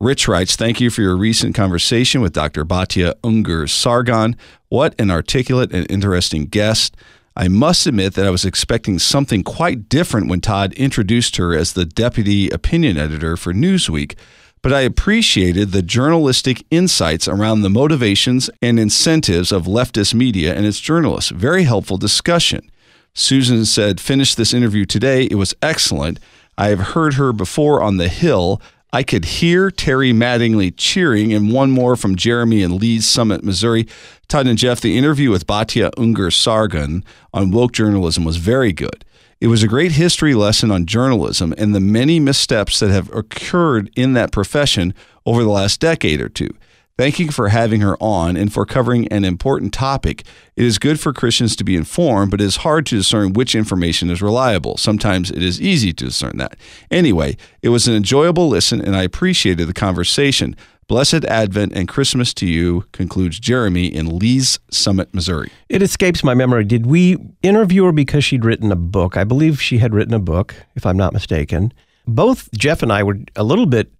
Rich 0.00 0.28
writes, 0.28 0.56
Thank 0.56 0.80
you 0.80 0.88
for 0.88 1.02
your 1.02 1.16
recent 1.16 1.54
conversation 1.54 2.22
with 2.22 2.32
Dr. 2.32 2.64
Batya 2.64 3.14
Ungar 3.22 3.68
Sargon. 3.68 4.34
What 4.68 4.98
an 4.98 5.10
articulate 5.10 5.72
and 5.72 5.90
interesting 5.90 6.46
guest. 6.46 6.96
I 7.36 7.48
must 7.48 7.86
admit 7.86 8.14
that 8.14 8.26
I 8.26 8.30
was 8.30 8.44
expecting 8.44 8.98
something 8.98 9.42
quite 9.42 9.88
different 9.88 10.28
when 10.28 10.40
Todd 10.40 10.72
introduced 10.72 11.36
her 11.36 11.54
as 11.54 11.74
the 11.74 11.84
deputy 11.84 12.48
opinion 12.50 12.96
editor 12.96 13.36
for 13.36 13.52
Newsweek, 13.52 14.16
but 14.62 14.72
I 14.72 14.80
appreciated 14.80 15.72
the 15.72 15.82
journalistic 15.82 16.64
insights 16.70 17.26
around 17.26 17.62
the 17.62 17.70
motivations 17.70 18.50
and 18.60 18.78
incentives 18.78 19.52
of 19.52 19.64
leftist 19.64 20.14
media 20.14 20.54
and 20.54 20.66
its 20.66 20.80
journalists. 20.80 21.30
Very 21.30 21.64
helpful 21.64 21.96
discussion. 21.96 22.70
Susan 23.14 23.64
said, 23.64 24.00
Finish 24.00 24.34
this 24.34 24.54
interview 24.54 24.84
today. 24.84 25.24
It 25.30 25.36
was 25.36 25.54
excellent. 25.62 26.20
I 26.58 26.68
have 26.68 26.80
heard 26.80 27.14
her 27.14 27.32
before 27.32 27.82
on 27.82 27.96
the 27.96 28.08
Hill. 28.08 28.60
I 28.92 29.02
could 29.02 29.24
hear 29.24 29.70
Terry 29.70 30.12
Mattingly 30.12 30.74
cheering, 30.76 31.32
and 31.32 31.52
one 31.52 31.70
more 31.70 31.96
from 31.96 32.16
Jeremy 32.16 32.62
in 32.62 32.76
Lee's 32.76 33.06
Summit, 33.06 33.44
Missouri. 33.44 33.86
Todd 34.28 34.46
and 34.46 34.58
Jeff, 34.58 34.80
the 34.80 34.98
interview 34.98 35.30
with 35.30 35.46
Batya 35.46 35.90
Ungar 35.96 36.32
Sargon 36.32 37.04
on 37.32 37.50
woke 37.50 37.72
journalism 37.72 38.24
was 38.24 38.36
very 38.36 38.72
good. 38.72 39.04
It 39.40 39.46
was 39.46 39.62
a 39.62 39.68
great 39.68 39.92
history 39.92 40.34
lesson 40.34 40.70
on 40.70 40.84
journalism 40.84 41.54
and 41.56 41.74
the 41.74 41.80
many 41.80 42.20
missteps 42.20 42.78
that 42.80 42.90
have 42.90 43.10
occurred 43.14 43.90
in 43.96 44.12
that 44.12 44.32
profession 44.32 44.92
over 45.24 45.42
the 45.42 45.48
last 45.48 45.80
decade 45.80 46.20
or 46.20 46.28
two. 46.28 46.50
Thank 46.98 47.18
you 47.18 47.30
for 47.30 47.48
having 47.48 47.80
her 47.80 47.96
on 48.02 48.36
and 48.36 48.52
for 48.52 48.66
covering 48.66 49.08
an 49.08 49.24
important 49.24 49.72
topic. 49.72 50.24
It 50.56 50.66
is 50.66 50.78
good 50.78 51.00
for 51.00 51.14
Christians 51.14 51.56
to 51.56 51.64
be 51.64 51.74
informed, 51.74 52.30
but 52.30 52.42
it 52.42 52.44
is 52.44 52.56
hard 52.56 52.84
to 52.86 52.96
discern 52.96 53.32
which 53.32 53.54
information 53.54 54.10
is 54.10 54.20
reliable. 54.20 54.76
Sometimes 54.76 55.30
it 55.30 55.42
is 55.42 55.58
easy 55.58 55.94
to 55.94 56.04
discern 56.04 56.36
that. 56.36 56.58
Anyway, 56.90 57.38
it 57.62 57.70
was 57.70 57.88
an 57.88 57.94
enjoyable 57.94 58.46
listen 58.46 58.82
and 58.82 58.94
I 58.94 59.04
appreciated 59.04 59.66
the 59.66 59.72
conversation. 59.72 60.54
Blessed 60.90 61.24
Advent 61.26 61.72
and 61.72 61.86
Christmas 61.86 62.34
to 62.34 62.46
you, 62.46 62.84
concludes 62.90 63.38
Jeremy 63.38 63.86
in 63.86 64.18
Lee's 64.18 64.58
Summit, 64.72 65.14
Missouri. 65.14 65.48
It 65.68 65.82
escapes 65.82 66.24
my 66.24 66.34
memory. 66.34 66.64
Did 66.64 66.84
we 66.84 67.16
interview 67.44 67.84
her 67.84 67.92
because 67.92 68.24
she'd 68.24 68.44
written 68.44 68.72
a 68.72 68.76
book? 68.76 69.16
I 69.16 69.22
believe 69.22 69.62
she 69.62 69.78
had 69.78 69.94
written 69.94 70.14
a 70.14 70.18
book, 70.18 70.52
if 70.74 70.84
I'm 70.84 70.96
not 70.96 71.12
mistaken. 71.12 71.72
Both 72.08 72.50
Jeff 72.58 72.82
and 72.82 72.92
I 72.92 73.04
were 73.04 73.18
a 73.36 73.44
little 73.44 73.66
bit 73.66 73.92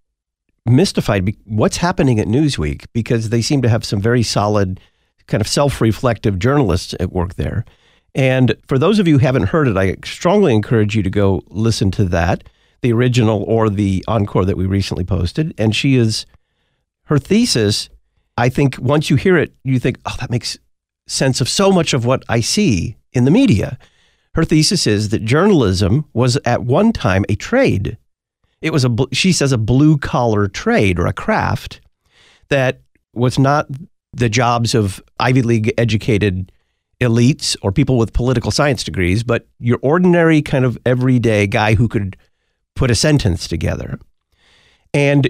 mystified 0.67 1.33
what's 1.45 1.77
happening 1.77 2.19
at 2.19 2.27
Newsweek 2.27 2.87
because 2.93 3.29
they 3.29 3.41
seem 3.41 3.63
to 3.63 3.69
have 3.69 3.85
some 3.85 4.01
very 4.01 4.25
solid, 4.25 4.81
kind 5.29 5.41
of 5.41 5.47
self 5.47 5.81
reflective 5.81 6.41
journalists 6.41 6.93
at 6.99 7.13
work 7.13 7.37
there. 7.37 7.65
And 8.17 8.57
for 8.67 8.81
those 8.81 8.99
of 8.99 9.07
you 9.07 9.21
who 9.21 9.25
haven't 9.25 9.51
heard 9.51 9.69
it, 9.69 9.77
I 9.77 9.95
strongly 10.05 10.57
encourage 10.57 10.97
you 10.97 11.05
to 11.05 11.11
go 11.11 11.45
listen 11.51 11.93
to 11.93 12.05
that, 12.07 12.49
the 12.83 12.93
original 12.93 13.45
or 13.45 13.71
the 13.71 14.05
encore 14.09 14.45
that 14.45 14.57
we 14.57 14.67
recently 14.67 15.05
posted. 15.05 15.55
And 15.57 15.77
she 15.77 15.95
is 15.95 16.27
her 17.11 17.19
thesis, 17.19 17.91
I 18.39 18.49
think 18.49 18.79
once 18.79 19.11
you 19.11 19.17
hear 19.17 19.37
it, 19.37 19.53
you 19.65 19.81
think, 19.81 19.99
oh, 20.07 20.15
that 20.21 20.31
makes 20.31 20.57
sense 21.09 21.41
of 21.41 21.49
so 21.49 21.73
much 21.73 21.93
of 21.93 22.05
what 22.05 22.23
I 22.29 22.41
see 22.41 22.97
in 23.13 23.25
the 23.25 23.33
media. 23.33 23.79
Her 24.37 24.45
thesis 24.45 24.87
is 24.87 25.09
that 25.09 25.25
journalism 25.25 26.05
was 26.13 26.39
at 26.45 26.63
one 26.63 26.93
time 26.93 27.25
a 27.29 27.35
trade. 27.35 27.99
It 28.63 28.73
was 28.73 28.85
a, 28.85 28.97
she 29.11 29.33
says, 29.33 29.51
a 29.51 29.59
blue 29.59 29.99
collar 29.99 30.47
trade 30.47 31.01
or 31.01 31.07
a 31.09 31.13
craft 31.13 31.81
that 32.49 32.81
was 33.13 33.41
not 33.41 33.67
the 34.13 34.29
jobs 34.29 34.73
of 34.73 35.03
Ivy 35.19 35.43
League 35.43 35.75
educated 35.77 36.53
elites 37.01 37.57
or 37.61 37.73
people 37.73 37.99
with 37.99 38.13
political 38.13 38.53
science 38.53 38.85
degrees, 38.85 39.25
but 39.25 39.49
your 39.59 39.81
ordinary 39.83 40.43
kind 40.43 40.65
of 40.65 40.79
everyday 40.87 41.49
guy 41.49 41.75
who 41.75 41.89
could 41.89 42.17
put 42.77 42.89
a 42.89 42.95
sentence 42.95 43.49
together. 43.49 43.99
And 44.95 45.29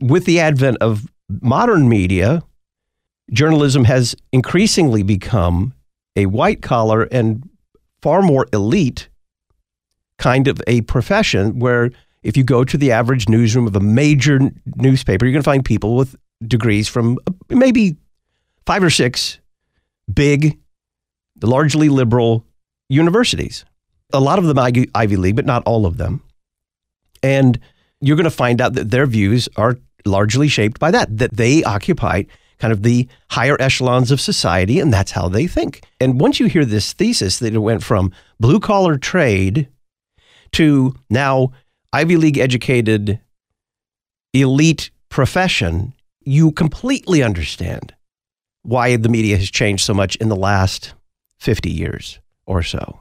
with 0.00 0.26
the 0.26 0.38
advent 0.38 0.76
of 0.82 1.08
modern 1.28 1.88
media, 1.88 2.42
journalism 3.32 3.84
has 3.84 4.14
increasingly 4.32 5.02
become 5.02 5.74
a 6.16 6.26
white 6.26 6.62
collar 6.62 7.04
and 7.04 7.48
far 8.02 8.22
more 8.22 8.46
elite 8.52 9.08
kind 10.18 10.46
of 10.46 10.60
a 10.66 10.80
profession 10.82 11.58
where 11.58 11.90
if 12.22 12.36
you 12.36 12.44
go 12.44 12.64
to 12.64 12.78
the 12.78 12.92
average 12.92 13.28
newsroom 13.28 13.66
of 13.66 13.76
a 13.76 13.80
major 13.80 14.40
newspaper, 14.76 15.24
you're 15.24 15.32
going 15.32 15.42
to 15.42 15.44
find 15.44 15.64
people 15.64 15.96
with 15.96 16.16
degrees 16.46 16.88
from 16.88 17.18
uh, 17.26 17.32
maybe 17.48 17.96
five 18.66 18.82
or 18.82 18.90
six 18.90 19.38
big, 20.12 20.58
largely 21.42 21.88
liberal 21.88 22.46
universities. 22.88 23.64
A 24.12 24.20
lot 24.20 24.38
of 24.38 24.46
them 24.46 24.58
Ivy 24.58 25.16
League, 25.16 25.36
but 25.36 25.46
not 25.46 25.62
all 25.64 25.86
of 25.86 25.96
them. 25.96 26.22
And 27.22 27.58
you're 28.00 28.16
going 28.16 28.24
to 28.24 28.30
find 28.30 28.60
out 28.60 28.74
that 28.74 28.90
their 28.90 29.06
views 29.06 29.48
are 29.56 29.78
largely 30.04 30.48
shaped 30.48 30.78
by 30.78 30.90
that, 30.90 31.16
that 31.18 31.36
they 31.36 31.62
occupy 31.64 32.24
kind 32.58 32.72
of 32.72 32.82
the 32.82 33.08
higher 33.30 33.56
echelons 33.60 34.10
of 34.10 34.20
society, 34.20 34.80
and 34.80 34.92
that's 34.92 35.12
how 35.12 35.28
they 35.28 35.46
think. 35.46 35.82
And 36.00 36.20
once 36.20 36.40
you 36.40 36.46
hear 36.46 36.64
this 36.64 36.92
thesis 36.92 37.38
that 37.40 37.54
it 37.54 37.58
went 37.58 37.82
from 37.82 38.12
blue 38.38 38.60
collar 38.60 38.96
trade 38.96 39.68
to 40.52 40.94
now 41.10 41.52
Ivy 41.92 42.16
League 42.16 42.38
educated 42.38 43.20
elite 44.32 44.90
profession, 45.08 45.94
you 46.20 46.52
completely 46.52 47.22
understand 47.22 47.94
why 48.62 48.96
the 48.96 49.08
media 49.08 49.36
has 49.36 49.50
changed 49.50 49.84
so 49.84 49.94
much 49.94 50.16
in 50.16 50.28
the 50.28 50.36
last 50.36 50.94
50 51.38 51.70
years 51.70 52.18
or 52.46 52.62
so. 52.62 53.00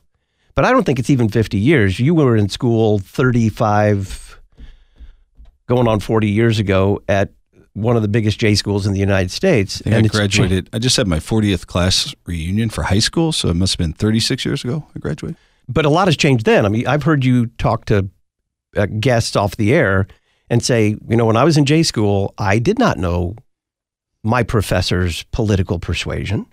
But 0.56 0.66
I 0.66 0.72
don't 0.72 0.84
think 0.84 1.00
it's 1.00 1.10
even 1.10 1.30
50 1.30 1.58
years. 1.58 2.00
You 2.00 2.14
were 2.14 2.36
in 2.36 2.50
school 2.50 3.00
35 3.00 4.33
going 5.68 5.88
on 5.88 6.00
40 6.00 6.30
years 6.30 6.60
ago 6.60 7.02
at 7.08 7.32
one 7.74 7.96
of 7.96 8.02
the 8.02 8.08
biggest 8.08 8.40
J 8.40 8.56
schools 8.56 8.86
in 8.86 8.94
the 8.94 9.00
United 9.00 9.32
States. 9.32 9.82
I 9.86 9.92
and 9.92 10.06
I 10.06 10.10
graduated. 10.10 10.70
I 10.74 10.80
just 10.80 10.96
had 10.96 11.08
my 11.08 11.20
40th 11.20 11.66
class 11.68 12.14
reunion 12.26 12.70
for 12.70 12.84
high 12.84 13.00
school, 13.00 13.32
so 13.32 13.50
it 13.50 13.56
must 13.56 13.74
have 13.74 13.80
been 13.80 13.94
36 13.94 14.46
years 14.46 14.64
ago 14.64 14.86
I 14.96 15.00
graduated. 15.00 15.38
But 15.68 15.86
a 15.86 15.90
lot 15.90 16.08
has 16.08 16.18
changed 16.18 16.46
then. 16.46 16.66
I 16.66 16.70
mean, 16.70 16.88
I've 16.88 17.04
heard 17.04 17.26
you 17.26 17.48
talk 17.48 17.86
to 17.86 18.10
uh, 18.76 18.86
guests 18.86 19.36
off 19.36 19.56
the 19.56 19.74
air 19.74 20.08
and 20.50 20.64
say, 20.64 20.96
you 21.08 21.16
know, 21.16 21.26
when 21.26 21.38
I 21.38 21.44
was 21.44 21.58
in 21.58 21.66
J 21.66 21.84
school, 21.84 22.34
I 22.38 22.60
did 22.60 22.78
not 22.78 22.98
know 22.98 23.36
my 24.24 24.44
professor's 24.44 25.24
political 25.32 25.80
persuasion. 25.80 26.46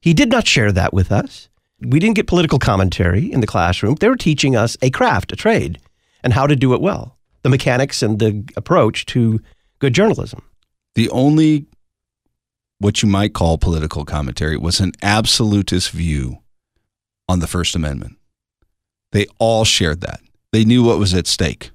He 0.00 0.14
did 0.14 0.30
not 0.30 0.46
share 0.46 0.72
that 0.72 0.94
with 0.94 1.10
us. 1.10 1.48
We 1.80 1.98
didn't 1.98 2.16
get 2.16 2.26
political 2.26 2.58
commentary 2.58 3.32
in 3.32 3.40
the 3.40 3.46
classroom. 3.46 3.94
They 3.96 4.08
were 4.08 4.16
teaching 4.16 4.54
us 4.54 4.76
a 4.82 4.90
craft, 4.90 5.32
a 5.32 5.36
trade, 5.36 5.80
and 6.22 6.32
how 6.32 6.46
to 6.46 6.54
do 6.54 6.74
it 6.74 6.80
well 6.80 7.16
the 7.42 7.48
mechanics 7.48 8.02
and 8.02 8.18
the 8.18 8.44
approach 8.56 9.06
to 9.06 9.40
good 9.78 9.94
journalism. 9.94 10.42
The 10.94 11.08
only 11.10 11.66
what 12.78 13.02
you 13.02 13.08
might 13.08 13.34
call 13.34 13.58
political 13.58 14.04
commentary 14.04 14.56
was 14.56 14.80
an 14.80 14.92
absolutist 15.02 15.90
view 15.90 16.38
on 17.28 17.40
the 17.40 17.46
First 17.46 17.76
Amendment. 17.76 18.16
They 19.12 19.26
all 19.38 19.64
shared 19.64 20.00
that. 20.00 20.20
They 20.52 20.64
knew 20.64 20.82
what 20.84 20.98
was 20.98 21.14
at 21.14 21.26
stake. 21.26 21.70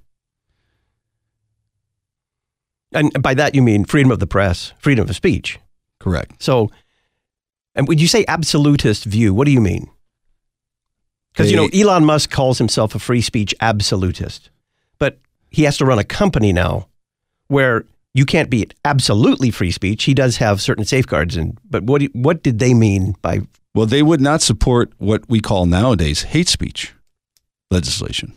And 2.92 3.22
by 3.22 3.34
that 3.34 3.56
you 3.56 3.62
mean 3.62 3.86
freedom 3.86 4.12
of 4.12 4.20
the 4.20 4.28
press, 4.28 4.74
freedom 4.80 5.08
of 5.08 5.16
speech. 5.16 5.60
Correct. 6.00 6.42
So, 6.42 6.72
and 7.76 7.88
would 7.88 8.02
you 8.02 8.08
say 8.08 8.26
absolutist 8.28 9.04
view? 9.06 9.34
What 9.34 9.46
do 9.46 9.52
you 9.52 9.62
mean? 9.62 9.90
Because 11.34 11.52
you 11.52 11.58
know 11.58 11.70
Elon 11.74 12.06
Musk 12.06 12.32
calls 12.32 12.58
himself 12.58 12.96
a 12.96 13.00
free 13.00 13.22
speech 13.22 13.54
absolutist 13.60 14.50
he 15.56 15.64
has 15.64 15.78
to 15.78 15.86
run 15.86 15.98
a 15.98 16.04
company 16.04 16.52
now 16.52 16.90
where 17.48 17.86
you 18.14 18.26
can't 18.26 18.50
be 18.50 18.68
absolutely 18.84 19.52
free 19.52 19.72
speech. 19.72 20.04
He 20.04 20.14
does 20.14 20.36
have 20.38 20.62
certain 20.62 20.84
safeguards, 20.84 21.38
and 21.38 21.58
but 21.70 21.84
what 21.84 22.04
what 22.12 22.44
did 22.44 22.60
they 22.60 22.74
mean 22.74 23.16
by? 23.22 23.40
Well, 23.74 23.86
they 23.86 24.04
would 24.04 24.20
not 24.20 24.42
support 24.42 24.92
what 24.98 25.30
we 25.30 25.40
call 25.40 25.66
nowadays 25.66 26.24
hate 26.24 26.50
speech 26.50 26.94
legislation. 27.72 28.34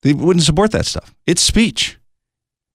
They 0.00 0.14
wouldn't 0.14 0.46
support 0.46 0.70
that 0.70 0.86
stuff. 0.86 1.14
It's 1.26 1.42
speech. 1.42 1.98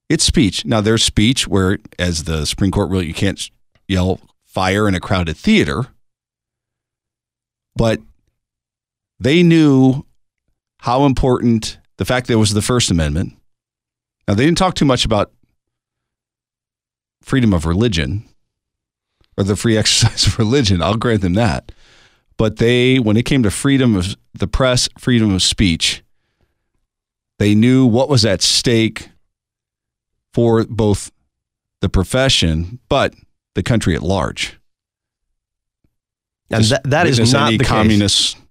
It's 0.09 0.23
speech. 0.23 0.63
Now, 0.63 0.79
there's 0.81 1.03
speech 1.03 1.47
where, 1.47 1.79
as 1.97 2.25
the 2.25 2.45
Supreme 2.45 2.71
Court 2.71 2.91
ruled, 2.91 3.05
you 3.05 3.15
can't 3.15 3.49
yell 3.87 4.19
fire 4.45 4.87
in 4.87 4.93
a 4.93 4.99
crowded 4.99 5.37
theater. 5.37 5.87
But 7.75 7.99
they 9.19 9.41
knew 9.41 10.05
how 10.81 11.05
important 11.05 11.79
the 11.97 12.05
fact 12.05 12.27
that 12.27 12.33
it 12.33 12.37
was 12.37 12.53
the 12.53 12.61
First 12.61 12.91
Amendment. 12.91 13.33
Now, 14.27 14.33
they 14.33 14.45
didn't 14.45 14.57
talk 14.57 14.75
too 14.75 14.85
much 14.85 15.05
about 15.05 15.31
freedom 17.21 17.53
of 17.53 17.65
religion 17.65 18.27
or 19.37 19.43
the 19.43 19.55
free 19.55 19.77
exercise 19.77 20.27
of 20.27 20.39
religion. 20.39 20.81
I'll 20.81 20.97
grant 20.97 21.21
them 21.21 21.33
that. 21.33 21.71
But 22.37 22.57
they, 22.57 22.99
when 22.99 23.17
it 23.17 23.25
came 23.25 23.43
to 23.43 23.51
freedom 23.51 23.95
of 23.95 24.15
the 24.33 24.47
press, 24.47 24.87
freedom 24.97 25.33
of 25.33 25.41
speech, 25.41 26.03
they 27.39 27.55
knew 27.55 27.85
what 27.85 28.09
was 28.09 28.25
at 28.25 28.41
stake 28.41 29.09
for 30.33 30.63
both 30.65 31.11
the 31.81 31.89
profession, 31.89 32.79
but 32.89 33.13
the 33.55 33.63
country 33.63 33.95
at 33.95 34.03
large. 34.03 34.59
And 36.49 36.63
that, 36.65 36.83
that 36.85 37.07
is 37.07 37.33
not 37.33 37.49
the 37.49 37.57
communist 37.59 38.35
case. 38.35 38.43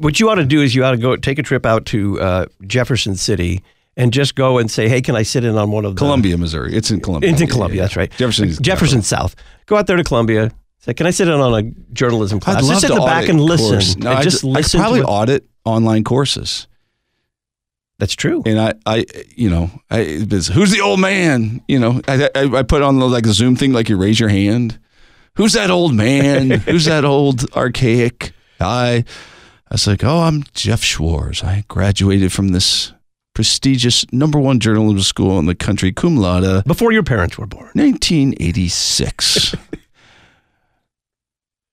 What 0.00 0.20
you 0.20 0.30
ought 0.30 0.36
to 0.36 0.44
do 0.44 0.62
is 0.62 0.74
you 0.74 0.84
ought 0.84 0.92
to 0.92 0.96
go 0.96 1.16
take 1.16 1.38
a 1.38 1.42
trip 1.42 1.66
out 1.66 1.86
to 1.86 2.20
uh, 2.20 2.46
Jefferson 2.66 3.16
City 3.16 3.62
and 3.96 4.12
just 4.12 4.34
go 4.34 4.58
and 4.58 4.70
say, 4.70 4.88
"Hey, 4.88 5.00
can 5.00 5.16
I 5.16 5.22
sit 5.22 5.44
in 5.44 5.56
on 5.56 5.70
one 5.70 5.84
of 5.84 5.94
the 5.94 5.98
Columbia, 5.98 6.36
Missouri? 6.36 6.74
It's 6.74 6.90
in 6.90 7.00
Columbia. 7.00 7.30
It's 7.30 7.40
in 7.40 7.48
Columbia. 7.48 7.76
Yeah, 7.76 7.82
yeah. 7.82 7.84
That's 7.84 7.96
right. 7.96 8.10
Jefferson, 8.12 8.62
Jefferson 8.62 9.02
South. 9.02 9.34
Go 9.66 9.76
out 9.76 9.86
there 9.86 9.96
to 9.96 10.04
Columbia. 10.04 10.50
So 10.78 10.92
can 10.92 11.06
I 11.06 11.10
sit 11.10 11.26
in 11.26 11.34
on 11.34 11.52
a 11.52 11.70
journalism 11.92 12.38
class? 12.38 12.58
I'd 12.58 12.62
love 12.62 12.70
just 12.72 12.80
sit 12.82 12.88
to 12.88 12.94
in 12.94 13.00
the 13.00 13.06
back 13.06 13.28
and 13.28 13.40
listen. 13.40 14.00
No, 14.00 14.10
and 14.10 14.18
I 14.18 14.22
just 14.22 14.44
I 14.44 14.48
listen. 14.48 14.80
probably 14.80 15.00
to 15.00 15.06
it. 15.06 15.10
audit 15.10 15.48
online 15.64 16.04
courses. 16.04 16.68
That's 17.98 18.14
true. 18.14 18.42
And 18.44 18.60
I, 18.60 18.74
I, 18.84 19.06
you 19.34 19.48
know, 19.48 19.70
I, 19.90 20.04
who's 20.04 20.70
the 20.70 20.80
old 20.82 21.00
man? 21.00 21.62
You 21.66 21.78
know, 21.78 22.00
I, 22.06 22.28
I, 22.34 22.58
I 22.58 22.62
put 22.62 22.82
on 22.82 22.98
the 22.98 23.08
like 23.08 23.24
the 23.24 23.32
Zoom 23.32 23.56
thing, 23.56 23.72
like 23.72 23.88
you 23.88 23.96
raise 23.96 24.20
your 24.20 24.28
hand. 24.28 24.78
Who's 25.36 25.54
that 25.54 25.70
old 25.70 25.94
man? 25.94 26.50
who's 26.66 26.84
that 26.84 27.04
old 27.04 27.50
archaic 27.54 28.32
guy? 28.58 29.04
I 29.68 29.74
was 29.74 29.86
like, 29.86 30.04
oh, 30.04 30.20
I'm 30.20 30.44
Jeff 30.54 30.82
Schwarz. 30.82 31.42
I 31.42 31.64
graduated 31.66 32.32
from 32.32 32.48
this 32.48 32.92
prestigious 33.34 34.10
number 34.12 34.38
one 34.38 34.60
journalism 34.60 35.00
school 35.00 35.38
in 35.38 35.46
the 35.46 35.54
country, 35.54 35.92
cum 35.92 36.16
laude. 36.16 36.64
Before 36.64 36.92
your 36.92 37.02
parents 37.02 37.36
were 37.36 37.46
born. 37.46 37.70
1986. 37.74 39.52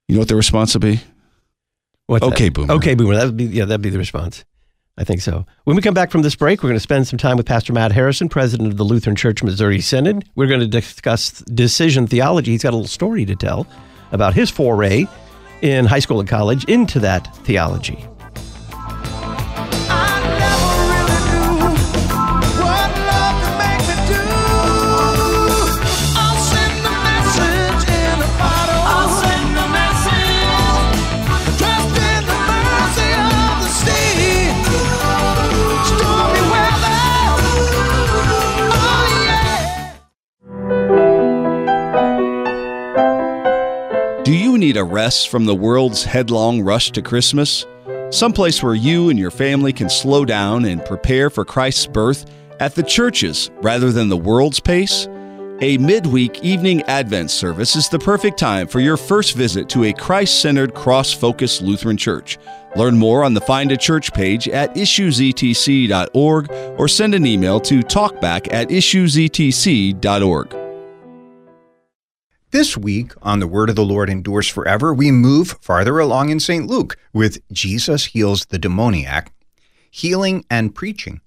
you 0.08 0.16
know 0.16 0.20
what 0.20 0.28
the 0.28 0.36
response 0.36 0.74
would 0.74 0.82
be? 0.82 1.02
What's 2.08 2.26
okay, 2.26 2.46
that? 2.46 2.54
boomer. 2.54 2.74
Okay, 2.74 2.96
boomer. 2.96 3.16
That 3.16 3.26
would 3.26 3.38
be 3.38 3.46
yeah, 3.46 3.66
that'd 3.66 3.82
be 3.82 3.90
the 3.90 3.98
response. 3.98 4.44
I 4.98 5.04
think 5.04 5.22
so. 5.22 5.46
When 5.64 5.76
we 5.76 5.82
come 5.82 5.94
back 5.94 6.12
from 6.12 6.22
this 6.22 6.36
break, 6.36 6.62
we're 6.62 6.70
going 6.70 6.76
to 6.76 6.84
spend 6.84 7.08
some 7.08 7.18
time 7.18 7.38
with 7.38 7.46
Pastor 7.46 7.74
Matt 7.74 7.92
Harrison, 7.92 8.30
president 8.30 8.70
of 8.70 8.78
the 8.78 8.84
Lutheran 8.84 9.16
Church 9.16 9.42
Missouri 9.42 9.82
Synod. 9.82 10.26
We're 10.36 10.48
going 10.48 10.60
to 10.60 10.68
discuss 10.68 11.40
decision 11.42 12.06
theology. 12.06 12.52
He's 12.52 12.64
got 12.64 12.74
a 12.74 12.76
little 12.76 12.88
story 12.88 13.26
to 13.26 13.36
tell 13.36 13.66
about 14.12 14.36
his 14.36 14.52
foray 14.52 15.08
in 15.64 15.86
high 15.86 16.00
school 16.00 16.20
and 16.20 16.30
college 16.30 16.66
into 16.66 17.00
that 17.00 17.36
theology. 17.38 18.06
Need 44.64 44.78
a 44.78 44.84
rest 44.84 45.28
from 45.28 45.44
the 45.44 45.54
world's 45.54 46.06
headlong 46.06 46.62
rush 46.62 46.90
to 46.90 47.02
Christmas? 47.02 47.66
Someplace 48.12 48.64
where 48.64 48.76
you 48.76 49.10
and 49.10 49.20
your 49.20 49.30
family 49.30 49.74
can 49.74 49.90
slow 49.90 50.24
down 50.24 50.64
and 50.64 50.86
prepare 50.86 51.30
for 51.30 51.44
Christ's 51.44 51.86
birth 51.86 52.26
at 52.62 52.74
the 52.74 52.84
church's 52.84 53.52
rather 53.56 53.92
than 53.92 54.08
the 54.08 54.16
world's 54.16 54.62
pace? 54.62 55.10
A 55.60 55.78
midweek 55.80 56.42
evening 56.46 56.82
Advent 56.84 57.30
service 57.30 57.76
is 57.76 57.90
the 57.90 58.00
perfect 58.00 58.40
time 58.40 58.66
for 58.66 58.80
your 58.80 58.96
first 58.96 59.36
visit 59.36 59.68
to 59.70 59.84
a 59.84 59.92
Christ 59.92 60.40
centered, 60.40 60.74
cross 60.74 61.12
focused 61.12 61.62
Lutheran 61.62 61.98
church. 61.98 62.38
Learn 62.78 62.98
more 62.98 63.26
on 63.26 63.34
the 63.34 63.42
Find 63.42 63.70
a 63.74 63.78
Church 63.78 64.14
page 64.14 64.48
at 64.48 64.74
issuesetc.org 64.76 66.52
or 66.80 66.88
send 66.88 67.14
an 67.16 67.26
email 67.26 67.60
to 67.60 67.80
talkback 67.82 68.54
at 68.54 68.70
issuesetc.org. 68.70 70.63
This 72.54 72.78
week 72.78 73.14
on 73.24 73.40
The 73.40 73.48
Word 73.48 73.72
of 73.72 73.76
the 73.76 73.84
Lord 73.84 74.12
Endures 74.12 74.48
Forever, 74.48 74.94
we 74.94 75.10
move 75.10 75.58
farther 75.60 75.98
along 75.98 76.30
in 76.30 76.40
St. 76.40 76.68
Luke 76.68 76.98
with 77.12 77.42
Jesus 77.52 78.06
heals 78.06 78.46
the 78.46 78.60
demoniac, 78.60 79.34
healing 79.90 80.46
and 80.52 80.76
preaching, 80.76 81.22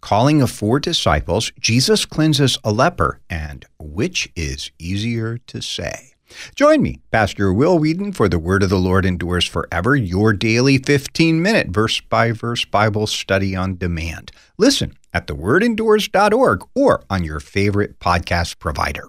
calling 0.00 0.40
of 0.40 0.52
four 0.52 0.78
disciples, 0.78 1.50
Jesus 1.58 2.04
cleanses 2.04 2.58
a 2.62 2.70
leper, 2.70 3.18
and 3.28 3.66
which 3.80 4.30
is 4.36 4.70
easier 4.78 5.38
to 5.48 5.60
say? 5.60 6.12
Join 6.54 6.80
me, 6.80 7.00
Pastor 7.10 7.52
Will 7.52 7.76
Weedon, 7.76 8.12
for 8.12 8.28
The 8.28 8.38
Word 8.38 8.62
of 8.62 8.70
the 8.70 8.78
Lord 8.78 9.04
Endures 9.04 9.46
Forever, 9.46 9.96
your 9.96 10.32
daily 10.32 10.78
15 10.78 11.42
minute 11.42 11.70
verse 11.70 12.00
by 12.02 12.30
verse 12.30 12.64
Bible 12.64 13.08
study 13.08 13.56
on 13.56 13.78
demand. 13.78 14.30
Listen 14.58 14.96
at 15.12 15.26
thewordendures.org 15.26 16.68
or 16.76 17.02
on 17.10 17.24
your 17.24 17.40
favorite 17.40 17.98
podcast 17.98 18.60
provider. 18.60 19.08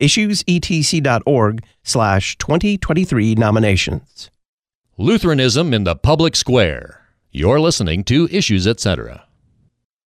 issuesetc.org 0.00 1.64
slash 1.82 2.36
2023 2.38 3.34
nominations. 3.36 4.30
Lutheranism 4.98 5.72
in 5.72 5.84
the 5.84 5.96
public 5.96 6.36
square. 6.36 7.06
You're 7.30 7.60
listening 7.60 8.04
to 8.04 8.28
Issues 8.30 8.66
Etc. 8.66 9.24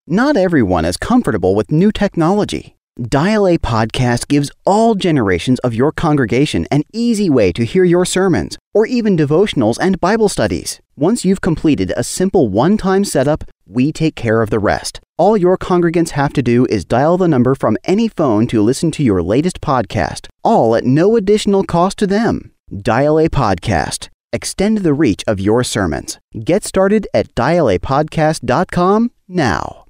Not 0.07 0.37
everyone 0.37 0.85
is 0.85 0.99
comfortable 0.99 1.55
with 1.55 1.73
new 1.73 1.91
technology. 1.91 2.77
Dial 3.01 3.49
A 3.49 3.59
Podcast 3.59 4.29
gives 4.29 4.53
all 4.65 4.95
generations 4.95 5.59
of 5.61 5.75
your 5.75 5.91
congregation 5.91 6.67
an 6.71 6.83
easy 6.93 7.29
way 7.29 7.51
to 7.53 7.65
hear 7.65 7.83
your 7.85 8.05
sermons, 8.05 8.57
or 8.73 8.87
even 8.87 9.17
devotionals 9.17 9.79
and 9.81 10.01
Bible 10.01 10.29
studies. 10.29 10.81
Once 10.97 11.25
you've 11.25 11.41
completed 11.41 11.93
a 11.97 12.05
simple 12.05 12.49
one 12.49 12.77
time 12.77 13.05
setup, 13.05 13.43
we 13.67 13.91
take 13.91 14.15
care 14.15 14.43
of 14.43 14.51
the 14.51 14.61
rest. 14.61 15.01
All 15.19 15.37
your 15.37 15.59
congregants 15.59 16.11
have 16.11 16.33
to 16.35 16.43
do 16.43 16.67
is 16.67 16.85
dial 16.85 17.19
the 17.19 17.27
number 17.27 17.57
from 17.57 17.77
any 17.83 18.07
phone 18.07 18.47
to 18.47 18.63
listen 18.63 18.93
to 18.93 19.03
your 19.03 19.21
latest 19.21 19.61
podcast, 19.61 20.29
all 20.45 20.77
at 20.77 20.85
no 20.85 21.17
additional 21.17 21.65
cost 21.65 21.99
to 21.99 22.07
them. 22.07 22.53
Dial 22.81 23.19
A 23.19 23.29
Podcast. 23.29 24.09
Extend 24.33 24.79
the 24.79 24.95
reach 24.95 25.25
of 25.27 25.41
your 25.41 25.65
sermons. 25.65 26.21
Get 26.45 26.65
started 26.65 27.09
at 27.13 27.35
dialapodcast.com 27.35 29.11
now. 29.27 29.87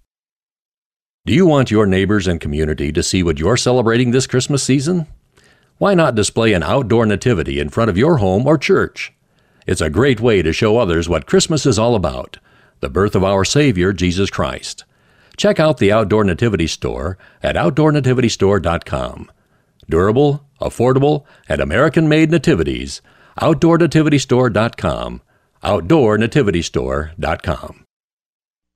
Do 1.26 1.34
you 1.34 1.44
want 1.44 1.70
your 1.70 1.84
neighbors 1.84 2.26
and 2.26 2.40
community 2.40 2.92
to 2.92 3.02
see 3.02 3.22
what 3.22 3.38
you're 3.38 3.58
celebrating 3.58 4.10
this 4.10 4.26
Christmas 4.26 4.62
season? 4.62 5.06
Why 5.76 5.92
not 5.92 6.14
display 6.14 6.54
an 6.54 6.62
outdoor 6.62 7.04
nativity 7.04 7.60
in 7.60 7.68
front 7.68 7.90
of 7.90 7.98
your 7.98 8.18
home 8.18 8.46
or 8.46 8.56
church? 8.56 9.12
It's 9.66 9.80
a 9.80 9.90
great 9.90 10.20
way 10.20 10.42
to 10.42 10.52
show 10.52 10.76
others 10.76 11.08
what 11.08 11.26
Christmas 11.26 11.66
is 11.66 11.78
all 11.78 11.94
about 11.94 12.38
the 12.80 12.90
birth 12.90 13.14
of 13.14 13.24
our 13.24 13.46
Savior, 13.46 13.94
Jesus 13.94 14.28
Christ. 14.28 14.84
Check 15.38 15.58
out 15.58 15.78
the 15.78 15.90
Outdoor 15.90 16.22
Nativity 16.22 16.66
Store 16.66 17.16
at 17.42 17.56
OutdoorNativityStore.com. 17.56 19.32
Durable, 19.88 20.44
affordable, 20.60 21.24
and 21.48 21.62
American 21.62 22.08
made 22.08 22.30
nativities. 22.30 23.00
OutdoorNativityStore.com. 23.40 25.22
OutdoorNativityStore.com. 25.62 27.83